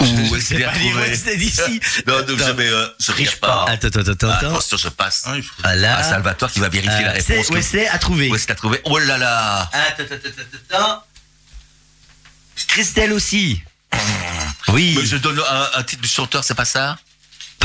Ou 0.00 0.06
Wesley 0.32 0.64
a 0.64 0.70
trouvé. 0.72 1.16
c'est 1.16 1.36
d'ici. 1.36 1.80
Non, 2.06 2.18
non, 2.26 2.36
je, 2.36 2.52
mais, 2.52 2.66
euh, 2.68 2.86
je 3.00 3.12
triche 3.12 3.36
pas. 3.36 3.64
Attends, 3.68 3.88
attends, 3.88 4.00
attends, 4.12 4.28
Ah, 4.30 4.36
attends. 4.36 4.50
Attention, 4.50 4.76
je 4.76 4.88
passe. 4.88 5.22
Ah, 5.26 5.36
il 5.36 5.42
faut. 5.42 5.54
Voilà. 5.62 5.98
À 5.98 6.02
Salvatore 6.02 6.50
qui 6.52 6.60
va 6.60 6.68
vérifier 6.68 7.02
la 7.04 7.20
c'est- 7.20 7.36
réponse. 7.38 7.50
Wesley 7.50 7.86
a 7.88 7.98
trouvé. 7.98 8.30
Wesley 8.30 8.52
a 8.52 8.56
trouvé. 8.56 8.80
Oh 8.84 8.98
là 8.98 9.18
là. 9.18 9.70
Attends, 9.72 10.02
attends, 10.04 10.14
attends, 10.14 10.76
attends. 10.76 11.04
Christelle 12.68 13.12
aussi. 13.12 13.60
Oui, 14.68 14.94
Mais 14.98 15.04
je 15.06 15.16
donne 15.18 15.38
un, 15.38 15.68
un 15.78 15.82
titre 15.84 16.00
du 16.02 16.08
chanteur, 16.08 16.42
c'est 16.42 16.54
pas 16.54 16.64
ça? 16.64 16.98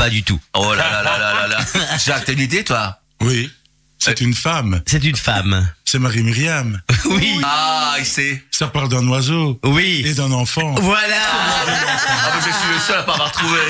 Pas 0.00 0.08
du 0.08 0.22
tout. 0.22 0.40
Oh 0.54 0.72
là 0.74 0.90
là 0.90 1.02
là 1.02 1.18
là 1.18 1.34
là 1.34 1.46
là. 1.48 1.98
Jacques, 2.06 2.24
t'as 2.24 2.32
une 2.32 2.40
idée, 2.40 2.64
toi? 2.64 2.98
Oui, 3.20 3.50
c'est 3.98 4.22
une 4.22 4.32
femme. 4.32 4.80
C'est 4.86 5.04
une 5.04 5.14
femme. 5.14 5.70
C'est 5.84 5.98
Marie-Myriam. 5.98 6.80
Oui, 7.04 7.38
Ah, 7.44 7.96
il 7.98 8.06
sait. 8.06 8.42
Ça 8.50 8.68
parle 8.68 8.88
d'un 8.88 9.06
oiseau 9.08 9.60
oui. 9.62 10.02
et 10.06 10.14
d'un 10.14 10.32
enfant. 10.32 10.74
Voilà. 10.80 11.16
Ah, 11.22 12.32
mais 12.34 12.40
je 12.50 12.56
suis 12.56 12.72
le 12.72 12.78
seul 12.80 12.98
à 13.00 13.02
pas 13.02 13.12
avoir 13.12 13.30
trouvé. 13.30 13.60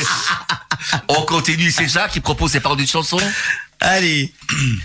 On 1.08 1.22
continue, 1.22 1.72
c'est 1.72 1.88
Jacques 1.88 2.12
qui 2.12 2.20
propose 2.20 2.52
ses 2.52 2.60
paroles 2.60 2.78
d'une 2.78 2.86
chanson. 2.86 3.18
Allez. 3.80 4.32
Vu. 4.50 4.80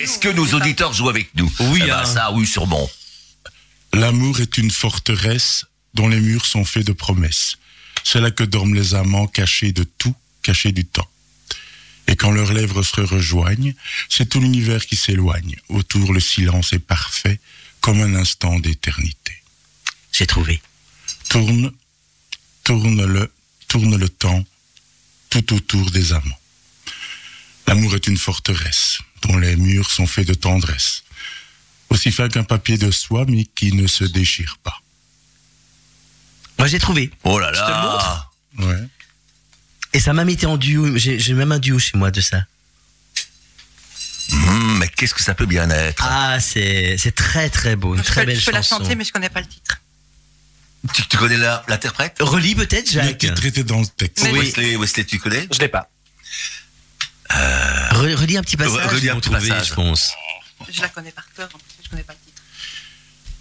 Est-ce 0.00 0.18
que 0.20 0.28
nos 0.28 0.46
auditeurs 0.54 0.92
jouent 0.92 1.08
avec 1.08 1.34
nous? 1.34 1.50
Oui, 1.58 1.80
Eh 1.84 1.88
ben, 1.88 1.98
hein. 1.98 2.04
ça, 2.04 2.30
oui, 2.32 2.46
sûrement. 2.46 2.88
L'amour 3.92 4.38
est 4.40 4.58
une 4.58 4.70
forteresse 4.70 5.64
dont 5.94 6.06
les 6.08 6.20
murs 6.20 6.46
sont 6.46 6.64
faits 6.64 6.86
de 6.86 6.92
promesses. 6.92 7.56
C'est 8.04 8.20
là 8.20 8.30
que 8.30 8.44
dorment 8.44 8.74
les 8.74 8.94
amants 8.94 9.26
cachés 9.26 9.72
de 9.72 9.82
tout, 9.82 10.14
cachés 10.42 10.72
du 10.72 10.84
temps. 10.84 11.08
Et 12.06 12.16
quand 12.16 12.30
leurs 12.30 12.52
lèvres 12.52 12.82
se 12.82 13.00
rejoignent, 13.00 13.74
c'est 14.08 14.28
tout 14.28 14.40
l'univers 14.40 14.86
qui 14.86 14.94
s'éloigne. 14.94 15.56
Autour, 15.68 16.12
le 16.12 16.20
silence 16.20 16.72
est 16.74 16.78
parfait, 16.78 17.40
comme 17.80 18.00
un 18.00 18.14
instant 18.14 18.60
d'éternité. 18.60 19.42
J'ai 20.12 20.26
trouvé. 20.26 20.60
Tourne, 21.30 21.72
tourne 22.62 23.04
le, 23.04 23.32
tourne 23.68 23.96
le 23.96 24.08
temps, 24.08 24.44
tout 25.30 25.54
autour 25.54 25.90
des 25.90 26.12
amants. 26.12 26.40
L'amour 27.66 27.94
est 27.94 28.06
une 28.06 28.18
forteresse, 28.18 28.98
dont 29.22 29.36
les 29.38 29.56
murs 29.56 29.90
sont 29.90 30.06
faits 30.06 30.28
de 30.28 30.34
tendresse. 30.34 31.04
Aussi 31.88 32.12
fin 32.12 32.28
qu'un 32.28 32.44
papier 32.44 32.76
de 32.76 32.90
soie, 32.90 33.24
mais 33.26 33.44
qui 33.44 33.72
ne 33.72 33.86
se 33.86 34.04
déchire 34.04 34.58
pas. 34.62 34.83
Moi 36.58 36.68
j'ai 36.68 36.78
trouvé. 36.78 37.10
Oh 37.24 37.38
là 37.38 37.52
Je 37.52 37.58
te 37.60 37.70
là. 37.70 37.82
montre 37.82 38.30
Ouais. 38.70 38.82
Et 39.92 40.00
ça 40.00 40.12
m'a 40.12 40.24
mis 40.24 40.44
en 40.44 40.56
duo. 40.56 40.96
J'ai 40.96 41.18
j'ai 41.18 41.34
même 41.34 41.52
un 41.52 41.58
duo 41.58 41.78
chez 41.78 41.96
moi 41.98 42.10
de 42.10 42.20
ça. 42.20 42.44
Hum, 44.32 44.78
mais 44.78 44.88
qu'est-ce 44.88 45.14
que 45.14 45.22
ça 45.22 45.34
peut 45.34 45.46
bien 45.46 45.68
être 45.70 46.02
Ah, 46.08 46.40
c'est 46.40 46.96
c'est 46.98 47.14
très 47.14 47.50
très 47.50 47.76
beau, 47.76 47.94
une 47.94 48.02
Je 48.02 48.06
très 48.08 48.22
peux, 48.22 48.28
belle 48.28 48.40
je 48.40 48.44
peux 48.46 48.52
la 48.52 48.62
chanter, 48.62 48.94
mais 48.94 49.04
je 49.04 49.12
connais 49.12 49.28
pas 49.28 49.40
le 49.40 49.46
titre. 49.46 49.80
tu, 50.94 51.06
tu 51.08 51.16
connais 51.16 51.36
la- 51.36 51.62
l'interprète 51.68 52.16
Relis 52.20 52.54
peut-être, 52.54 52.86
Le 52.92 53.02
Jacques. 53.02 53.18
titre 53.18 53.44
était 53.44 53.64
dans 53.64 53.80
le 53.80 53.86
texte. 53.86 54.24
Mais- 54.24 54.32
Wesley, 54.32 54.76
Wesley, 54.76 55.04
tu 55.04 55.18
connais? 55.18 55.46
Je 55.52 55.58
l'ai 55.60 55.68
pas. 55.68 55.88
Re- 57.30 58.14
relis 58.14 58.36
un 58.38 58.42
petit 58.42 58.56
passage. 58.56 58.86
Re- 58.86 58.94
relis 58.94 59.10
un 59.10 59.16
petit 59.20 59.30
trouver, 59.30 59.48
passage. 59.48 59.68
je 59.68 59.74
pense. 59.74 60.12
Je 60.72 60.80
la 60.80 60.88
connais 60.88 61.10
par 61.12 61.24
cœur, 61.36 61.48
en 61.52 61.58
plus, 61.58 61.66
je 61.84 61.88
connais 61.90 62.02
pas 62.02 62.12
le 62.14 62.18
titre. 62.18 62.23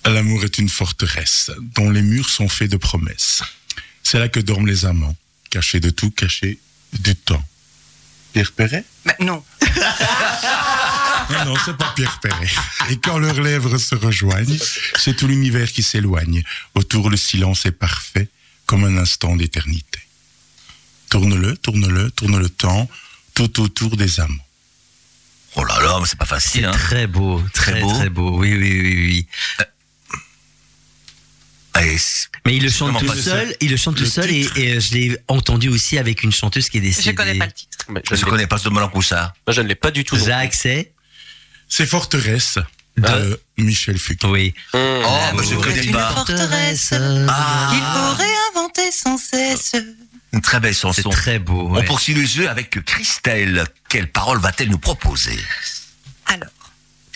L'amour 0.05 0.43
est 0.43 0.57
une 0.57 0.69
forteresse, 0.69 1.51
dont 1.75 1.89
les 1.89 2.01
murs 2.01 2.29
sont 2.29 2.49
faits 2.49 2.69
de 2.71 2.77
promesses. 2.77 3.41
C'est 4.03 4.19
là 4.19 4.27
que 4.27 4.39
dorment 4.39 4.67
les 4.67 4.85
amants, 4.85 5.15
cachés 5.49 5.79
de 5.79 5.89
tout, 5.89 6.11
cachés 6.11 6.59
du 6.99 7.15
temps. 7.15 7.43
Pierre 8.33 8.51
Perret? 8.51 8.83
Mais 9.05 9.15
non. 9.19 9.43
Non, 11.29 11.45
non, 11.45 11.55
c'est 11.63 11.77
pas 11.77 11.93
Pierre 11.95 12.19
Perret. 12.19 12.49
Et 12.89 12.97
quand 12.97 13.17
leurs 13.17 13.41
lèvres 13.41 13.77
se 13.77 13.95
rejoignent, 13.95 14.57
c'est 14.97 15.15
tout 15.15 15.27
l'univers 15.27 15.71
qui 15.71 15.83
s'éloigne. 15.83 16.43
Autour, 16.75 17.09
le 17.09 17.17
silence 17.17 17.65
est 17.65 17.71
parfait, 17.71 18.27
comme 18.65 18.83
un 18.83 18.97
instant 18.97 19.35
d'éternité. 19.35 19.99
Tourne-le, 21.09 21.55
tourne-le, 21.57 22.11
tourne 22.11 22.39
le 22.39 22.49
temps, 22.49 22.89
tout 23.35 23.61
autour 23.61 23.95
des 23.95 24.19
amants. 24.19 24.35
Oh 25.55 25.63
là 25.63 25.79
là, 25.81 25.99
mais 26.01 26.07
c'est 26.07 26.17
pas 26.17 26.25
facile. 26.25 26.61
C'est 26.61 26.67
Hein. 26.67 26.71
très 26.71 27.05
beau, 27.07 27.41
très 27.53 27.71
Très 27.73 27.81
beau. 27.81 27.93
très 27.93 28.09
beau. 28.09 28.37
Oui, 28.39 28.53
oui, 28.55 28.81
oui, 28.81 29.05
oui. 29.05 29.27
Et 31.81 31.97
c'est- 31.97 32.27
Mais 32.45 32.55
il 32.57 32.63
le 32.63 32.69
chante 32.69 32.99
tout 32.99 33.13
seul. 33.15 33.55
Il 33.61 33.71
le 33.71 33.77
chante 33.77 33.95
tout 33.97 34.05
seul 34.05 34.29
et, 34.29 34.45
euh, 34.57 34.79
je 34.79 34.93
l'ai 34.93 35.17
entendu 35.27 35.69
aussi 35.69 35.97
avec 35.97 36.23
une 36.23 36.31
chanteuse 36.31 36.69
qui 36.69 36.77
est 36.77 36.81
décédée. 36.81 37.11
Je 37.11 37.15
connais 37.15 37.35
pas 37.35 37.45
le 37.47 37.51
titre. 37.51 37.77
Mais 37.89 38.01
je 38.09 38.15
ne 38.15 38.29
connais 38.29 38.47
pas 38.47 38.57
ce 38.57 38.65
de 38.65 38.69
Malancoussa. 38.69 39.33
moi, 39.47 39.53
je 39.53 39.61
ne 39.61 39.67
l'ai 39.67 39.75
pas 39.75 39.91
du 39.91 40.03
tout. 40.03 40.17
Jacques, 40.17 40.53
c'est 40.53 40.91
C'est 41.67 41.85
Forteresse 41.87 42.59
de 42.97 43.41
Michel 43.57 43.97
Foucault. 43.97 44.31
Oui. 44.33 44.53
Hum. 44.73 44.79
Oh, 45.03 45.19
mais 45.35 45.43
je 45.43 45.49
C'est 45.49 45.55
connais 45.55 45.83
une 45.83 45.91
pas. 45.93 46.11
forteresse 46.13 46.93
Ah. 46.93 47.69
qu'il 47.71 47.81
faut 47.81 48.23
réinventer 48.23 48.91
sans 48.91 49.17
cesse. 49.17 49.73
Une 50.31 50.41
très 50.41 50.59
belle 50.59 50.75
C'est 50.75 50.81
chanson. 50.81 51.09
très 51.09 51.39
beau. 51.39 51.71
On 51.75 51.83
poursuit 51.83 52.13
le 52.13 52.23
jeu 52.25 52.47
avec 52.49 52.83
Christelle. 52.85 53.65
Quelle 53.89 54.11
parole 54.11 54.39
va-t-elle 54.39 54.69
nous 54.69 54.77
proposer? 54.79 55.39
Alors, 56.27 56.49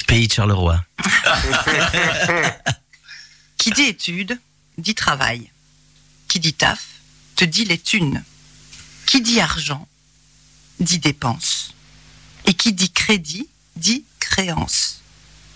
Pays 0.08 0.28
de 0.28 0.34
Charleroi. 0.34 0.84
qui 3.58 3.72
dit 3.72 3.84
études, 3.84 4.40
dit 4.78 4.96
travail. 4.96 5.52
Qui 6.28 6.40
dit 6.40 6.54
taf, 6.54 6.86
te 7.36 7.46
dit 7.46 7.66
les 7.66 7.78
thunes. 7.78 8.24
Qui 9.06 9.22
dit 9.22 9.40
argent, 9.40 9.88
dit 10.80 11.00
dépense. 11.00 11.74
Et 12.46 12.54
qui 12.54 12.74
dit 12.74 12.92
crédit, 12.92 13.48
dit 13.76 14.04
créance. 14.20 15.02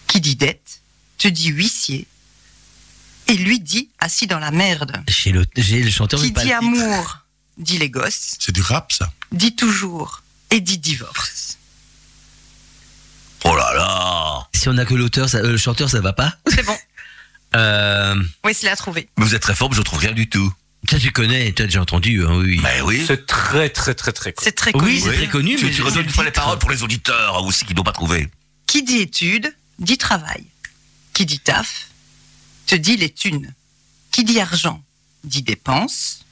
Qui 0.07 0.21
dit 0.21 0.35
dette, 0.35 0.81
te 1.17 1.27
dit 1.27 1.47
huissier. 1.49 2.07
Et 3.27 3.33
lui 3.35 3.59
dit 3.59 3.89
assis 3.99 4.27
dans 4.27 4.39
la 4.39 4.51
merde. 4.51 5.03
J'ai 5.07 5.31
le, 5.31 5.45
j'ai 5.55 5.83
le 5.83 5.91
chanteur. 5.91 6.19
Qui 6.21 6.31
dit 6.31 6.33
le 6.39 6.41
titre. 6.41 6.57
amour, 6.57 7.17
dit 7.57 7.77
les 7.77 7.89
gosses. 7.89 8.35
C'est 8.39 8.51
du 8.51 8.61
rap, 8.61 8.91
ça. 8.91 9.11
Dit 9.31 9.55
toujours 9.55 10.23
et 10.49 10.59
dit 10.59 10.77
divorce. 10.77 11.57
Oh 13.43 13.55
là 13.55 13.73
là 13.73 14.47
Si 14.53 14.69
on 14.69 14.77
a 14.77 14.85
que 14.85 14.93
l'auteur, 14.93 15.29
ça- 15.29 15.37
euh, 15.39 15.51
le 15.51 15.57
chanteur, 15.57 15.89
ça 15.89 15.99
va 16.01 16.13
pas? 16.13 16.35
C'est 16.47 16.63
bon. 16.63 16.77
Euh, 17.55 18.15
Wesley 18.45 18.69
a 18.69 18.75
trouvé. 18.75 19.09
Mais 19.17 19.25
vous 19.25 19.35
êtes 19.35 19.41
très 19.41 19.55
fort, 19.55 19.69
mais 19.69 19.75
je 19.75 19.81
trouve 19.81 19.99
rien 19.99 20.13
du 20.13 20.29
tout. 20.29 20.51
ça 20.89 20.99
tu 20.99 21.11
connais, 21.11 21.51
tu 21.53 21.61
as 21.61 21.65
déjà 21.65 21.81
entendu, 21.81 22.25
hein, 22.25 22.35
oui. 22.37 22.59
Mais 22.63 22.81
oui. 22.81 23.03
C'est 23.05 23.25
très 23.25 23.69
très 23.69 23.93
très 23.93 24.11
très. 24.11 24.33
C'est 24.39 24.55
connu. 24.71 24.85
Oui, 24.85 25.01
c'est 25.01 25.13
très 25.13 25.27
connu, 25.27 25.55
Tu, 25.57 25.65
mais 25.65 25.71
tu 25.71 25.77
c'est 25.77 25.83
redonnes 25.83 26.05
une 26.05 26.09
fois 26.09 26.23
les 26.23 26.31
paroles 26.31 26.59
pour 26.59 26.69
les 26.69 26.83
auditeurs 26.83 27.43
aussi 27.43 27.65
qui 27.65 27.73
n'ont 27.73 27.83
pas 27.83 27.91
trouvé. 27.91 28.29
Qui 28.67 28.83
dit 28.83 28.97
études, 28.97 29.53
dit 29.79 29.97
travail. 29.97 30.45
Qui 31.13 31.25
dit 31.25 31.39
taf, 31.39 31.89
te 32.67 32.75
dit 32.75 32.95
les 32.95 33.09
thunes. 33.09 33.53
Qui 34.11 34.23
dit 34.23 34.39
argent, 34.39 34.81
dit 35.23 35.41
dépense. 35.41 36.25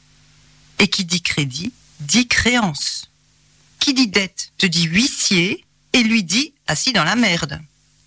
Et 0.80 0.88
qui 0.88 1.04
dit 1.04 1.22
crédit, 1.22 1.74
dit 2.00 2.28
créance. 2.30 3.10
Qui 3.80 3.94
dit 3.94 4.08
dette, 4.08 4.52
te 4.58 4.66
dit 4.66 4.84
huissier 4.84 5.66
et 5.92 6.04
lui 6.04 6.24
dit 6.24 6.54
assis 6.68 6.94
dans 6.94 7.04
la 7.04 7.16
merde. 7.16 7.62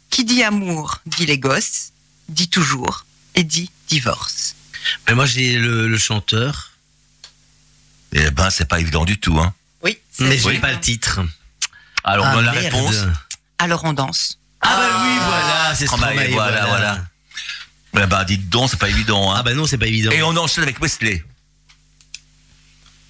Qui 0.09 0.25
dit 0.25 0.43
amour, 0.43 1.01
dit 1.07 1.27
les 1.27 1.39
gosses, 1.39 1.92
dit 2.29 2.49
toujours 2.49 3.05
et 3.35 3.45
dit 3.45 3.71
divorce. 3.89 4.55
Mais 5.07 5.15
moi 5.15 5.27
j'ai 5.27 5.59
le, 5.59 5.89
le 5.89 5.99
chanteur, 5.99 6.73
Eh 8.15 8.31
ben, 8.31 8.51
c'est 8.51 8.67
pas 8.69 8.79
évident 8.81 9.05
du 9.05 9.19
tout. 9.19 9.39
Hein. 9.41 9.55
Oui. 9.83 9.99
mais 10.19 10.37
c'est- 10.39 10.53
j'ai 10.53 10.59
pas 10.59 10.73
le 10.73 10.81
titre. 10.81 11.21
Alors, 12.05 12.27
Ah, 12.27 12.35
on 12.37 12.39
a 12.39 12.43
la 12.43 12.53
merde. 12.53 12.65
réponse. 12.75 12.97
Alors 13.59 13.85
on 13.85 13.93
danse. 13.93 14.39
Ah 14.61 14.77
bah 14.77 15.03
oui, 15.05 15.17
voilà, 15.25 15.75
c'est 15.75 15.87
Ah, 15.89 15.97
bah, 15.97 16.07
Stromae, 16.13 16.29
voilà, 16.33 16.67
voilà. 16.67 17.05
Eh 17.97 18.07
ben, 18.07 18.25
dites 18.25 18.49
donc, 18.49 18.71
c'est 18.71 18.79
pas 18.79 18.89
évident. 18.89 19.33
Hein. 19.33 19.37
Ah 19.39 19.43
bah 19.43 19.55
non, 19.55 19.67
c'est 19.67 19.79
pas 19.79 19.87
évident. 19.87 20.11
Et 20.11 20.23
on 20.23 20.37
enchaîne 20.37 20.63
avec 20.65 20.81
Wesley. 20.81 21.25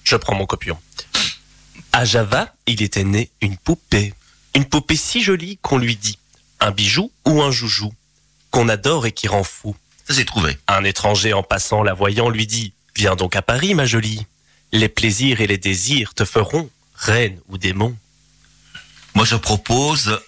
Je 0.05 0.16
prends 0.16 0.35
mon 0.35 0.46
copion. 0.46 0.79
À 1.92 2.05
Java, 2.05 2.55
il 2.66 2.83
était 2.83 3.05
né 3.05 3.31
une 3.40 3.57
poupée. 3.57 4.14
Une 4.55 4.64
poupée 4.64 4.96
si 4.96 5.22
jolie 5.22 5.59
qu'on 5.62 5.79
lui 5.79 5.96
dit 5.96 6.18
un 6.61 6.70
bijou 6.70 7.11
ou 7.25 7.42
un 7.42 7.51
joujou, 7.51 7.92
qu'on 8.53 8.69
adore 8.69 9.07
et 9.07 9.12
qui 9.12 9.27
rend 9.27 9.43
fou. 9.43 9.75
Ça, 10.07 10.15
j'ai 10.15 10.25
trouvé. 10.25 10.57
Un 10.69 10.85
étranger 10.85 11.33
en 11.33 11.43
passant 11.43 11.83
la 11.83 11.95
voyant 11.95 12.29
lui 12.29 12.47
dit 12.47 12.73
Viens 12.95 13.17
donc 13.17 13.35
à 13.35 13.43
Paris, 13.43 13.75
ma 13.75 13.87
jolie. 13.87 14.27
Les 14.71 14.88
plaisirs 14.88 15.41
et 15.41 15.49
les 15.49 15.59
désirs 15.59 16.15
te 16.15 16.25
feront 16.25 16.71
reine 16.95 17.41
ou 17.49 17.59
démon. 17.59 17.97
Moi, 19.15 19.25
je 19.25 19.37
propose. 19.37 20.21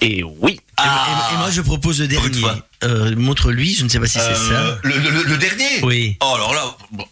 Et 0.00 0.22
oui, 0.22 0.59
Et, 0.84 0.86
et- 0.86 1.34
et 1.34 1.38
moi 1.38 1.50
je 1.50 1.60
propose 1.60 2.00
le 2.00 2.08
dernier. 2.08 2.42
Euh, 2.84 3.14
Montre-lui, 3.16 3.74
je 3.74 3.84
ne 3.84 3.88
sais 3.88 4.00
pas 4.00 4.06
si 4.06 4.18
c'est 4.18 4.54
euh, 4.54 4.76
le, 4.82 4.96
le- 4.98 5.10
le- 5.10 5.22
le 5.24 5.36
dernier 5.36 5.80
Oui. 5.82 6.16
Oh, 6.20 6.32
alors 6.34 6.54
là, 6.54 6.64
bon, 6.92 7.04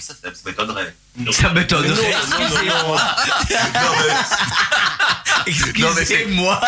ça, 0.00 0.14
ça, 0.14 0.28
ça 0.32 0.40
m'étonnerait. 0.46 0.94
Ça 1.32 1.50
m'étonnerait. 1.50 2.14
Non, 5.78 5.88
mais 5.94 6.04
c'est- 6.04 6.14
Excusez-moi. 6.14 6.60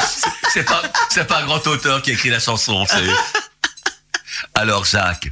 C'est 0.52 0.62
pas, 0.64 0.82
pas 1.24 1.38
un 1.42 1.46
grand 1.46 1.66
auteur 1.66 2.00
qui 2.02 2.10
a 2.10 2.14
écrit 2.14 2.28
la 2.30 2.38
chanson. 2.40 2.84
Alors, 4.54 4.84
Jacques, 4.84 5.30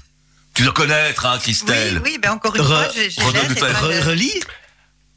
tu 0.54 0.62
dois 0.64 0.72
connaître, 0.72 1.26
hein, 1.26 1.38
Christelle. 1.40 2.00
Oui, 2.04 2.12
oui, 2.12 2.18
ben 2.20 2.32
encore 2.32 2.54
une 2.56 2.62
Re- 2.62 2.66
fois, 2.66 2.88
j'ai 2.94 4.00
Relis 4.00 4.40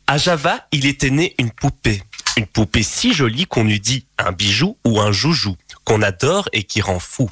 à 0.08 0.17
Java, 0.17 0.65
il 0.72 0.86
était 0.86 1.10
né 1.12 1.36
une 1.39 1.52
poupée. 1.52 2.04
Une 2.39 2.47
poupée 2.47 2.84
si 2.84 3.13
jolie 3.13 3.45
qu'on 3.47 3.67
eût 3.67 3.80
dit 3.82 4.06
un 4.17 4.32
bijou 4.32 4.78
ou 4.86 5.02
un 5.02 5.12
joujou, 5.12 5.58
qu'on 5.84 6.02
adore 6.02 6.47
et 6.54 6.63
qui 6.63 6.80
rend 6.80 6.99
fou. 6.99 7.30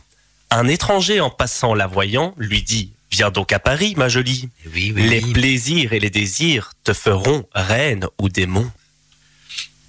Un 0.51 0.67
étranger 0.67 1.21
en 1.21 1.29
passant 1.29 1.73
la 1.73 1.87
voyant 1.87 2.33
lui 2.37 2.61
dit 2.61 2.91
Viens 3.09 3.31
donc 3.31 3.53
à 3.53 3.59
Paris, 3.59 3.93
ma 3.95 4.09
jolie. 4.09 4.49
Oui, 4.75 4.91
oui. 4.93 5.07
Les 5.07 5.23
oui. 5.23 5.31
plaisirs 5.31 5.93
et 5.93 6.01
les 6.01 6.09
désirs 6.09 6.73
te 6.83 6.91
feront 6.91 7.47
reine 7.55 8.05
ou 8.19 8.27
démon. 8.27 8.69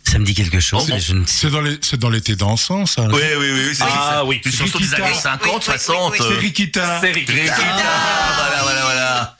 Ça 0.04 0.20
me 0.20 0.24
dit 0.24 0.34
quelque 0.34 0.60
chose, 0.60 0.84
Oh, 0.86 0.92
mais 0.94 1.00
je 1.00 1.14
ne 1.14 1.26
sais 1.26 1.32
C'est 1.46 1.50
dans 1.50 1.60
les, 1.62 1.76
c'est 1.82 1.98
dans 1.98 2.10
l'été 2.10 2.36
dansant, 2.36 2.86
ça. 2.86 3.08
Oui, 3.08 3.20
oui, 3.40 3.50
oui. 3.50 3.74
c'est- 3.74 3.82
Ah 3.84 4.18
c'est 4.22 4.26
oui. 4.28 4.40
Une 4.44 4.52
chanson 4.52 4.78
des 4.78 4.94
années 4.94 5.14
50, 5.14 5.42
Oui, 5.46 5.50
oui, 5.56 5.78
60. 5.80 6.12
oui, 6.12 6.18
oui, 6.20 6.26
oui. 6.28 6.34
euh, 6.36 6.38
Rikita. 6.38 7.00
C'est 7.00 7.10
Rikita. 7.10 7.32
Rikita. 7.32 7.56
Voilà, 7.56 8.62
voilà, 8.62 8.82
voilà. 8.82 9.36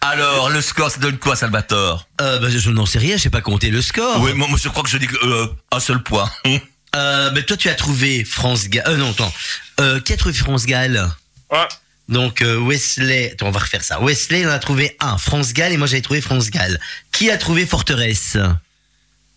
Alors, 0.00 0.50
le 0.50 0.60
score, 0.60 0.90
ça 0.90 0.98
donne 0.98 1.18
quoi, 1.18 1.36
Salvatore 1.36 2.06
Euh, 2.20 2.38
bah, 2.38 2.48
je 2.50 2.70
n'en 2.70 2.86
sais 2.86 2.98
rien, 2.98 3.16
je 3.16 3.22
sais 3.22 3.30
pas 3.30 3.40
compter 3.40 3.70
le 3.70 3.82
score. 3.82 4.20
Oui, 4.20 4.32
moi, 4.34 4.48
moi, 4.48 4.58
je 4.62 4.68
crois 4.68 4.82
que 4.82 4.88
je 4.88 4.98
dis 4.98 5.06
que, 5.06 5.16
euh, 5.26 5.46
un 5.72 5.80
seul 5.80 6.02
point. 6.02 6.30
Euh, 6.96 7.30
mais 7.32 7.44
toi, 7.44 7.56
tu 7.56 7.68
as 7.68 7.76
trouvé 7.76 8.24
France 8.24 8.68
Gall. 8.68 8.82
Euh, 8.88 8.96
non, 8.96 9.12
attends. 9.12 9.32
Euh, 9.78 10.00
qui 10.00 10.12
a 10.12 10.16
trouvé 10.16 10.34
France 10.34 10.66
Gall 10.66 11.08
Ouais. 11.52 11.68
Donc 12.08 12.42
euh, 12.42 12.58
Wesley. 12.58 13.30
Attends, 13.30 13.46
on 13.46 13.50
va 13.52 13.60
refaire 13.60 13.84
ça. 13.84 14.00
Wesley, 14.00 14.40
il 14.40 14.48
en 14.48 14.50
a 14.50 14.58
trouvé 14.58 14.96
un. 14.98 15.16
France 15.16 15.52
Gall 15.52 15.70
et 15.70 15.76
moi 15.76 15.86
j'avais 15.86 16.02
trouvé 16.02 16.20
France 16.20 16.50
Gall. 16.50 16.80
Qui 17.12 17.30
a 17.30 17.38
trouvé 17.38 17.64
Forteresse? 17.64 18.34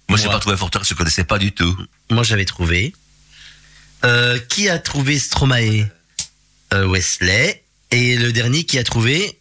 Moi, 0.09 0.17
j'ai 0.17 0.23
Moi. 0.23 0.33
pas 0.33 0.39
trouvé 0.39 0.57
Forteresse, 0.57 0.87
je 0.89 0.95
connaissais 0.95 1.25
pas 1.25 1.37
du 1.37 1.51
tout. 1.51 1.77
Moi 2.09 2.23
j'avais 2.23 2.45
trouvé. 2.45 2.95
Euh, 4.03 4.39
qui 4.49 4.67
a 4.67 4.79
trouvé 4.79 5.19
Stromae? 5.19 5.85
Euh, 6.73 6.87
Wesley. 6.87 7.63
Et 7.91 8.15
le 8.17 8.31
dernier 8.31 8.63
qui 8.63 8.79
a 8.79 8.83
trouvé 8.83 9.39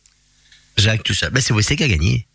Jacques 0.76 1.02
tout 1.04 1.14
ça. 1.14 1.30
Bah 1.30 1.40
c'est 1.40 1.52
Wesley 1.54 1.76
qui 1.76 1.85
a 1.85 1.88
gagné. 1.88 2.26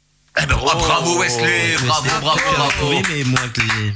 Eh 0.41 0.45
ben, 0.45 0.55
bra- 0.55 0.75
bravo, 0.75 1.19
Wesley, 1.19 1.75
bravo, 1.85 2.03
Wesley, 2.05 2.21
bravo, 2.21 2.39
as 2.39 2.51
bravo. 2.55 2.71
trouvé, 2.71 3.01
mais 3.09 3.23
moins 3.23 3.47
que 3.49 3.61
les... 3.61 3.93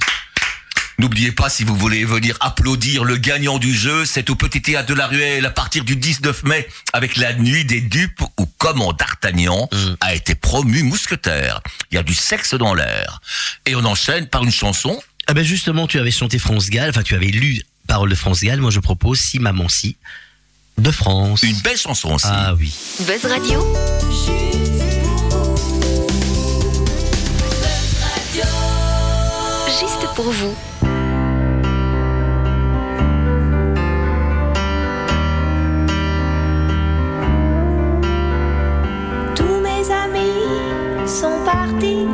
N'oubliez 0.99 1.32
pas, 1.32 1.49
si 1.49 1.63
vous 1.63 1.75
voulez 1.75 2.06
venir 2.06 2.38
applaudir 2.41 3.04
le 3.04 3.17
gagnant 3.17 3.58
du 3.58 3.73
jeu, 3.73 4.06
c'est 4.06 4.30
au 4.30 4.36
Petit 4.36 4.62
Théâtre 4.62 4.88
de 4.88 4.93
la 4.93 5.08
Ruelle 5.08 5.45
à 5.47 5.49
partir 5.49 5.84
du 5.84 5.95
19 5.95 6.43
mai 6.43 6.67
avec 6.93 7.15
la 7.17 7.34
nuit 7.34 7.65
des 7.65 7.82
dupes 7.82 8.21
où 8.39 8.45
comment 8.60 8.93
D'Artagnan 8.93 9.67
Mm. 9.71 9.95
a 9.99 10.13
été 10.13 10.36
promu 10.36 10.84
mousquetaire. 10.84 11.62
Il 11.91 11.95
y 11.95 11.97
a 11.97 12.04
du 12.04 12.13
sexe 12.13 12.54
dans 12.54 12.75
l'air. 12.75 13.19
Et 13.65 13.75
on 13.75 13.84
enchaîne 13.86 14.27
par 14.27 14.43
une 14.43 14.51
chanson. 14.51 15.01
Ah 15.27 15.34
ben 15.34 15.43
justement, 15.43 15.88
tu 15.88 15.97
avais 15.99 16.12
chanté 16.12 16.38
France 16.39 16.69
Gall, 16.69 16.89
enfin 16.89 17.04
tu 17.04 17.15
avais 17.15 17.27
lu 17.27 17.62
Parole 17.88 18.10
de 18.10 18.15
France 18.15 18.41
Gall. 18.41 18.60
Moi 18.62 18.69
je 18.71 18.80
propose 18.80 19.19
Si 19.19 19.39
Maman 19.39 19.69
Si 19.69 19.97
de 20.82 20.91
France. 20.91 21.44
Une 21.44 21.60
belle 21.60 21.78
chanson 21.78 22.13
aussi. 22.13 22.28
Ah 22.30 22.54
oui. 22.58 22.74
Buzz 23.02 23.26
Radio, 23.26 23.63
juste 29.80 30.08
pour 30.15 30.32
vous. 30.32 30.56
Tous 39.36 39.60
mes 39.62 39.91
amis 39.91 41.08
sont 41.08 41.39
partis, 41.46 42.08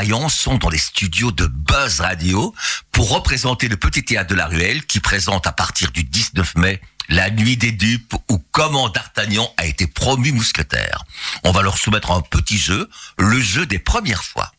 Maillan 0.00 0.30
sont 0.30 0.56
dans 0.56 0.70
les 0.70 0.78
studios 0.78 1.30
de 1.30 1.44
Buzz 1.44 2.00
Radio 2.00 2.54
pour 2.90 3.10
représenter 3.10 3.68
le 3.68 3.76
petit 3.76 4.02
théâtre 4.02 4.30
de 4.30 4.34
la 4.34 4.46
Ruelle 4.46 4.86
qui 4.86 4.98
présente 4.98 5.46
à 5.46 5.52
partir 5.52 5.90
du 5.90 6.04
19 6.04 6.54
mai 6.54 6.80
la 7.10 7.28
nuit 7.28 7.58
des 7.58 7.70
dupes 7.70 8.14
où 8.30 8.38
comment 8.50 8.88
D'Artagnan 8.88 9.52
a 9.58 9.66
été 9.66 9.86
promu 9.86 10.32
mousquetaire. 10.32 11.04
On 11.44 11.52
va 11.52 11.60
leur 11.60 11.76
soumettre 11.76 12.12
un 12.12 12.22
petit 12.22 12.56
jeu, 12.56 12.88
le 13.18 13.38
jeu 13.38 13.66
des 13.66 13.78
premières 13.78 14.24
fois. 14.24 14.54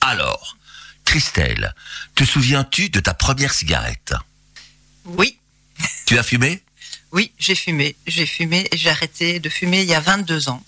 Alors, 0.00 0.56
Christelle, 1.04 1.74
te 2.14 2.24
souviens-tu 2.24 2.88
de 2.88 3.00
ta 3.00 3.12
première 3.12 3.52
cigarette? 3.52 4.14
Oui, 5.04 5.38
Tu 6.06 6.18
as 6.18 6.22
fumé? 6.22 6.62
Oui, 7.12 7.30
j'ai 7.38 7.54
fumé. 7.54 7.94
J'ai 8.06 8.24
fumé 8.24 8.66
et 8.72 8.78
j'ai 8.78 8.88
arrêté 8.88 9.38
de 9.38 9.50
fumer 9.50 9.82
il 9.82 9.88
y 9.88 9.94
a 9.94 10.00
22 10.00 10.48
ans. 10.48 10.64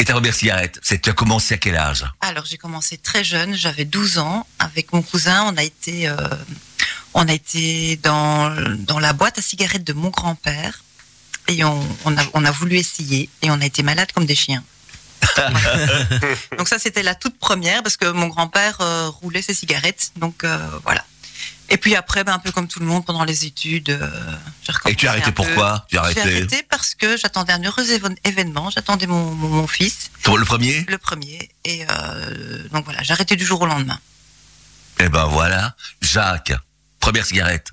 Et 0.00 0.04
ta 0.06 0.14
première 0.14 0.34
cigarette, 0.34 0.80
c'est 0.82 1.02
tu 1.02 1.10
as 1.10 1.12
commencé 1.12 1.52
à 1.52 1.58
quel 1.58 1.76
âge? 1.76 2.06
Alors 2.22 2.46
j'ai 2.46 2.56
commencé 2.56 2.96
très 2.96 3.22
jeune, 3.22 3.54
j'avais 3.54 3.84
12 3.84 4.16
ans. 4.16 4.46
Avec 4.58 4.94
mon 4.94 5.02
cousin, 5.02 5.44
on 5.52 5.58
a 5.58 5.62
été, 5.62 6.08
euh, 6.08 6.16
on 7.12 7.28
a 7.28 7.32
été 7.34 7.96
dans, 7.96 8.50
dans 8.78 8.98
la 8.98 9.12
boîte 9.12 9.38
à 9.38 9.42
cigarettes 9.42 9.84
de 9.84 9.92
mon 9.92 10.08
grand-père 10.08 10.82
et 11.48 11.64
on, 11.64 11.86
on, 12.06 12.16
a, 12.16 12.22
on 12.32 12.46
a 12.46 12.50
voulu 12.50 12.76
essayer 12.76 13.28
et 13.42 13.50
on 13.50 13.60
a 13.60 13.66
été 13.66 13.82
malade 13.82 14.10
comme 14.12 14.24
des 14.24 14.34
chiens. 14.34 14.64
donc 16.56 16.66
ça 16.66 16.78
c'était 16.78 17.02
la 17.02 17.14
toute 17.14 17.38
première 17.38 17.82
parce 17.82 17.98
que 17.98 18.06
mon 18.06 18.28
grand-père 18.28 18.78
euh, 18.80 19.10
roulait 19.10 19.42
ses 19.42 19.52
cigarettes. 19.52 20.12
Donc 20.16 20.44
euh, 20.44 20.66
voilà. 20.82 21.04
Et 21.72 21.76
puis 21.76 21.94
après, 21.94 22.24
ben, 22.24 22.32
un 22.34 22.38
peu 22.40 22.50
comme 22.50 22.66
tout 22.66 22.80
le 22.80 22.86
monde 22.86 23.04
pendant 23.06 23.22
les 23.24 23.46
études, 23.46 23.90
euh, 23.90 24.10
j'ai 24.64 24.90
Et 24.92 24.96
tu 24.96 25.06
as 25.06 25.12
arrêté 25.12 25.30
pourquoi 25.30 25.86
J'ai 25.90 25.98
arrêté 25.98 26.20
arrêté 26.20 26.62
parce 26.68 26.94
que 26.96 27.16
j'attendais 27.16 27.52
un 27.52 27.62
heureux 27.62 27.84
événement. 28.24 28.70
J'attendais 28.70 29.06
mon, 29.06 29.32
mon, 29.34 29.48
mon 29.48 29.66
fils, 29.68 30.10
le 30.26 30.44
premier? 30.44 30.84
Le 30.88 30.98
premier. 30.98 31.48
Et 31.64 31.84
euh, 31.88 32.68
donc 32.72 32.84
voilà, 32.84 33.02
j'ai 33.04 33.12
arrêté 33.12 33.36
du 33.36 33.44
jour 33.46 33.60
au 33.62 33.66
lendemain. 33.66 33.98
Eh 34.98 35.08
ben 35.08 35.24
voilà, 35.26 35.76
Jacques, 36.02 36.52
première 36.98 37.24
cigarette. 37.24 37.68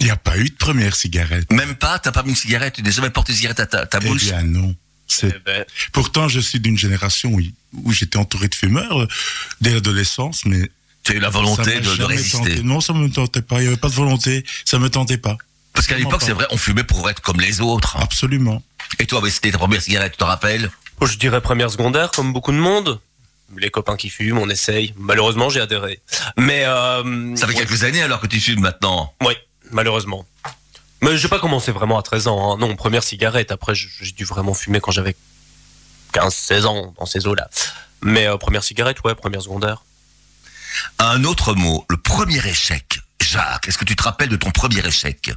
Il 0.00 0.06
n'y 0.06 0.10
a 0.10 0.16
pas 0.16 0.36
eu 0.38 0.48
de 0.48 0.54
première 0.56 0.96
cigarette. 0.96 1.52
Même 1.52 1.76
pas, 1.76 1.98
t'as 1.98 2.10
pas 2.12 2.22
mis 2.24 2.30
une 2.30 2.36
cigarette, 2.36 2.74
tu 2.74 2.82
n'as 2.82 2.90
jamais 2.90 3.10
porté 3.10 3.32
une 3.32 3.36
cigarette 3.36 3.60
à 3.60 3.66
ta, 3.66 3.86
ta 3.86 3.98
Eh 4.02 4.06
bouche? 4.08 4.24
bien 4.24 4.42
non. 4.42 4.74
C'est- 5.06 5.32
Eh 5.36 5.38
ben, 5.44 5.64
Pourtant, 5.92 6.28
je 6.28 6.40
suis 6.40 6.60
d'une 6.60 6.78
génération 6.78 7.30
où, 7.30 7.40
où 7.74 7.92
j'étais 7.92 8.16
entouré 8.16 8.48
de 8.48 8.54
fumeurs 8.54 9.02
euh, 9.02 9.08
dès 9.60 9.72
l'adolescence, 9.74 10.46
mais 10.46 10.68
Tu 11.04 11.12
as 11.12 11.14
eu 11.16 11.20
la 11.20 11.28
volonté 11.28 11.80
de, 11.80 12.02
résister. 12.02 12.38
tenté. 12.38 12.62
Non, 12.62 12.80
ça 12.80 12.92
me 12.94 13.08
tentait 13.10 13.42
pas. 13.42 13.56
Il 13.56 13.62
n'y 13.62 13.66
avait 13.68 13.76
pas 13.76 13.88
de 13.88 13.94
volonté. 13.94 14.44
Ça 14.64 14.78
me 14.78 14.88
tentait 14.88 15.18
pas. 15.18 15.36
Parce 15.74 15.86
qu'à 15.86 15.96
l'époque, 15.98 16.22
c'est 16.22 16.32
vrai, 16.32 16.46
on 16.50 16.56
fumait 16.56 16.84
pour 16.84 17.08
être 17.10 17.20
comme 17.20 17.40
les 17.40 17.60
autres. 17.60 17.96
Absolument. 17.98 18.62
Et 18.98 19.06
toi, 19.06 19.20
c'était 19.28 19.50
ta 19.50 19.58
première 19.58 19.82
cigarette, 19.82 20.12
tu 20.12 20.18
te 20.18 20.24
rappelles 20.24 20.70
oh, 21.00 21.06
je 21.06 21.16
dirais 21.18 21.40
première 21.40 21.70
secondaire, 21.70 22.10
comme 22.10 22.32
beaucoup 22.32 22.52
de 22.52 22.56
monde. 22.56 23.00
Les 23.56 23.70
copains 23.70 23.96
qui 23.96 24.08
fument, 24.08 24.38
on 24.38 24.48
essaye. 24.48 24.94
Malheureusement, 24.96 25.48
j'ai 25.48 25.60
adhéré. 25.60 26.00
Mais 26.36 26.64
euh, 26.64 27.36
Ça 27.36 27.46
fait 27.46 27.52
ouais, 27.52 27.58
quelques 27.58 27.84
années 27.84 28.02
alors 28.02 28.20
que 28.20 28.26
tu 28.26 28.40
fumes 28.40 28.60
maintenant. 28.60 29.14
Oui, 29.24 29.34
malheureusement. 29.70 30.26
Mais 31.02 31.16
j'ai 31.18 31.28
pas 31.28 31.38
commencé 31.38 31.70
vraiment 31.70 31.98
à 31.98 32.02
13 32.02 32.28
ans. 32.28 32.52
hein. 32.54 32.56
Non, 32.58 32.74
première 32.74 33.02
cigarette. 33.04 33.52
Après, 33.52 33.74
j'ai 33.74 33.88
j'ai 34.00 34.12
dû 34.12 34.24
vraiment 34.24 34.54
fumer 34.54 34.80
quand 34.80 34.90
j'avais 34.92 35.14
15-16 36.14 36.64
ans, 36.64 36.94
dans 36.98 37.06
ces 37.06 37.26
eaux-là. 37.26 37.48
Mais 38.02 38.26
euh, 38.26 38.36
première 38.38 38.64
cigarette, 38.64 39.02
ouais, 39.04 39.14
première 39.14 39.42
secondaire. 39.42 39.84
Un 40.98 41.24
autre 41.24 41.54
mot, 41.54 41.84
le 41.88 41.96
premier 41.96 42.44
échec. 42.46 43.00
Jacques, 43.22 43.68
est-ce 43.68 43.78
que 43.78 43.84
tu 43.84 43.96
te 43.96 44.02
rappelles 44.02 44.28
de 44.28 44.36
ton 44.36 44.50
premier 44.50 44.84
échec 44.86 45.32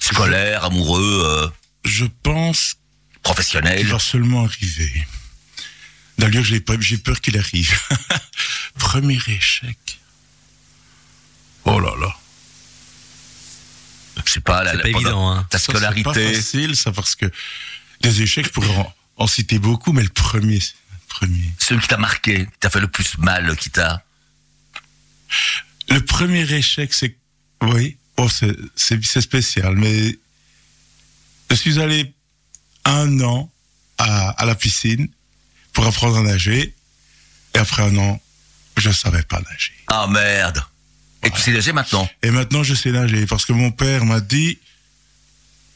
Scolaire, 0.00 0.64
amoureux, 0.64 1.22
euh, 1.24 1.48
Je 1.84 2.04
pense 2.22 2.74
qu'il 2.74 3.20
professionnel 3.22 3.86
va 3.86 3.98
seulement 3.98 4.44
arriver. 4.44 5.06
D'ailleurs, 6.18 6.44
j'ai 6.44 6.60
peur 6.60 7.20
qu'il 7.20 7.38
arrive. 7.38 7.78
Premier 8.78 9.18
échec. 9.28 10.00
Oh 11.64 11.78
là 11.78 11.92
là. 12.00 12.16
Je 14.24 14.32
sais 14.32 14.40
pas, 14.40 14.64
la, 14.64 14.70
C'est 14.72 14.76
la- 14.78 14.82
pas 14.82 14.88
évident, 14.88 15.30
hein. 15.30 15.46
ta 15.50 15.58
Ça, 15.58 15.64
C'est 15.66 15.72
pas 15.72 15.78
scolarité. 15.78 16.34
facile, 16.34 16.76
ça, 16.76 16.92
parce 16.92 17.14
que 17.14 17.26
les 18.02 18.22
échecs, 18.22 18.46
je 18.46 18.50
pourrais 18.50 18.74
en, 18.76 18.94
en 19.16 19.26
citer 19.26 19.58
beaucoup, 19.58 19.92
mais 19.92 20.02
le 20.02 20.08
premier, 20.08 20.58
premier. 21.08 21.52
Celui 21.58 21.80
qui 21.80 21.88
t'a 21.88 21.96
marqué, 21.96 22.46
qui 22.46 22.58
t'a 22.60 22.70
fait 22.70 22.80
le 22.80 22.88
plus 22.88 23.18
mal, 23.18 23.56
qui 23.56 23.70
t'a... 23.70 24.02
Le 25.90 26.00
premier 26.04 26.50
échec, 26.52 26.92
c'est, 26.92 27.16
oui, 27.62 27.96
oh, 28.16 28.28
c'est, 28.28 28.56
c'est, 28.76 29.02
c'est 29.04 29.20
spécial, 29.20 29.74
mais 29.76 30.18
je 31.50 31.54
suis 31.54 31.80
allé 31.80 32.14
un 32.84 33.20
an 33.20 33.50
à, 33.98 34.30
à 34.30 34.44
la 34.44 34.54
piscine 34.54 35.08
pour 35.72 35.86
apprendre 35.86 36.18
à 36.18 36.22
nager, 36.22 36.74
et 37.54 37.58
après 37.58 37.82
un 37.82 37.96
an, 37.96 38.20
je 38.76 38.90
savais 38.90 39.22
pas 39.22 39.40
nager. 39.40 39.72
Ah 39.88 40.06
merde 40.06 40.62
Et 41.24 41.30
tu 41.30 41.40
sais 41.40 41.52
nager 41.52 41.72
maintenant? 41.72 42.08
Et 42.22 42.30
maintenant, 42.30 42.62
je 42.62 42.74
sais 42.74 42.90
nager 42.90 43.26
parce 43.26 43.44
que 43.44 43.52
mon 43.52 43.70
père 43.70 44.04
m'a 44.04 44.20
dit, 44.20 44.58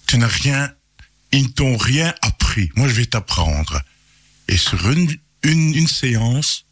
tu 0.07 0.19
n'as 0.19 0.29
rien, 0.29 0.73
ils 1.33 1.45
ne 1.45 1.49
t'ont 1.49 1.77
rien 1.77 2.15
appris. 2.23 2.71
Moi, 2.77 2.89
je 2.89 2.93
vais 2.93 3.07
t'apprendre. 3.07 3.81
Et 4.53 4.59
sur 4.59 4.91
une, 4.91 5.09
une, 5.45 5.75
une 5.75 5.89
séance, 5.89 6.67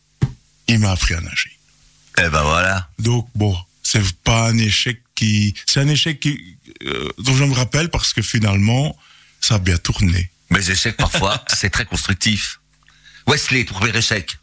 il 0.68 0.80
m'a 0.80 0.90
appris 0.90 1.14
à 1.14 1.20
nager. 1.22 1.58
Eh 2.18 2.28
ben 2.28 2.42
voilà. 2.42 2.90
Donc, 2.98 3.26
bon, 3.34 3.56
c'est 3.82 4.02
pas 4.18 4.50
un 4.50 4.58
échec 4.58 5.02
qui, 5.14 5.54
c'est 5.64 5.80
un 5.80 5.88
échec 5.88 6.20
qui, 6.20 6.58
euh, 6.84 7.08
dont 7.16 7.34
je 7.34 7.42
me 7.44 7.54
rappelle 7.54 7.88
parce 7.88 8.12
que 8.12 8.20
finalement, 8.20 8.94
ça 9.40 9.54
a 9.54 9.58
bien 9.58 9.78
tourné. 9.78 10.30
Mais 10.50 10.58
les 10.58 10.72
échecs, 10.72 10.98
parfois, 10.98 11.42
c'est 11.48 11.70
très 11.70 11.86
constructif. 11.86 12.60
Wesley, 13.26 13.64
ton 13.64 13.72
premier 13.72 13.96
échec 13.96 14.36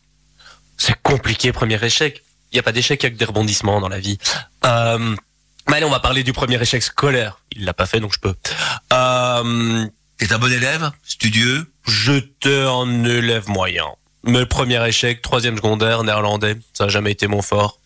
C'est 0.75 0.99
compliqué, 1.03 1.51
premier 1.51 1.83
échec. 1.85 2.23
Il 2.51 2.55
n'y 2.55 2.59
a 2.59 2.63
pas 2.63 2.71
d'échec 2.71 3.05
avec 3.05 3.17
des 3.17 3.25
rebondissements 3.25 3.79
dans 3.79 3.89
la 3.89 3.99
vie. 3.99 4.17
Euh, 4.65 5.15
mais 5.69 5.75
allez, 5.75 5.85
on 5.85 5.91
va 5.91 5.99
parler 5.99 6.23
du 6.23 6.33
premier 6.33 6.59
échec 6.59 6.81
scolaire. 6.81 7.39
Il 7.51 7.65
l'a 7.65 7.75
pas 7.75 7.85
fait, 7.85 7.99
donc 7.99 8.13
je 8.15 8.19
peux. 8.19 8.33
Euh, 8.93 9.87
T'es 10.17 10.33
un 10.33 10.39
bon 10.39 10.51
élève 10.51 10.91
Studieux 11.03 11.71
J'étais 11.87 12.63
un 12.63 13.03
élève 13.05 13.47
moyen. 13.49 13.85
Mais 14.23 14.39
le 14.39 14.45
premier 14.45 14.85
échec, 14.87 15.21
troisième 15.21 15.55
secondaire, 15.55 16.03
néerlandais, 16.03 16.57
ça 16.73 16.85
n'a 16.85 16.89
jamais 16.89 17.11
été 17.11 17.27
mon 17.27 17.41
fort. 17.41 17.79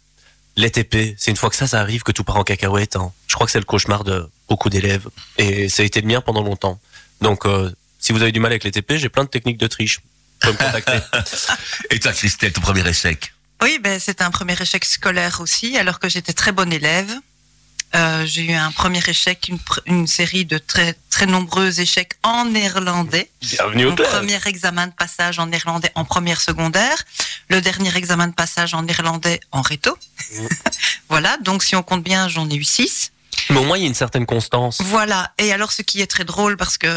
Les 0.58 0.70
TP, 0.72 1.16
c'est 1.18 1.32
une 1.32 1.38
fois 1.38 1.50
que 1.50 1.56
ça, 1.56 1.68
ça 1.68 1.80
arrive 1.80 2.04
que 2.04 2.12
tout 2.12 2.24
part 2.24 2.38
en 2.38 2.44
cacahuète. 2.44 2.96
hein. 2.96 3.12
Je 3.28 3.36
crois 3.36 3.46
que 3.46 3.52
c'est 3.52 3.60
le 3.60 3.66
cauchemar 3.66 4.04
de 4.04 4.28
beaucoup 4.50 4.70
d'élèves. 4.70 5.08
Et 5.38 5.70
ça 5.70 5.84
a 5.84 5.86
été 5.86 6.02
le 6.02 6.08
mien 6.08 6.20
pendant 6.22 6.42
longtemps. 6.44 6.80
Donc, 7.22 7.46
euh, 7.46 7.72
si 8.00 8.12
vous 8.12 8.22
avez 8.22 8.32
du 8.32 8.40
mal 8.40 8.52
avec 8.52 8.64
les 8.64 8.72
TP, 8.72 8.98
j'ai 8.98 9.10
plein 9.10 9.24
de 9.24 9.30
techniques 9.30 9.58
de 9.60 9.68
triche. 9.68 10.00
Vous 10.44 10.52
pouvez 10.54 10.54
me 10.54 10.58
contacter. 10.58 10.98
Et 11.92 12.00
toi, 12.00 12.12
Christelle, 12.12 12.52
ton 12.52 12.62
premier 12.62 12.88
échec? 12.88 13.34
Oui, 13.62 13.80
ben, 13.82 14.00
c'était 14.00 14.24
un 14.24 14.32
premier 14.32 14.60
échec 14.60 14.84
scolaire 14.84 15.40
aussi, 15.40 15.78
alors 15.78 16.00
que 16.00 16.10
j'étais 16.10 16.34
très 16.34 16.52
bonne 16.52 16.74
élève. 16.74 17.12
Euh, 17.94 18.26
j'ai 18.26 18.44
eu 18.44 18.54
un 18.54 18.72
premier 18.72 19.02
échec, 19.06 19.52
une, 19.86 20.08
série 20.08 20.46
de 20.46 20.58
très, 20.58 20.96
très 21.10 21.26
nombreux 21.26 21.82
échecs 21.82 22.14
en 22.24 22.46
néerlandais. 22.46 23.30
Bienvenue 23.42 23.86
au 23.88 23.96
club. 23.96 24.08
premier 24.08 24.40
examen 24.46 24.88
de 24.88 24.94
passage 24.94 25.40
en 25.40 25.48
néerlandais 25.48 25.92
en 25.96 26.06
première 26.06 26.40
secondaire. 26.40 27.04
Le 27.50 27.60
dernier 27.60 27.96
examen 27.98 28.28
de 28.28 28.34
passage 28.34 28.74
en 28.74 28.84
néerlandais 28.84 29.42
en 29.52 29.62
réto. 29.62 29.98
voilà, 31.10 31.38
donc 31.42 31.64
si 31.64 31.76
on 31.76 31.84
compte 31.84 32.04
bien, 32.04 32.30
j'en 32.30 32.50
ai 32.50 32.56
eu 32.56 32.64
six. 32.64 33.12
Mais 33.50 33.58
au 33.58 33.64
moins, 33.64 33.78
il 33.78 33.82
y 33.82 33.86
a 33.86 33.88
une 33.88 33.94
certaine 33.94 34.26
constance. 34.26 34.80
Voilà, 34.82 35.34
et 35.38 35.52
alors 35.52 35.72
ce 35.74 35.82
qui 35.82 36.02
est 36.02 36.08
très 36.08 36.24
drôle, 36.24 36.56
parce 36.56 36.78
que 36.78 36.88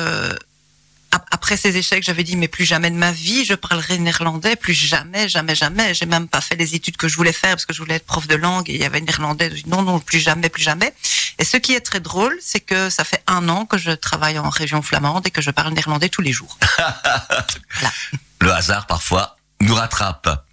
après 1.30 1.56
ces 1.56 1.76
échecs, 1.76 2.02
j'avais 2.04 2.24
dit, 2.24 2.36
mais 2.36 2.48
plus 2.48 2.64
jamais 2.64 2.90
de 2.90 2.96
ma 2.96 3.12
vie, 3.12 3.44
je 3.44 3.54
parlerai 3.54 3.98
néerlandais, 3.98 4.56
plus 4.56 4.74
jamais, 4.74 5.28
jamais, 5.28 5.54
jamais. 5.54 5.94
J'ai 5.94 6.06
même 6.06 6.28
pas 6.28 6.40
fait 6.40 6.56
les 6.56 6.74
études 6.74 6.96
que 6.96 7.08
je 7.08 7.16
voulais 7.16 7.32
faire, 7.32 7.50
parce 7.50 7.66
que 7.66 7.72
je 7.72 7.78
voulais 7.78 7.96
être 7.96 8.06
prof 8.06 8.26
de 8.26 8.34
langue, 8.34 8.68
et 8.70 8.74
il 8.74 8.80
y 8.80 8.84
avait 8.84 9.00
néerlandais. 9.00 9.50
Non, 9.66 9.82
non, 9.82 10.00
plus 10.00 10.20
jamais, 10.20 10.48
plus 10.48 10.62
jamais. 10.62 10.92
Et 11.38 11.44
ce 11.44 11.56
qui 11.56 11.74
est 11.74 11.80
très 11.80 12.00
drôle, 12.00 12.36
c'est 12.40 12.60
que 12.60 12.90
ça 12.90 13.04
fait 13.04 13.22
un 13.26 13.48
an 13.48 13.66
que 13.66 13.78
je 13.78 13.90
travaille 13.90 14.38
en 14.38 14.48
région 14.48 14.82
flamande 14.82 15.26
et 15.26 15.30
que 15.30 15.42
je 15.42 15.50
parle 15.50 15.72
néerlandais 15.72 16.08
tous 16.08 16.22
les 16.22 16.32
jours. 16.32 16.58
Le 18.40 18.52
hasard, 18.52 18.86
parfois, 18.86 19.36
nous 19.60 19.74
rattrape. 19.74 20.46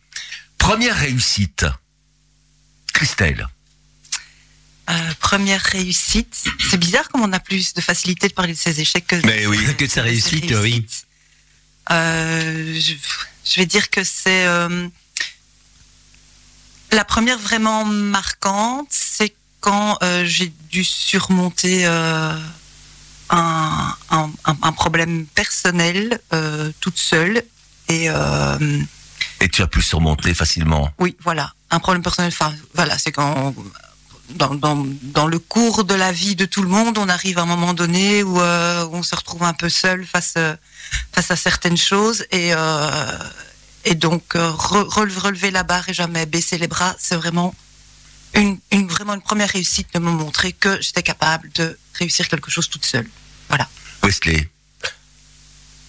Première 0.57 0.95
réussite. 0.95 1.65
Christelle. 2.93 3.47
Euh, 4.91 5.13
première 5.19 5.61
réussite. 5.61 6.43
C'est 6.69 6.77
bizarre 6.77 7.07
comme 7.09 7.21
on 7.21 7.31
a 7.31 7.39
plus 7.39 7.73
de 7.73 7.81
facilité 7.81 8.27
de 8.27 8.33
parler 8.33 8.53
de 8.53 8.57
ses 8.57 8.81
échecs 8.81 9.07
que, 9.07 9.15
Mais 9.25 9.45
oui. 9.47 9.57
Que 9.77 9.85
de 9.85 9.89
sa 9.89 10.01
de 10.01 10.07
ses 10.07 10.09
réussite, 10.09 10.43
oui. 10.49 10.55
réussites. 10.55 11.07
Euh, 11.91 12.79
je, 12.79 12.93
je 13.49 13.55
vais 13.55 13.65
dire 13.65 13.89
que 13.89 14.03
c'est 14.03 14.45
euh, 14.45 14.87
la 16.91 17.05
première 17.05 17.37
vraiment 17.39 17.85
marquante, 17.85 18.87
c'est 18.89 19.33
quand 19.61 19.97
euh, 20.03 20.25
j'ai 20.25 20.51
dû 20.71 20.83
surmonter 20.83 21.85
euh, 21.85 22.35
un, 23.29 23.95
un- 24.09 24.31
un- 24.45 24.57
un 24.61 24.71
problème 24.73 25.25
personnel 25.27 26.19
euh, 26.33 26.71
toute 26.81 26.97
seule 26.97 27.43
et 27.87 28.09
euh, 28.09 28.81
Et 29.39 29.47
tu 29.49 29.61
as 29.61 29.67
pu 29.67 29.81
surmonter 29.81 30.33
facilement. 30.33 30.91
oui, 30.99 31.15
voilà, 31.21 31.53
un 31.69 31.79
problème 31.79 32.03
personnel. 32.03 32.31
Enfin, 32.33 32.53
voilà, 32.73 32.97
c'est 32.97 33.11
quand 33.11 33.53
dans, 34.35 34.55
dans, 34.55 34.85
dans 35.01 35.27
le 35.27 35.39
cours 35.39 35.83
de 35.83 35.93
la 35.93 36.11
vie 36.11 36.35
de 36.35 36.45
tout 36.45 36.61
le 36.61 36.69
monde, 36.69 36.97
on 36.97 37.09
arrive 37.09 37.37
à 37.37 37.43
un 37.43 37.45
moment 37.45 37.73
donné 37.73 38.23
où, 38.23 38.39
euh, 38.39 38.85
où 38.85 38.95
on 38.95 39.03
se 39.03 39.15
retrouve 39.15 39.43
un 39.43 39.53
peu 39.53 39.69
seul 39.69 40.05
face 40.05 40.33
euh, 40.37 40.55
face 41.13 41.31
à 41.31 41.35
certaines 41.35 41.77
choses 41.77 42.25
et 42.31 42.53
euh, 42.53 43.17
et 43.83 43.95
donc 43.95 44.35
re- 44.35 44.87
rele- 44.87 45.17
relever 45.17 45.51
la 45.51 45.63
barre 45.63 45.89
et 45.89 45.93
jamais 45.93 46.25
baisser 46.25 46.57
les 46.59 46.67
bras, 46.67 46.95
c'est 46.99 47.15
vraiment 47.15 47.55
une, 48.35 48.59
une 48.71 48.87
vraiment 48.87 49.15
une 49.15 49.21
première 49.21 49.49
réussite 49.49 49.87
de 49.93 49.99
me 49.99 50.11
montrer 50.11 50.53
que 50.53 50.79
j'étais 50.81 51.03
capable 51.03 51.51
de 51.53 51.77
réussir 51.95 52.27
quelque 52.29 52.51
chose 52.51 52.69
toute 52.69 52.85
seule. 52.85 53.09
Voilà. 53.49 53.67
Wesley. 54.03 54.47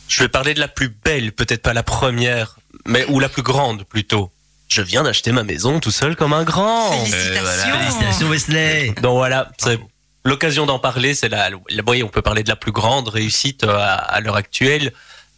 Je 0.08 0.22
vais 0.22 0.28
parler 0.28 0.54
de 0.54 0.60
la 0.60 0.68
plus 0.68 0.88
belle, 0.88 1.32
peut-être 1.32 1.62
pas 1.62 1.74
la 1.74 1.82
première, 1.82 2.58
mais 2.86 3.04
ou 3.08 3.20
la 3.20 3.28
plus 3.28 3.42
grande 3.42 3.84
plutôt. 3.84 4.31
Je 4.72 4.80
viens 4.80 5.02
d'acheter 5.02 5.32
ma 5.32 5.42
maison 5.42 5.80
tout 5.80 5.90
seul 5.90 6.16
comme 6.16 6.32
un 6.32 6.44
grand. 6.44 6.92
Félicitations. 6.92 7.78
Félicitations 7.78 8.28
Wesley. 8.30 8.94
Donc 9.02 9.16
voilà, 9.16 9.52
c'est 9.58 9.78
l'occasion 10.24 10.64
d'en 10.64 10.78
parler. 10.78 11.14
C'est 11.14 11.28
la, 11.28 11.50
la, 11.50 11.82
oui, 11.86 12.02
on 12.02 12.08
peut 12.08 12.22
parler 12.22 12.42
de 12.42 12.48
la 12.48 12.56
plus 12.56 12.72
grande 12.72 13.08
réussite 13.08 13.64
euh, 13.64 13.76
à, 13.76 13.96
à 13.96 14.20
l'heure 14.20 14.36
actuelle 14.36 14.94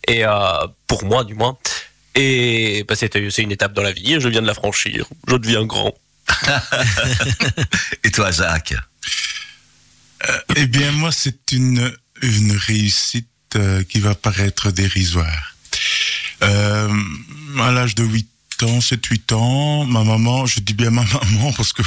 et 0.06 0.24
euh, 0.24 0.30
pour 0.86 1.04
moi 1.04 1.24
du 1.24 1.34
moins. 1.34 1.58
Et 2.14 2.84
bah, 2.86 2.94
c'était 2.94 3.28
c'est 3.30 3.42
une 3.42 3.50
étape 3.50 3.72
dans 3.72 3.82
la 3.82 3.90
vie. 3.90 4.20
Je 4.20 4.28
viens 4.28 4.40
de 4.42 4.46
la 4.46 4.54
franchir. 4.54 5.06
Je 5.26 5.34
deviens 5.34 5.64
grand. 5.64 5.92
Et 8.04 8.12
toi, 8.12 8.30
Jacques? 8.30 8.74
Eh 10.54 10.66
bien, 10.66 10.92
moi, 10.92 11.10
c'est 11.10 11.50
une, 11.52 11.92
une 12.22 12.56
réussite 12.56 13.28
euh, 13.56 13.82
qui 13.82 13.98
va 13.98 14.14
paraître 14.14 14.70
dérisoire. 14.70 15.56
Euh, 16.42 16.88
à 17.60 17.72
l'âge 17.72 17.94
de 17.94 18.04
8 18.04 18.28
ans, 18.64 18.78
7-8 18.78 19.34
ans, 19.34 19.84
ma 19.86 20.04
maman, 20.04 20.46
je 20.46 20.60
dis 20.60 20.74
bien 20.74 20.90
ma 20.90 21.04
maman 21.22 21.52
parce 21.52 21.72
que 21.72 21.82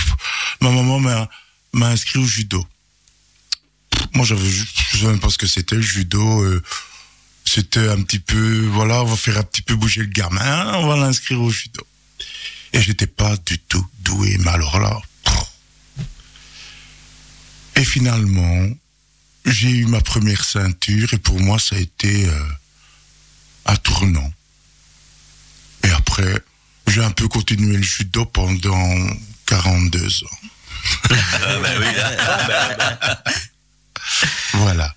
ma 0.61 0.71
maman 0.71 0.99
m'a, 0.99 1.87
inscrit 1.87 2.19
au 2.19 2.25
judo. 2.25 2.65
Moi, 4.13 4.25
j'avais, 4.25 4.49
je 4.49 4.97
savais 4.97 5.17
pas 5.17 5.29
ce 5.29 5.37
que 5.37 5.47
c'était 5.47 5.75
le 5.75 5.81
judo. 5.81 6.43
euh, 6.43 6.63
c'était 7.45 7.87
un 7.87 8.01
petit 8.01 8.19
peu, 8.19 8.65
voilà, 8.67 9.03
on 9.03 9.05
va 9.05 9.15
faire 9.15 9.37
un 9.37 9.43
petit 9.43 9.61
peu 9.61 9.75
bouger 9.75 10.01
le 10.01 10.07
gamin, 10.07 10.73
on 10.75 10.87
va 10.87 10.97
l'inscrire 10.97 11.41
au 11.41 11.49
judo. 11.49 11.81
Et 12.73 12.81
j'étais 12.81 13.07
pas 13.07 13.37
du 13.37 13.57
tout 13.59 13.85
doué, 13.99 14.37
mais 14.39 14.51
alors 14.51 14.79
là. 14.79 15.01
Et 17.77 17.85
finalement, 17.85 18.67
j'ai 19.45 19.69
eu 19.69 19.85
ma 19.85 20.01
première 20.01 20.43
ceinture 20.43 21.13
et 21.13 21.19
pour 21.19 21.39
moi, 21.39 21.57
ça 21.57 21.75
a 21.75 21.79
été 21.79 22.27
euh, 22.27 22.49
un 23.65 23.75
tournant. 23.77 24.33
Et 25.83 25.89
après, 25.89 26.43
j'ai 26.97 27.03
un 27.03 27.11
peu 27.11 27.27
continué 27.27 27.77
le 27.77 27.83
judo 27.83 28.25
pendant 28.25 29.07
42 29.45 30.23
ans. 30.23 30.37
Voilà. 34.53 34.93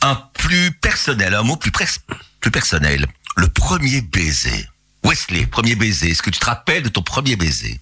Un 0.00 0.14
plus 0.34 0.72
personnel, 0.72 1.34
un 1.34 1.42
mot 1.42 1.56
plus, 1.56 1.70
pres- 1.70 1.98
plus 2.40 2.50
personnel. 2.50 3.06
Le 3.36 3.48
premier 3.48 4.00
baiser. 4.00 4.68
Wesley, 5.04 5.46
premier 5.46 5.76
baiser. 5.76 6.10
Est-ce 6.10 6.22
que 6.22 6.30
tu 6.30 6.40
te 6.40 6.46
rappelles 6.46 6.82
de 6.82 6.88
ton 6.88 7.02
premier 7.02 7.36
baiser? 7.36 7.78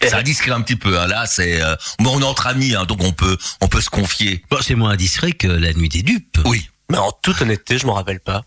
C'est 0.00 0.14
indiscret 0.14 0.52
un 0.52 0.60
petit 0.60 0.76
peu. 0.76 1.00
Hein. 1.00 1.06
Là, 1.08 1.26
c'est. 1.26 1.60
euh, 1.62 1.74
bon, 2.00 2.16
on 2.16 2.20
est 2.20 2.24
entre 2.24 2.46
amis, 2.48 2.74
hein, 2.76 2.84
donc 2.84 3.02
on 3.02 3.12
peut, 3.12 3.36
on 3.60 3.68
peut 3.68 3.80
se 3.80 3.90
confier. 3.90 4.44
Bon, 4.50 4.58
c'est 4.60 4.74
moins 4.76 4.90
indiscret 4.90 5.32
que 5.32 5.46
la 5.48 5.72
nuit 5.72 5.88
des 5.88 6.02
dupes. 6.02 6.38
Oui. 6.44 6.68
Mais 6.90 6.98
en 6.98 7.10
toute 7.12 7.40
honnêteté, 7.40 7.78
je 7.78 7.86
m'en 7.86 7.94
rappelle 7.94 8.20
pas. 8.20 8.42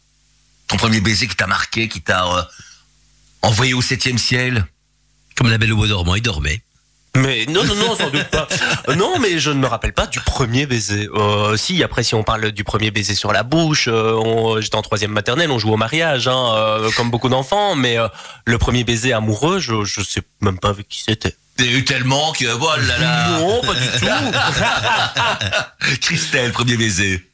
Ton 0.67 0.77
premier 0.77 1.01
baiser 1.01 1.27
qui 1.27 1.35
t'a 1.35 1.47
marqué, 1.47 1.87
qui 1.89 2.01
t'a 2.01 2.25
euh, 2.27 2.43
envoyé 3.45 3.73
au 3.73 3.81
septième 3.81 4.17
ciel. 4.17 4.65
Comme 5.35 5.49
la 5.49 5.57
belle 5.57 5.73
au 5.73 5.77
bois 5.77 5.87
dormant, 5.87 6.15
il 6.15 6.21
dormait. 6.21 6.61
Mais 7.17 7.45
non, 7.47 7.63
non, 7.63 7.75
non, 7.75 7.95
sans 7.95 8.09
doute 8.09 8.25
pas. 8.29 8.47
Euh, 8.89 8.95
Non, 8.95 9.19
mais 9.19 9.39
je 9.39 9.49
ne 9.49 9.55
me 9.59 9.67
rappelle 9.67 9.93
pas 9.93 10.05
du 10.05 10.19
premier 10.19 10.65
baiser. 10.65 11.07
Euh, 11.13 11.55
si, 11.55 11.81
après, 11.81 12.03
si 12.03 12.13
on 12.13 12.23
parle 12.23 12.51
du 12.51 12.63
premier 12.65 12.91
baiser 12.91 13.15
sur 13.15 13.31
la 13.31 13.43
bouche, 13.43 13.87
euh, 13.87 14.13
on- 14.15 14.59
j'étais 14.59 14.75
en 14.75 14.81
troisième 14.81 15.11
maternelle, 15.11 15.49
on 15.51 15.57
joue 15.59 15.71
au 15.71 15.77
mariage, 15.77 16.27
hein, 16.27 16.53
euh, 16.55 16.91
comme 16.97 17.11
beaucoup 17.11 17.29
d'enfants, 17.29 17.75
mais 17.75 17.97
euh, 17.97 18.07
le 18.45 18.57
premier 18.57 18.83
baiser 18.83 19.13
amoureux, 19.13 19.59
je, 19.59 19.85
je 19.85 20.01
sais 20.01 20.21
même 20.41 20.59
pas 20.59 20.69
avec 20.69 20.89
qui 20.89 21.01
c'était. 21.03 21.35
T'as 21.57 21.63
eu 21.65 21.85
tellement 21.85 22.33
que 22.33 22.45
voilà 22.47 22.97
là. 22.97 23.39
Non, 23.39 23.61
pas 23.61 23.73
du 23.75 23.87
tout. 23.97 24.05
Christelle, 26.01 26.51
premier 26.51 26.75
baiser. 26.75 27.25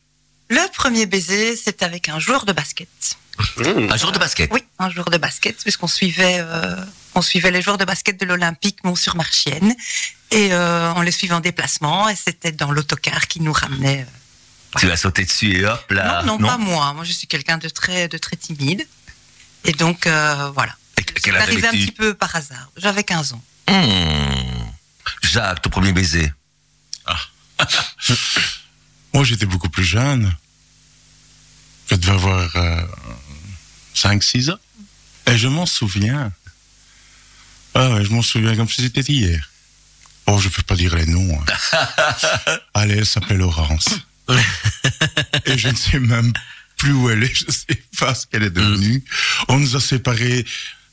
Le 0.50 0.72
premier 0.76 1.06
baiser, 1.08 1.56
c'est 1.56 1.82
avec 1.82 2.08
un 2.10 2.20
joueur 2.20 2.46
de 2.46 2.52
basket. 2.54 2.88
Un 3.66 3.98
joueur 3.98 4.12
de 4.12 4.20
basket. 4.20 4.52
Oui, 4.54 4.64
un 4.80 4.90
joueur 4.90 5.10
de 5.10 5.18
basket, 5.18 5.58
puisqu'on 5.62 5.88
suivait, 5.88 6.38
euh, 6.40 6.76
on 7.16 7.22
suivait 7.22 7.52
les 7.52 7.62
joueurs 7.62 7.78
de 7.78 7.86
basket 7.86 8.20
de 8.20 8.26
l'Olympique 8.26 8.84
Mont-sur-Marchienne. 8.84 9.74
Et 10.32 10.54
euh, 10.54 10.94
on 10.96 11.02
les 11.02 11.12
suivait 11.12 11.34
en 11.34 11.40
déplacement, 11.42 12.10
et 12.10 12.16
c'était 12.16 12.52
dans 12.52 12.72
l'autocar 12.72 13.28
qui 13.28 13.42
nous 13.42 13.54
ramenait. 13.54 14.06
euh, 14.08 14.80
Tu 14.80 14.88
vas 14.88 14.98
sauter 14.98 15.26
dessus 15.26 15.58
et 15.58 15.66
hop 15.66 15.92
là. 15.92 16.24
non, 16.26 16.40
non, 16.40 16.48
pas 16.48 16.58
moi. 16.58 16.94
Moi, 16.94 17.04
je 17.04 17.12
suis 17.14 17.28
quelqu'un 17.28 17.58
de 17.58 17.70
très, 17.70 18.08
de 18.08 18.18
très 18.18 18.36
timide. 18.38 18.88
Et 19.66 19.74
donc, 19.74 20.08
euh, 20.08 20.50
voilà. 20.56 20.76
Et 20.98 21.04
C'est 21.06 21.20
quel 21.22 21.36
âge 21.36 21.44
arrivé 21.44 21.68
un 21.68 21.72
petit 21.72 21.92
peu 21.92 22.14
par 22.14 22.36
hasard. 22.36 22.70
J'avais 22.78 23.04
15 23.04 23.34
ans. 23.34 23.44
Hmm. 23.70 24.72
Jacques, 25.22 25.62
ton 25.62 25.70
premier 25.70 25.92
baiser. 25.94 26.32
Moi, 29.14 29.24
j'étais 29.26 29.46
beaucoup 29.46 29.70
plus 29.70 29.84
jeune. 29.84 30.34
Je 31.90 31.96
devais 31.96 32.14
avoir 32.14 32.56
5-6 34.02 34.52
ans. 34.52 34.60
Et 35.28 35.38
je 35.38 35.48
m'en 35.48 35.66
souviens. 35.66 36.32
Ah 37.74 37.90
ouais, 37.92 38.06
je 38.06 38.10
m'en 38.12 38.22
souviens 38.22 38.56
comme 38.56 38.68
si 38.70 38.82
c'était 38.82 39.02
hier. 39.02 39.50
Oh, 40.28 40.40
je 40.40 40.50
peux 40.50 40.62
pas 40.64 40.76
dire 40.76 40.96
les 40.96 41.06
noms. 41.06 41.40
hein. 41.74 42.58
Allez, 42.74 42.98
elle 42.98 43.06
s'appelle 43.06 43.38
Laurence. 43.38 43.88
Et 45.46 45.58
je 45.58 45.68
ne 45.70 45.76
sais 45.76 46.00
même 46.00 46.32
plus 46.78 46.92
où 46.94 47.10
elle 47.10 47.24
est. 47.24 47.34
Je 47.34 47.46
ne 47.48 47.52
sais 47.52 47.84
pas 48.00 48.14
ce 48.16 48.28
qu'elle 48.28 48.44
est 48.44 48.50
devenue. 48.50 49.04
On 49.48 49.60
nous 49.60 49.76
a 49.76 49.82
séparés 49.82 50.46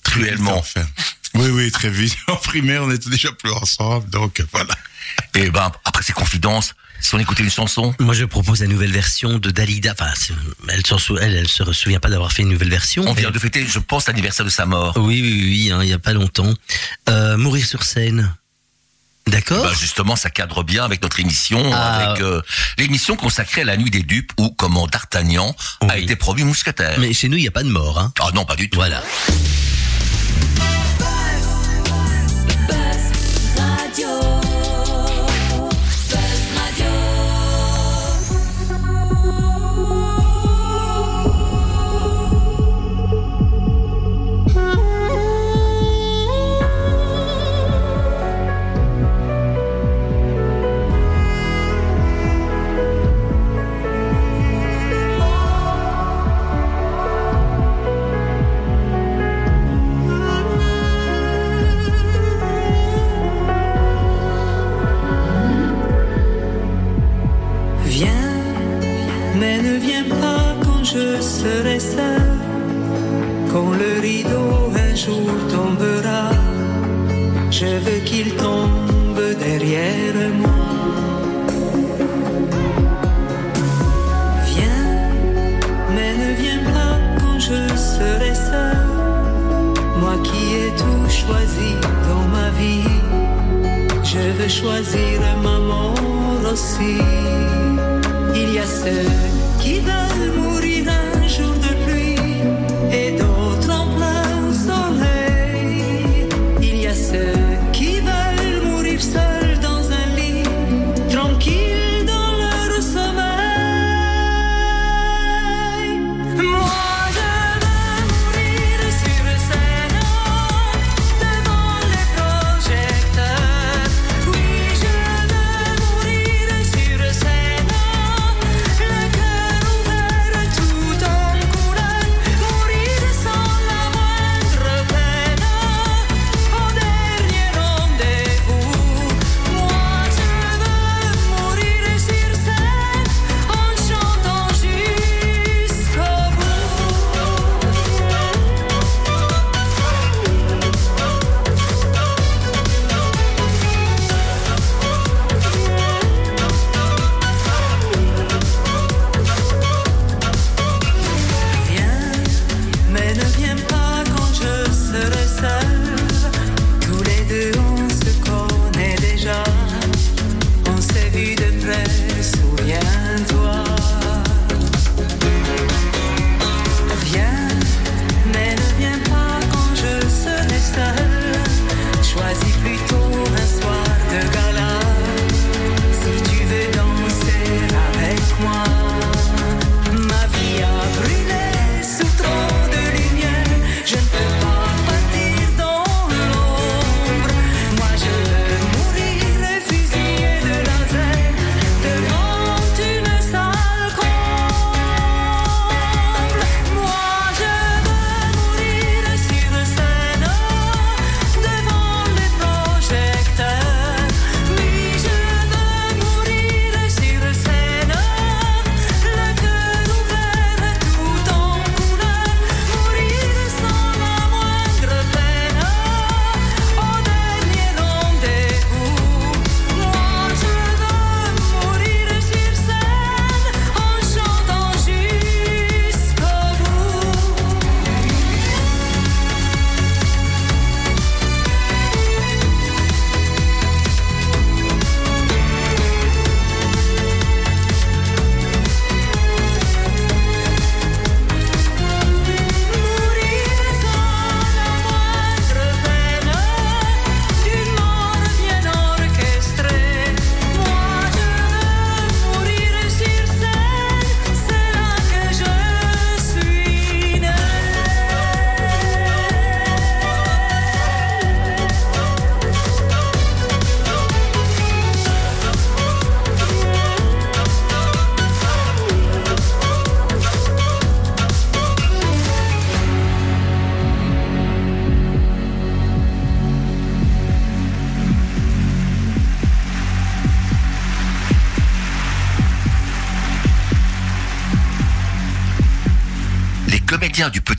très 0.02 0.20
vite, 0.20 0.28
Cruellement. 0.28 0.58
enfin. 0.58 0.86
Oui, 1.34 1.50
oui, 1.50 1.70
très 1.70 1.90
vite. 1.90 2.16
En 2.28 2.36
primaire, 2.36 2.82
on 2.84 2.90
était 2.90 3.10
déjà 3.10 3.30
plus 3.32 3.50
ensemble. 3.52 4.08
Donc, 4.10 4.42
voilà. 4.52 4.74
Et 5.34 5.50
ben, 5.50 5.70
après 5.84 6.02
ces 6.02 6.12
confidences, 6.12 6.74
si 7.00 7.14
on 7.14 7.18
écoutait 7.18 7.42
une 7.42 7.50
chanson, 7.50 7.94
Moi, 8.00 8.14
je 8.14 8.24
propose 8.24 8.60
la 8.60 8.66
nouvelle 8.66 8.92
version 8.92 9.38
de 9.38 9.50
Dalida. 9.50 9.92
Enfin, 9.92 10.10
elle, 10.68 11.34
elle 11.36 11.48
se 11.48 11.72
souvient 11.72 12.00
pas 12.00 12.08
d'avoir 12.10 12.32
fait 12.32 12.42
une 12.42 12.50
nouvelle 12.50 12.70
version. 12.70 13.04
on 13.06 13.12
vient 13.14 13.30
de 13.30 13.38
fêter, 13.38 13.64
je 13.66 13.78
pense, 13.78 14.06
l'anniversaire 14.06 14.44
de 14.44 14.50
sa 14.50 14.66
mort. 14.66 14.94
Oui, 14.96 15.20
oui, 15.22 15.42
oui, 15.44 15.70
hein, 15.72 15.80
il 15.82 15.88
y 15.88 15.92
a 15.92 15.98
pas 15.98 16.12
longtemps. 16.12 16.52
Euh, 17.08 17.36
mourir 17.36 17.64
sur 17.66 17.82
scène. 17.82 18.34
D'accord. 19.26 19.62
Ben, 19.62 19.74
justement, 19.78 20.16
ça 20.16 20.30
cadre 20.30 20.62
bien 20.62 20.84
avec 20.84 21.02
notre 21.02 21.20
émission, 21.20 21.62
Ah. 21.72 22.10
avec 22.10 22.22
euh, 22.22 22.40
l'émission 22.78 23.14
consacrée 23.14 23.60
à 23.60 23.64
la 23.64 23.76
nuit 23.76 23.90
des 23.90 24.02
dupes, 24.02 24.32
où 24.38 24.50
comment 24.50 24.86
D'Artagnan 24.86 25.54
a 25.86 25.98
été 25.98 26.16
promu 26.16 26.44
mousquetaire. 26.44 26.98
Mais 26.98 27.12
chez 27.12 27.28
nous, 27.28 27.36
il 27.36 27.42
n'y 27.42 27.48
a 27.48 27.52
pas 27.52 27.62
de 27.62 27.68
mort. 27.68 27.98
Hein. 27.98 28.12
Ah 28.20 28.30
non, 28.34 28.44
pas 28.46 28.56
du 28.56 28.70
tout. 28.70 28.78
Voilà. 28.78 29.02
serai 71.42 71.78
seul 71.78 72.30
quand 73.50 73.70
le 73.82 73.92
rideau 74.08 74.50
un 74.86 74.94
jour 75.04 75.30
tombera. 75.54 76.24
Je 77.50 77.70
veux 77.84 78.00
qu'il 78.08 78.28
tombe 78.44 79.22
derrière 79.46 80.18
moi. 80.42 80.60
Viens, 84.50 84.86
mais 85.94 86.12
ne 86.24 86.30
viens 86.42 86.62
pas 86.72 86.94
quand 87.20 87.38
je 87.48 87.60
serai 87.92 88.34
seul. 88.50 88.86
Moi 90.00 90.16
qui 90.26 90.42
ai 90.62 90.70
tout 90.82 91.06
choisi 91.20 91.70
dans 92.08 92.26
ma 92.36 92.48
vie, 92.60 92.96
je 94.12 94.24
veux 94.38 94.52
choisir 94.60 95.20
ma 95.46 95.58
mort 95.70 96.42
aussi. 96.52 96.96
Il 98.40 98.48
y 98.54 98.58
a 98.58 98.68
ceux 98.82 99.10
qui 99.60 99.74
veulent 99.88 100.34
mourir 100.42 100.67
un 101.28 101.30
jour 101.30 101.52
de 101.56 101.77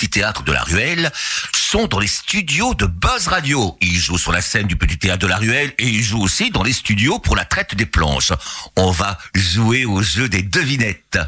Petit 0.10 0.22
Théâtre 0.22 0.41
de 0.41 0.51
la 0.51 0.64
Ruelle 0.64 1.12
sont 1.53 1.86
dans 1.86 1.99
les 1.99 2.07
studios 2.07 2.74
de 2.74 2.88
Buzz 2.88 3.28
Radio. 3.28 3.78
Ils 3.80 3.99
jouent 3.99 4.18
sur 4.18 4.32
la 4.32 4.41
scène 4.41 4.66
du 4.66 4.76
Petit 4.76 4.97
Théâtre 4.97 5.20
de 5.20 5.28
la 5.28 5.38
Ruelle 5.38 5.72
et 5.78 5.88
ils 5.88 6.03
jouent 6.03 6.24
aussi 6.24 6.49
dans 6.49 6.64
les 6.64 6.74
studios 6.74 7.20
pour 7.20 7.36
la 7.36 7.45
traite 7.45 7.76
des 7.76 7.86
planches. 7.86 8.34
On 8.76 8.89
va 8.89 9.20
jouer 9.36 9.86
au 9.86 10.01
jeu 10.01 10.28
des 10.28 10.41
devinettes. 10.41 11.20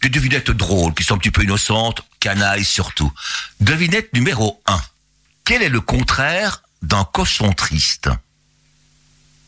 Des 0.00 0.08
devinettes 0.08 0.50
drôles, 0.50 0.94
qui 0.94 1.04
sont 1.04 1.16
un 1.16 1.18
petit 1.18 1.30
peu 1.30 1.42
innocentes, 1.42 2.00
canailles 2.20 2.64
surtout. 2.64 3.12
Devinette 3.60 4.14
numéro 4.14 4.62
1. 4.64 4.80
Quel 5.44 5.62
est 5.62 5.68
le 5.68 5.82
contraire 5.82 6.62
d'un 6.80 7.04
cochon 7.04 7.52
triste? 7.52 8.08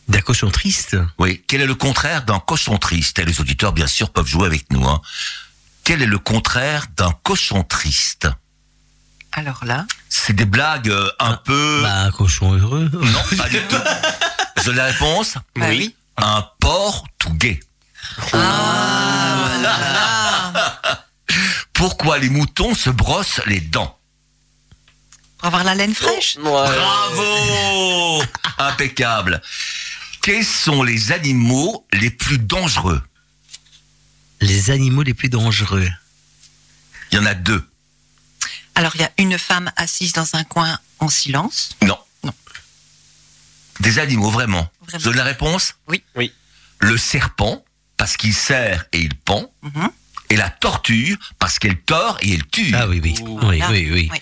D'un 0.09 0.21
cochon 0.21 0.51
triste? 0.51 0.99
Oui, 1.19 1.43
quel 1.47 1.63
est 1.63 1.67
le 1.67 1.75
contraire 1.75 2.23
d'un 2.27 2.39
cochon 2.39 2.77
triste? 2.77 3.19
Et 3.19 3.25
les 3.25 3.41
auditeurs, 3.41 3.73
bien 3.73 3.87
sûr, 3.87 4.13
peuvent 4.13 4.29
jouer 4.29 4.45
avec 4.45 4.71
nous. 4.71 4.87
Hein. 4.87 5.01
Quel 5.85 6.03
est 6.03 6.07
le 6.07 6.19
contraire 6.19 6.85
d'un 6.99 7.13
cochon 7.23 7.63
triste? 7.63 8.29
Alors 9.37 9.65
là, 9.65 9.87
C'est 10.09 10.33
des 10.33 10.45
blagues 10.45 10.91
euh, 10.91 11.11
un 11.19 11.35
peu... 11.37 11.81
Bah, 11.83 12.03
un 12.03 12.11
cochon 12.13 12.53
heureux. 12.55 12.89
Non, 12.93 13.37
pas 13.37 13.49
du 13.49 13.61
tout. 13.63 13.77
Je 14.65 14.71
la 14.71 14.85
réponse 14.87 15.35
Bah 15.57 15.67
oui. 15.69 15.95
Un 16.17 16.49
porc 16.61 17.05
tout 17.19 17.35
gay. 17.35 17.59
Pourquoi 21.73 22.19
les 22.19 22.31
moutons 22.31 22.75
se 22.75 22.91
brossent 22.91 23.41
les 23.47 23.61
dents 23.61 23.99
pour 25.45 25.49
avoir 25.49 25.65
la 25.65 25.75
laine 25.75 25.95
fraîche. 25.95 26.39
Bravo 26.39 28.23
Impeccable. 28.59 29.43
Quels 30.23 30.43
sont 30.43 30.83
les 30.83 31.13
animaux 31.13 31.87
les 31.93 32.09
plus 32.09 32.39
dangereux? 32.39 33.03
Les 34.41 34.71
animaux 34.71 35.03
les 35.03 35.13
plus 35.13 35.29
dangereux. 35.29 35.87
Il 37.13 37.17
y 37.17 37.19
en 37.19 37.27
a 37.27 37.35
deux. 37.35 37.63
Alors 38.75 38.95
il 38.97 39.01
y 39.01 39.05
a 39.05 39.13
une 39.19 39.39
femme 39.39 39.71
assise 39.77 40.13
dans 40.13 40.35
un 40.35 40.45
coin 40.45 40.79
en 40.99 41.09
silence. 41.09 41.71
Non. 41.83 41.99
Non. 42.23 42.33
Des 43.81 43.99
animaux, 43.99 44.31
vraiment. 44.31 44.69
Vraiment. 44.83 44.99
Je 44.99 45.05
donne 45.05 45.17
la 45.17 45.25
réponse 45.25 45.75
Oui. 45.89 46.03
Oui. 46.17 46.33
Le 46.81 46.97
serpent, 46.97 47.65
parce 47.97 48.17
qu'il 48.17 48.35
serre 48.35 48.85
et 48.93 48.99
il 49.01 49.15
pend. 49.15 49.53
Mhm. 49.63 49.91
Et 50.31 50.37
la 50.37 50.51
tortue, 50.51 51.17
parce 51.39 51.59
qu'elle 51.59 51.81
tord 51.81 52.19
et 52.23 52.33
elle 52.35 52.47
tue. 52.47 52.73
Ah 52.75 52.89
oui, 52.89 53.01
oui. 53.03 53.15
Oui, 53.23 53.59
Là, 53.59 53.71
oui, 53.71 53.91
oui. 53.93 54.09
oui. 54.13 54.21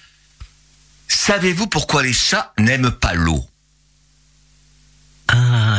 Savez-vous 1.08 1.66
pourquoi 1.68 2.02
les 2.02 2.12
chats 2.12 2.52
n'aiment 2.58 2.90
pas 2.90 3.14
l'eau? 3.14 3.46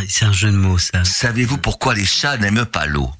C'est 0.10 0.26
un 0.26 0.34
jeu 0.34 0.52
de 0.52 0.58
mots, 0.58 0.78
ça. 0.80 1.04
Savez-vous 1.06 1.58
pourquoi 1.58 1.94
les 1.94 2.06
chats 2.06 2.38
n'aiment 2.38 2.66
pas 2.66 2.86
l'eau? 2.86 3.12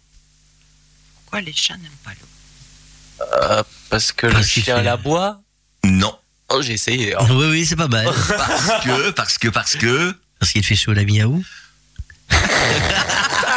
Pourquoi 1.24 1.42
les 1.42 1.54
chats 1.54 1.78
n'aiment 1.78 1.92
pas 2.04 2.12
l'eau? 2.12 3.26
Euh, 3.42 3.64
parce 3.90 4.12
que 4.12 4.26
le 4.28 4.34
Parce 4.34 4.48
qu'il 4.50 4.64
chien 4.64 4.82
la 4.82 4.98
boit 4.98 5.42
Non. 5.86 6.18
Oh, 6.50 6.62
j'ai 6.62 6.74
essayé. 6.74 7.16
hein. 7.16 7.26
Oui, 7.30 7.46
oui, 7.50 7.66
c'est 7.66 7.76
pas 7.76 7.88
mal. 7.88 8.06
Parce 8.28 8.84
que, 8.84 9.10
parce 9.12 9.38
que, 9.38 9.48
parce 9.50 9.76
que, 9.76 10.16
Parce 10.40 10.52
qu'il 10.52 10.64
fait 10.64 10.76
chaud 10.76 10.92
à 10.92 10.96
la 10.96 11.04
miaou. 11.06 11.44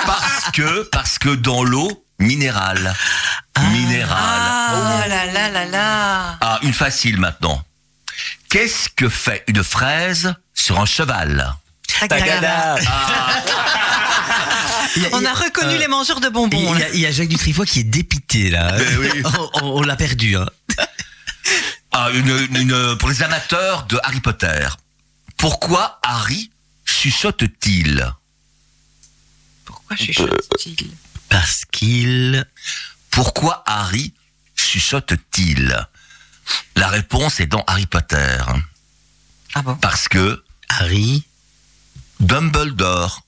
parce 0.07 0.51
que, 0.53 0.83
parce 0.85 1.19
que 1.19 1.31
dans 1.35 1.63
l'eau, 1.65 2.05
minéral. 2.19 2.95
Minéral. 3.73 4.09
Ah 4.19 5.05
là 5.09 5.27
là 5.27 5.49
là 5.51 5.65
là 5.67 6.39
Ah, 6.41 6.59
une 6.63 6.73
facile 6.75 7.19
maintenant. 7.19 7.63
Qu'est-ce 8.49 8.89
que 8.95 9.09
fait 9.09 9.45
une 9.49 9.63
fraise 9.65 10.35
sur 10.55 10.81
un 10.81 10.87
cheval? 10.87 11.55
Tagada. 12.09 12.77
Il 14.97 15.03
y 15.03 15.07
a- 15.07 15.09
On 15.13 15.25
a 15.25 15.31
a- 15.31 15.35
reconnu 15.35 15.75
euh, 15.75 15.79
les 15.79 15.89
mangeurs 15.89 16.21
de 16.21 16.27
Il 16.27 16.33
bonbons. 16.33 16.77
y, 16.77 16.83
a, 16.83 16.89
il 16.91 17.01
y 17.01 17.07
a 17.07 17.11
Jacques 17.11 17.29
Dutrifoy 17.29 17.67
qui 17.67 17.81
est 17.81 17.85
dépité 17.85 18.51
là. 18.51 18.73
Ben 18.73 18.99
oui. 19.01 19.23
on 19.25 19.51
on- 19.63 19.79
on 19.79 19.83
l'a 19.83 19.97
perdu. 19.97 20.37
Hein. 20.37 20.47
Ah, 21.99 22.11
une, 22.13 22.29
une- 22.29 22.57
une- 22.57 22.99
pour 22.99 23.09
les 23.09 23.23
amateurs 23.23 23.85
de 23.87 23.99
Harry 24.03 24.21
Potter. 24.21 24.69
Pourquoi 25.39 25.99
Harry 26.03 26.51
chuchote-t-il? 26.85 28.13
Pourquoi 29.65 29.97
chuchote-t-il? 29.97 30.91
Parce 31.31 31.65
qu'il. 31.73 32.47
Pourquoi 33.11 33.63
Harry 33.67 34.13
chuchote-t-il? 34.55 35.87
La 36.77 36.89
réponse 36.89 37.41
est 37.41 37.47
dans 37.47 37.65
Harry 37.67 37.87
Potter. 37.87 38.37
Ah 39.55 39.63
bon? 39.63 39.75
Parce 39.77 40.09
que 40.09 40.45
Harry. 40.69 41.25
Dumbledore. 42.21 43.23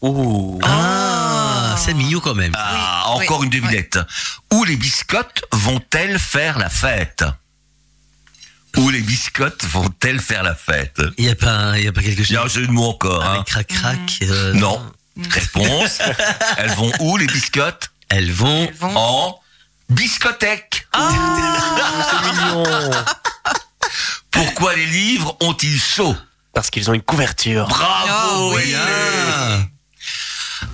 Ouh. 0.00 0.60
Ah, 0.64 1.76
c'est 1.78 1.94
mignon 1.94 2.20
quand 2.20 2.34
même. 2.34 2.52
Ah, 2.56 3.14
Oui, 3.16 3.24
encore 3.24 3.40
oui, 3.40 3.46
une 3.46 3.50
devinette. 3.52 3.98
Où 4.52 4.64
les 4.64 4.76
biscottes 4.76 5.44
vont-elles 5.52 6.18
faire 6.20 6.58
la 6.58 6.68
fête? 6.68 7.24
Où 8.78 8.88
les 8.90 9.00
biscottes 9.00 9.64
vont-elles 9.64 10.20
faire 10.20 10.42
la 10.42 10.54
fête? 10.54 11.00
Il 11.18 11.26
y 11.26 11.30
a 11.30 11.34
pas, 11.34 11.78
y 11.78 11.86
a 11.88 11.92
pas 11.92 12.02
quelque 12.02 12.22
Il 12.22 12.32
y 12.32 12.36
a 12.36 12.40
un 12.40 12.44
chose 12.44 12.54
jeu 12.54 12.66
de 12.66 12.72
mots 12.72 12.88
encore. 12.90 13.22
hein. 13.24 13.44
crac 13.46 13.66
crac. 13.66 13.98
euh, 14.22 14.54
Non. 14.54 14.80
Réponse. 15.30 15.98
Elles 16.56 16.70
vont 16.70 16.90
où 17.00 17.16
les 17.18 17.26
biscottes? 17.26 17.90
Elles 18.08 18.32
vont. 18.32 18.66
Elles 18.68 18.74
vont- 18.76 18.96
En 18.96 19.40
biscothèque. 19.90 20.86
C'est 20.94 22.32
mignon. 22.32 22.64
Pourquoi 24.30 24.74
les 24.74 24.86
livres 24.86 25.36
ont-ils 25.40 25.78
chaud? 25.80 26.16
Parce 26.54 26.70
qu'ils 26.70 26.88
ont 26.90 26.94
une 26.94 27.02
couverture. 27.02 27.66
Bravo 27.68 28.08
Oh, 28.34 28.52
oui. 28.56 28.64
Bien. 28.68 29.68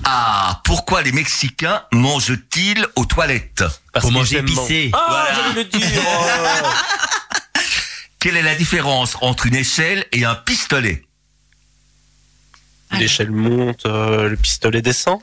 Ah, 0.05 0.61
pourquoi 0.65 1.03
les 1.03 1.13
Mexicains 1.13 1.83
mangent-ils 1.93 2.87
aux 2.97 3.05
toilettes? 3.05 3.65
Parce 3.93 4.03
Pour 4.03 4.11
qu'ils 4.11 4.19
manger 4.19 4.39
épicé. 4.39 4.91
Ah, 4.95 5.07
Voilà. 5.09 5.35
j'allais 5.35 5.55
le 5.55 5.65
dire. 5.65 6.03
Oh. 6.07 6.67
Quelle 8.21 8.37
est 8.37 8.43
la 8.43 8.55
différence 8.55 9.17
entre 9.21 9.47
une 9.47 9.55
échelle 9.55 10.05
et 10.13 10.25
un 10.25 10.35
pistolet? 10.35 11.05
L'échelle 12.93 13.31
monte, 13.31 13.87
euh, 13.87 14.31
le 14.31 14.37
pistolet 14.37 14.83
descend. 14.83 15.21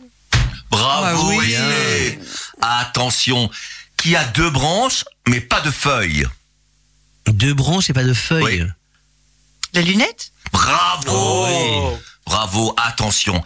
Bravo 0.69 1.31
Ah 1.31 1.37
oui. 1.37 2.19
Attention, 2.61 3.49
qui 3.97 4.15
a 4.15 4.23
deux 4.23 4.49
branches 4.49 5.03
mais 5.27 5.41
pas 5.41 5.61
de 5.61 5.71
feuilles? 5.71 6.25
Deux 7.27 7.53
branches 7.53 7.89
et 7.89 7.93
pas 7.93 8.03
de 8.03 8.13
feuilles. 8.13 8.63
Oui. 8.63 8.69
Les 9.73 9.81
lunettes 9.83 10.31
Bravo 10.51 11.11
Oh. 11.47 11.99
Bravo, 12.25 12.73
attention. 12.77 13.43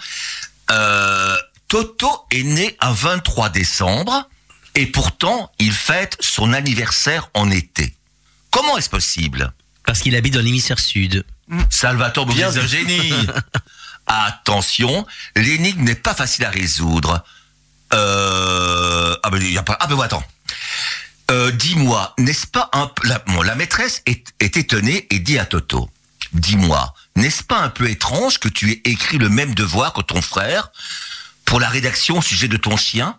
Euh, 0.71 1.35
Toto 1.67 2.09
est 2.31 2.43
né 2.43 2.77
un 2.81 2.91
23 2.91 3.49
décembre 3.49 4.27
et 4.75 4.85
pourtant 4.85 5.51
il 5.59 5.71
fête 5.73 6.17
son 6.19 6.53
anniversaire 6.53 7.29
en 7.33 7.49
été. 7.51 7.95
Comment 8.51 8.77
est-ce 8.77 8.89
possible 8.89 9.53
Parce 9.85 9.99
qu'il 9.99 10.15
habite 10.15 10.33
dans 10.33 10.41
l'hémisphère 10.41 10.79
sud. 10.79 11.25
Salvatore 11.69 12.25
Bien 12.25 12.51
Bouvier 12.51 12.67
génie. 12.67 13.13
Attention, 14.07 15.05
l'énigme 15.35 15.83
n'est 15.83 15.95
pas 15.95 16.15
facile 16.15 16.45
à 16.45 16.49
résoudre. 16.49 17.23
Euh... 17.93 19.15
Ah 19.23 19.29
ben, 19.29 19.41
y 19.41 19.57
a 19.57 19.63
pas... 19.63 19.77
Ah 19.79 19.87
ben 19.87 19.99
attends. 20.01 20.23
Euh, 21.29 21.51
Dis-moi, 21.51 22.13
n'est-ce 22.17 22.47
pas 22.47 22.69
un 22.73 22.87
peu... 22.87 23.07
La, 23.07 23.19
bon, 23.19 23.41
la 23.43 23.55
maîtresse 23.55 24.01
est, 24.07 24.33
est 24.39 24.57
étonnée 24.57 25.07
et 25.11 25.19
dit 25.19 25.37
à 25.37 25.45
Toto. 25.45 25.89
Dis-moi, 26.33 26.93
n'est-ce 27.15 27.43
pas 27.43 27.59
un 27.59 27.69
peu 27.69 27.89
étrange 27.89 28.39
que 28.39 28.49
tu 28.49 28.71
aies 28.71 28.81
écrit 28.85 29.17
le 29.17 29.29
même 29.29 29.53
devoir 29.53 29.93
que 29.93 30.01
ton 30.01 30.21
frère 30.21 30.71
pour 31.45 31.59
la 31.59 31.69
rédaction 31.69 32.17
au 32.17 32.21
sujet 32.21 32.47
de 32.47 32.57
ton 32.57 32.77
chien? 32.77 33.18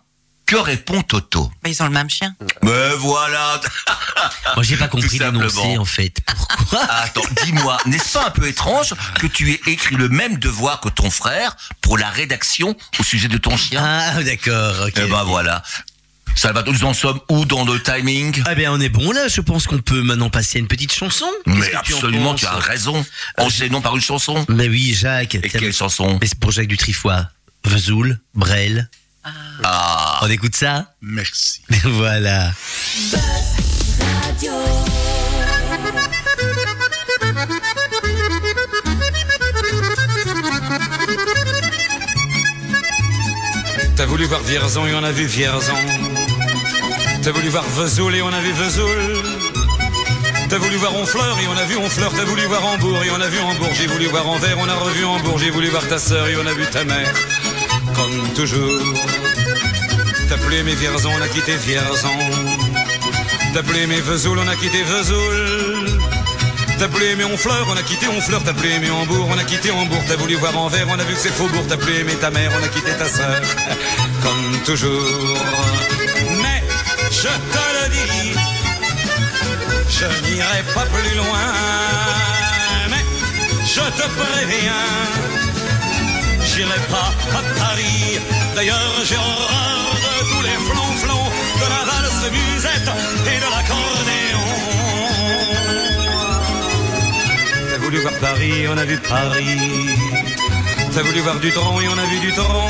Que 0.51 0.57
répond 0.57 1.01
Toto 1.01 1.49
Bah, 1.63 1.69
Ils 1.69 1.81
ont 1.81 1.85
le 1.85 1.93
même 1.93 2.09
chien. 2.09 2.35
Ben 2.61 2.93
voilà 2.95 3.61
Moi, 4.55 4.63
j'ai 4.65 4.75
pas 4.75 4.89
compris 4.89 5.17
l'énoncé 5.17 5.77
en 5.77 5.85
fait. 5.85 6.17
Pourquoi 6.25 6.83
Attends, 6.89 7.21
dis-moi, 7.45 7.77
n'est-ce 7.85 8.11
pas 8.11 8.27
un 8.27 8.31
peu 8.31 8.45
étrange 8.49 8.93
que 9.17 9.27
tu 9.27 9.53
aies 9.53 9.61
écrit 9.67 9.95
le 9.95 10.09
même 10.09 10.39
devoir 10.39 10.81
que 10.81 10.89
ton 10.89 11.09
frère 11.09 11.55
pour 11.79 11.97
la 11.97 12.09
rédaction 12.09 12.75
au 12.99 13.03
sujet 13.03 13.29
de 13.29 13.37
ton 13.37 13.55
chien? 13.55 13.81
Ah, 13.81 14.21
d'accord. 14.23 14.87
ok. 14.87 14.93
Eh 14.97 15.09
ben 15.09 15.23
voilà. 15.23 15.63
Salvatore, 16.35 16.73
nous 16.73 16.83
en 16.83 16.93
sommes 16.93 17.21
où 17.29 17.45
dans 17.45 17.63
le 17.63 17.81
timing? 17.81 18.43
Ah 18.45 18.53
ben 18.53 18.71
on 18.71 18.81
est 18.81 18.89
bon 18.89 19.13
là, 19.13 19.29
je 19.29 19.39
pense 19.39 19.67
qu'on 19.67 19.79
peut 19.79 20.01
maintenant 20.01 20.29
passer 20.29 20.57
à 20.57 20.59
une 20.59 20.67
petite 20.67 20.91
chanson. 20.91 21.31
Mais 21.45 21.69
tu 21.69 21.75
absolument, 21.77 22.35
tu 22.35 22.45
as 22.45 22.55
raison. 22.55 23.05
Enchaînons 23.37 23.79
par 23.79 23.95
une 23.95 24.01
chanson. 24.01 24.45
Mais 24.49 24.67
oui, 24.67 24.93
Jacques. 24.93 25.35
Et 25.35 25.49
quelle 25.49 25.71
chanson? 25.71 26.17
Mais 26.19 26.27
c'est 26.27 26.37
pour 26.37 26.51
Jacques 26.51 26.67
Dutrifoy. 26.67 27.25
Vesoul, 27.63 28.19
Brel. 28.33 28.89
Ah, 29.23 30.19
On 30.23 30.29
écoute 30.29 30.55
ça? 30.55 30.93
Merci. 31.01 31.61
Voilà. 31.83 32.51
T'as 43.95 44.05
voulu 44.05 44.25
voir 44.25 44.41
Vierzon 44.41 44.85
et 44.87 44.93
on 44.95 45.03
a 45.03 45.11
vu 45.11 45.25
Vierzon. 45.25 45.73
T'as 47.23 47.31
voulu 47.31 47.49
voir 47.49 47.63
Vesoul 47.63 48.15
et 48.15 48.21
on 48.21 48.33
a 48.33 48.39
vu 48.41 48.51
Vesoul. 48.51 49.23
T'as 50.49 50.57
voulu 50.57 50.75
voir 50.77 50.95
Honfleur 50.95 51.37
et 51.39 51.47
on 51.47 51.57
a 51.57 51.65
vu 51.65 51.77
Honfleur. 51.77 52.11
T'as 52.15 52.23
voulu 52.25 52.45
voir 52.45 52.65
Hambourg 52.65 53.03
et 53.03 53.11
on 53.11 53.21
a 53.21 53.27
vu 53.27 53.39
Hambourg. 53.39 53.69
J'ai 53.73 53.87
voulu 53.87 54.07
voir 54.07 54.27
Anvers, 54.27 54.57
on 54.59 54.67
a 54.67 54.75
revu 54.75 55.05
Hambourg. 55.05 55.37
J'ai 55.37 55.51
voulu 55.51 55.67
voir 55.69 55.87
ta 55.87 55.99
sœur 55.99 56.27
et 56.27 56.35
on 56.35 56.45
a 56.45 56.53
vu 56.53 56.65
ta 56.71 56.83
mère. 56.83 57.13
Comme 58.01 58.33
toujours. 58.33 58.81
T'as 60.27 60.37
plus 60.37 60.55
aimé 60.55 60.73
Vierzon, 60.73 61.11
on 61.15 61.21
a 61.21 61.27
quitté 61.27 61.55
Vierzon. 61.57 62.09
T'as 63.53 63.61
plus 63.61 63.77
aimé 63.77 64.01
Vesoul, 64.01 64.39
on 64.39 64.47
a 64.47 64.55
quitté 64.55 64.81
Vesoul. 64.81 65.99
T'as 66.79 66.87
plus 66.87 67.05
aimé 67.05 67.25
Honfleur, 67.25 67.67
on 67.69 67.77
a 67.77 67.83
quitté 67.83 68.07
Honfleur. 68.07 68.41
T'as 68.43 68.53
plus 68.53 68.69
aimé 68.69 68.89
Hambourg, 68.89 69.27
on 69.29 69.37
a 69.37 69.43
quitté 69.43 69.69
Hambourg. 69.69 70.03
T'as 70.07 70.15
voulu 70.15 70.33
voir 70.35 70.57
Anvers, 70.57 70.87
on 70.89 70.97
a 70.97 71.03
vu 71.03 71.13
que 71.13 71.19
c'est 71.19 71.29
Faubourg. 71.33 71.63
T'as 71.69 71.77
plus 71.77 71.93
aimé 71.93 72.13
ta 72.19 72.31
mère, 72.31 72.51
on 72.59 72.63
a 72.63 72.67
quitté 72.69 72.91
ta 72.91 73.07
sœur. 73.07 73.39
Comme 74.23 74.59
toujours. 74.65 75.37
Mais 76.41 76.63
je 77.11 77.27
te 77.27 77.63
le 77.77 77.89
dis, 77.91 78.33
je 79.89 80.05
n'irai 80.25 80.63
pas 80.73 80.85
plus 80.85 81.15
loin. 81.17 81.53
Mais 82.89 83.05
je 83.63 83.81
te 84.01 84.07
préviens, 84.17 84.89
j'irai 86.55 86.79
pas 86.89 87.11
à 87.37 87.41
Paris. 87.59 88.19
D'ailleurs, 88.55 88.93
j'ai 89.03 89.15
horreur 89.15 89.93
de 90.05 90.13
tous 90.31 90.41
les 90.41 90.57
flonflons, 90.67 91.27
de 91.61 91.67
la 91.73 91.81
valse 91.89 92.25
musette 92.31 92.91
et 93.31 93.37
de 93.43 93.49
l'accordéon. 93.53 94.47
T'as 97.69 97.77
voulu 97.77 97.99
voir 98.01 98.13
Paris, 98.15 98.67
on 98.73 98.77
a 98.77 98.85
vu 98.85 98.97
Paris. 98.97 99.59
T'as 100.93 101.03
voulu 101.03 101.19
voir 101.21 101.39
du 101.39 101.51
tronc 101.51 101.79
et 101.81 101.87
on 101.87 101.97
a 101.97 102.05
vu 102.05 102.19
du 102.19 102.31
tronc. 102.33 102.69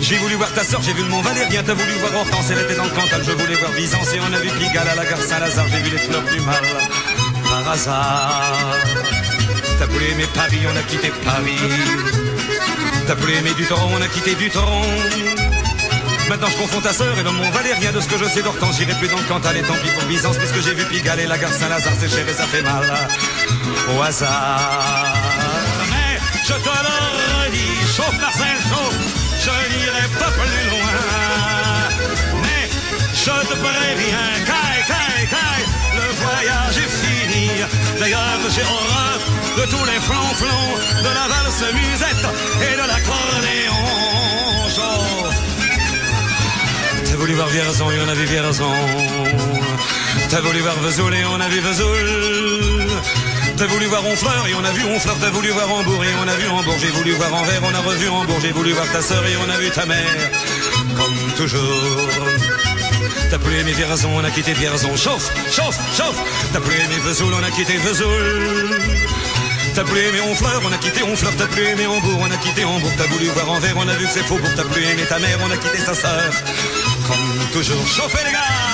J'ai 0.00 0.18
voulu 0.18 0.34
voir 0.34 0.52
ta 0.52 0.62
sœur, 0.62 0.82
j'ai 0.82 0.92
vu 0.92 1.02
le 1.02 1.08
Mont 1.08 1.22
Valérien. 1.22 1.62
T'as 1.66 1.74
voulu 1.74 1.92
voir 2.00 2.14
Hortense, 2.20 2.50
elle 2.50 2.60
était 2.64 2.76
dans 2.76 2.84
le 2.84 2.90
Cantal. 2.90 3.22
Je 3.24 3.32
voulais 3.32 3.56
voir 3.56 3.72
Byzance 3.72 4.12
et 4.14 4.20
on 4.20 4.32
a 4.32 4.38
vu 4.38 4.50
Pigalle 4.50 4.88
à 4.88 4.94
la 4.94 5.04
gare 5.04 5.20
Saint-Lazare. 5.20 5.66
J'ai 5.72 5.80
vu 5.80 5.90
les 5.90 5.98
fleurs 5.98 6.22
du 6.22 6.40
mal 6.40 6.64
par 7.48 7.72
hasard. 7.72 8.76
T'as 9.78 9.86
voulu 9.86 10.04
aimer 10.06 10.28
Paris, 10.34 10.60
on 10.72 10.76
a 10.76 10.82
quitté 10.82 11.10
Paris. 11.24 12.25
Aimer 13.08 13.54
du 13.54 13.64
tronc, 13.66 13.88
on 13.96 14.02
a 14.02 14.08
quitté 14.08 14.34
du 14.34 14.50
tronc. 14.50 14.82
Maintenant 16.28 16.48
je 16.48 16.56
confonds 16.56 16.80
ta 16.80 16.92
sœur 16.92 17.16
et 17.16 17.22
le 17.22 17.30
Mont 17.30 17.50
Valérien 17.50 17.92
De 17.92 18.00
ce 18.00 18.08
que 18.08 18.18
je 18.18 18.24
sais 18.24 18.42
d'Hortense, 18.42 18.78
j'irai 18.78 18.94
plus 18.94 19.06
dans 19.06 19.18
le 19.18 19.22
Cantal 19.24 19.56
Et 19.56 19.62
tant 19.62 19.74
pis 19.74 19.90
pour 19.96 20.04
Byzance, 20.08 20.36
puisque 20.38 20.60
j'ai 20.60 20.74
vu 20.74 20.84
Pigalle 20.86 21.20
et 21.20 21.26
la 21.26 21.38
gare 21.38 21.52
Saint-Lazare 21.52 21.92
C'est 22.00 22.08
cher 22.08 22.28
et 22.28 22.32
ça 22.32 22.46
fait 22.46 22.62
mal. 22.62 22.82
Au 23.96 24.02
hasard. 24.02 25.06
Mais 25.90 26.18
je 26.42 26.52
te 26.52 26.68
le 26.68 27.46
redis, 27.46 27.94
chauffe 27.96 28.20
Marcel, 28.20 28.58
chauffe 28.70 28.98
Je 29.44 29.50
n'irai 29.76 30.08
pas 30.18 30.32
plus 30.32 30.64
loin. 30.70 30.94
Mais 32.42 32.68
je 33.14 33.46
te 33.46 33.54
préviens, 33.54 34.44
caille, 34.46 34.65
j'ai 37.98 38.62
de 38.62 39.66
tous 39.70 39.84
les 39.86 40.00
flancs-flancs, 40.00 41.02
de 41.02 41.08
la 41.08 41.28
valse 41.28 41.64
musette 41.72 42.26
et 42.60 42.74
de 42.74 42.86
l'accordéon. 42.86 43.86
T'as 47.04 47.16
voulu 47.16 47.34
voir 47.34 47.48
Vierzon 47.48 47.90
et 47.90 47.98
on 48.04 48.08
a 48.08 48.14
vu 48.14 48.24
Vierzon. 48.26 48.72
T'as 50.28 50.40
voulu 50.40 50.60
voir 50.60 50.76
Vesoul 50.80 51.14
et 51.14 51.24
on 51.24 51.40
a 51.40 51.48
vu 51.48 51.60
Vesoul. 51.60 52.86
T'as 53.56 53.66
voulu 53.66 53.86
voir 53.86 54.04
Honfleur 54.04 54.46
et 54.48 54.54
on 54.54 54.64
a 54.64 54.70
vu 54.72 54.84
Honfleur. 54.84 55.16
T'as 55.20 55.30
voulu 55.30 55.48
voir 55.50 55.72
Hambourg 55.72 56.04
et 56.04 56.14
on 56.22 56.28
a 56.28 56.36
vu 56.36 56.48
Hambourg. 56.48 56.76
J'ai 56.78 56.90
voulu 56.90 57.12
voir 57.12 57.32
Anvers, 57.32 57.62
on 57.62 57.74
a 57.74 57.80
revu 57.80 58.08
Hambourg. 58.08 58.38
J'ai 58.42 58.52
voulu 58.52 58.72
voir 58.72 58.90
ta 58.92 59.00
sœur 59.00 59.24
et 59.26 59.36
on 59.36 59.50
a 59.50 59.56
vu 59.56 59.70
ta 59.70 59.86
mère. 59.86 60.30
Comme 60.96 61.32
toujours. 61.36 62.55
T'as 63.30 63.38
plus 63.38 63.56
aimé 63.58 63.72
Vierzon, 63.72 64.10
on 64.14 64.24
a 64.24 64.30
quitté 64.30 64.52
Vierzon. 64.52 64.96
Chauffe, 64.96 65.30
chauffe, 65.50 65.78
chauffe. 65.96 66.20
T'as 66.52 66.60
plus 66.60 66.76
aimé 66.76 66.96
Vesoul, 67.04 67.32
on 67.34 67.42
a 67.42 67.50
quitté 67.50 67.76
Vesoul. 67.78 68.80
T'as 69.74 69.84
plus 69.84 70.00
aimé 70.00 70.20
Honfleur, 70.20 70.62
on 70.64 70.72
a 70.72 70.78
quitté 70.78 71.02
Honfleur. 71.02 71.32
T'as 71.36 71.46
plus 71.46 71.64
aimé 71.66 71.86
Hambourg, 71.86 72.18
on 72.20 72.30
a 72.30 72.36
quitté 72.36 72.64
Hambourg. 72.64 72.92
T'as 72.96 73.06
voulu 73.06 73.26
voir 73.26 73.50
Anvers, 73.50 73.76
on 73.76 73.88
a 73.88 73.94
vu 73.94 74.06
que 74.06 74.10
c'est 74.10 74.24
faux. 74.24 74.38
T'as 74.56 74.64
plus 74.64 74.84
aimé 74.84 75.02
ta 75.08 75.18
mère, 75.18 75.38
on 75.42 75.50
a 75.50 75.56
quitté 75.56 75.78
sa 75.78 75.94
sœur. 75.94 76.32
Comme 77.06 77.48
toujours. 77.52 77.86
Chauffez 77.86 78.24
les 78.24 78.32
gars. 78.32 78.65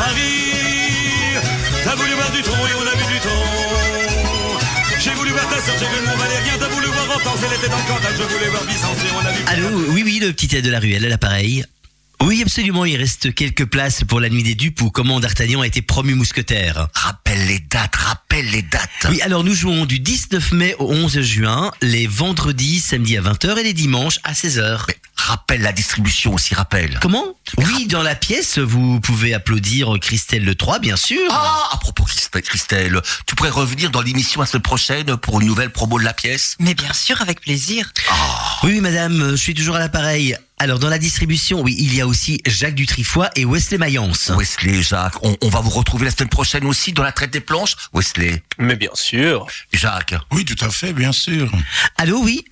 Paris. 0.00 1.36
T'as 1.84 1.94
voulu 1.94 2.12
voir 2.14 2.30
du 2.30 2.42
tronc 2.42 2.56
et 2.56 2.74
on 2.80 2.86
a 2.92 2.94
vu 3.00 3.06
du 3.12 3.20
tronc. 3.20 3.44
J'ai 4.98 5.14
voulu 5.14 5.30
voir 5.30 5.48
ta 5.48 5.60
soeur, 5.60 5.76
j'ai 5.78 5.86
vu 5.86 6.06
mon 6.06 6.16
valérien. 6.16 6.54
T'as 6.58 6.68
voulu 6.68 6.86
voir 6.86 7.10
Hortense, 7.10 7.40
elle 7.46 7.58
était 7.58 7.68
dans 7.68 7.76
le 7.76 7.88
Cantal. 7.88 8.12
Je 8.16 8.22
voulais 8.22 8.48
voir 8.48 8.64
Vicence 8.64 8.98
et 8.98 9.10
on 9.14 9.26
a 9.26 9.32
vu. 9.32 9.44
Allô, 9.46 9.68
oui, 9.94 10.02
oui, 10.04 10.18
le 10.22 10.32
petit 10.32 10.48
tête 10.48 10.64
de 10.64 10.70
la 10.70 10.78
ruelle, 10.78 11.06
l'appareil. 11.06 11.64
Oui, 12.22 12.42
absolument, 12.42 12.84
il 12.84 12.96
reste 12.96 13.34
quelques 13.34 13.64
places 13.64 14.04
pour 14.04 14.20
la 14.20 14.28
nuit 14.28 14.42
des 14.42 14.54
dupes 14.54 14.82
où 14.82 14.90
comment 14.90 15.20
D'Artagnan 15.20 15.62
a 15.62 15.66
été 15.66 15.80
promu 15.80 16.14
mousquetaire. 16.14 16.88
Rappelle 16.94 17.46
les 17.46 17.60
dates, 17.60 17.96
rappelle 17.96 18.50
les 18.50 18.60
dates. 18.62 18.90
Oui, 19.08 19.22
alors 19.22 19.42
nous 19.42 19.54
jouons 19.54 19.86
du 19.86 20.00
19 20.00 20.52
mai 20.52 20.74
au 20.78 20.92
11 20.92 21.22
juin, 21.22 21.70
les 21.80 22.06
vendredis, 22.06 22.80
samedis 22.80 23.16
à 23.16 23.22
20h 23.22 23.58
et 23.58 23.62
les 23.62 23.72
dimanches 23.72 24.18
à 24.22 24.34
16h. 24.34 24.84
Mais 24.88 24.96
rappelle 25.16 25.62
la 25.62 25.72
distribution 25.72 26.34
aussi, 26.34 26.54
rappelle. 26.54 26.98
Comment? 27.00 27.24
Oui, 27.56 27.86
dans 27.86 28.02
la 28.02 28.14
pièce, 28.14 28.58
vous 28.58 29.00
pouvez 29.00 29.32
applaudir 29.32 29.90
Christelle 30.00 30.44
Le 30.44 30.54
3, 30.54 30.78
bien 30.78 30.96
sûr. 30.96 31.26
Ah, 31.30 31.70
à 31.72 31.78
propos 31.78 32.04
Christelle, 32.04 32.42
Christelle, 32.42 33.00
tu 33.26 33.34
pourrais 33.34 33.50
revenir 33.50 33.90
dans 33.90 34.02
l'émission 34.02 34.42
la 34.42 34.46
semaine 34.46 34.62
prochaine 34.62 35.16
pour 35.16 35.40
une 35.40 35.46
nouvelle 35.46 35.70
promo 35.70 35.98
de 35.98 36.04
la 36.04 36.12
pièce? 36.12 36.56
Mais 36.60 36.74
bien 36.74 36.92
sûr, 36.92 37.22
avec 37.22 37.40
plaisir. 37.40 37.90
Oui, 38.62 38.72
oui, 38.74 38.80
madame, 38.80 39.30
je 39.30 39.36
suis 39.36 39.54
toujours 39.54 39.76
à 39.76 39.78
l'appareil. 39.78 40.36
Alors, 40.62 40.78
dans 40.78 40.90
la 40.90 40.98
distribution, 40.98 41.62
oui, 41.62 41.74
il 41.78 41.94
y 41.94 42.02
a 42.02 42.06
aussi 42.06 42.38
Jacques 42.46 42.74
Dutrifoy 42.74 43.26
et 43.34 43.46
Wesley 43.46 43.78
Mayence. 43.78 44.30
Wesley, 44.36 44.82
Jacques, 44.82 45.14
on, 45.24 45.34
on 45.40 45.48
va 45.48 45.60
vous 45.60 45.70
retrouver 45.70 46.04
la 46.04 46.10
semaine 46.10 46.28
prochaine 46.28 46.66
aussi 46.66 46.92
dans 46.92 47.02
la 47.02 47.12
traite 47.12 47.30
des 47.30 47.40
planches. 47.40 47.76
Wesley, 47.94 48.42
Mais 48.58 48.76
bien 48.76 48.90
sûr. 48.92 49.46
Jacques. 49.72 50.14
Oui, 50.30 50.44
tout 50.44 50.62
à 50.62 50.68
fait, 50.68 50.92
bien 50.92 51.12
sûr. 51.12 51.50
Allô, 51.96 52.20
oui 52.22 52.44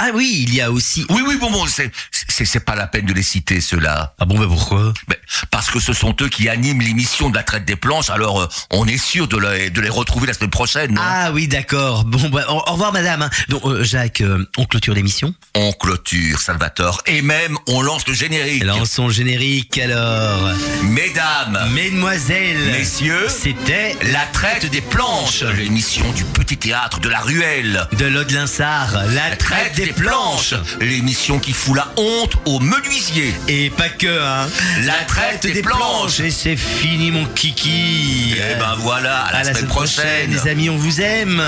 Ah 0.00 0.10
oui, 0.14 0.44
il 0.46 0.54
y 0.54 0.60
a 0.60 0.70
aussi... 0.70 1.04
Oui, 1.10 1.22
oui, 1.26 1.36
bon, 1.40 1.50
bon, 1.50 1.66
c'est, 1.66 1.90
c'est, 2.28 2.44
c'est 2.44 2.60
pas 2.60 2.76
la 2.76 2.86
peine 2.86 3.04
de 3.06 3.12
les 3.12 3.22
citer, 3.22 3.60
ceux-là. 3.60 4.14
Ah 4.20 4.24
bon, 4.24 4.38
bah 4.38 4.46
pourquoi? 4.48 4.92
Mais 5.08 5.18
parce 5.50 5.70
que 5.70 5.80
ce 5.80 5.92
sont 5.92 6.14
eux 6.20 6.28
qui 6.28 6.48
animent 6.48 6.80
l'émission 6.80 7.30
de 7.30 7.36
la 7.36 7.42
traite 7.42 7.64
des 7.64 7.76
planches, 7.76 8.10
alors 8.10 8.42
euh, 8.42 8.48
on 8.70 8.86
est 8.86 8.96
sûr 8.96 9.26
de 9.26 9.36
les, 9.36 9.70
de 9.70 9.80
les 9.80 9.88
retrouver 9.88 10.26
la 10.28 10.34
semaine 10.34 10.50
prochaine. 10.50 10.98
Ah 11.02 11.32
oui, 11.32 11.48
d'accord. 11.48 12.04
Bon, 12.04 12.28
bah, 12.28 12.44
au, 12.48 12.52
au 12.54 12.72
revoir, 12.72 12.92
madame. 12.92 13.22
hein. 13.22 13.30
Donc, 13.48 13.64
euh, 13.64 13.82
Jacques, 13.82 14.20
euh, 14.20 14.44
on 14.56 14.64
clôture 14.66 14.94
l'émission? 14.94 15.34
On 15.54 15.72
clôture, 15.72 16.40
Salvatore, 16.40 17.02
et 17.06 17.20
même 17.22 17.56
on 17.66 17.82
lance 17.82 18.06
le 18.06 18.14
générique. 18.14 18.64
Lançons 18.64 19.08
le 19.08 19.12
générique, 19.12 19.78
alors. 19.78 20.52
Mesdames, 20.84 21.68
Mesdemoiselles, 21.72 22.70
messieurs, 22.72 23.26
c'était 23.28 23.96
la 24.12 24.24
traite 24.32 24.70
des 24.70 24.80
planches, 24.80 25.42
l'émission 25.42 26.10
du 26.12 26.24
petit 26.24 26.56
théâtre 26.56 27.00
de 27.00 27.08
la 27.08 27.20
ruelle. 27.20 27.86
de 27.98 28.06
l'Aude-Linsard, 28.06 29.06
la 29.08 29.34
traite 29.36 29.74
des 29.74 29.87
planches. 29.92 30.54
l'émission 30.80 31.38
qui 31.38 31.52
fout 31.52 31.76
la 31.76 31.88
honte 31.96 32.34
aux 32.46 32.60
menuisiers. 32.60 33.34
Et 33.48 33.70
pas 33.70 33.88
que, 33.88 34.06
hein. 34.06 34.48
La 34.84 35.04
traite 35.06 35.42
des 35.42 35.62
planches. 35.62 36.20
Et 36.20 36.30
c'est 36.30 36.56
fini, 36.56 37.10
mon 37.10 37.24
kiki. 37.26 38.34
Eh 38.36 38.58
ben 38.58 38.74
voilà, 38.78 39.20
à 39.20 39.32
la, 39.32 39.44
semaine, 39.44 39.66
prochaine. 39.66 40.30
Les 40.30 40.48
amis, 40.48 40.70
on 40.70 40.76
vous 40.76 41.00
aime. 41.00 41.42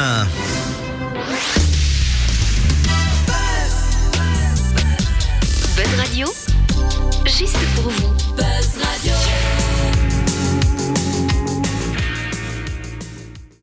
Buzz 5.76 5.98
Radio, 5.98 6.34
juste 7.26 7.58
pour 7.74 7.90
vous. 7.90 8.08
Buzz 8.36 8.82
Radio. 8.82 9.59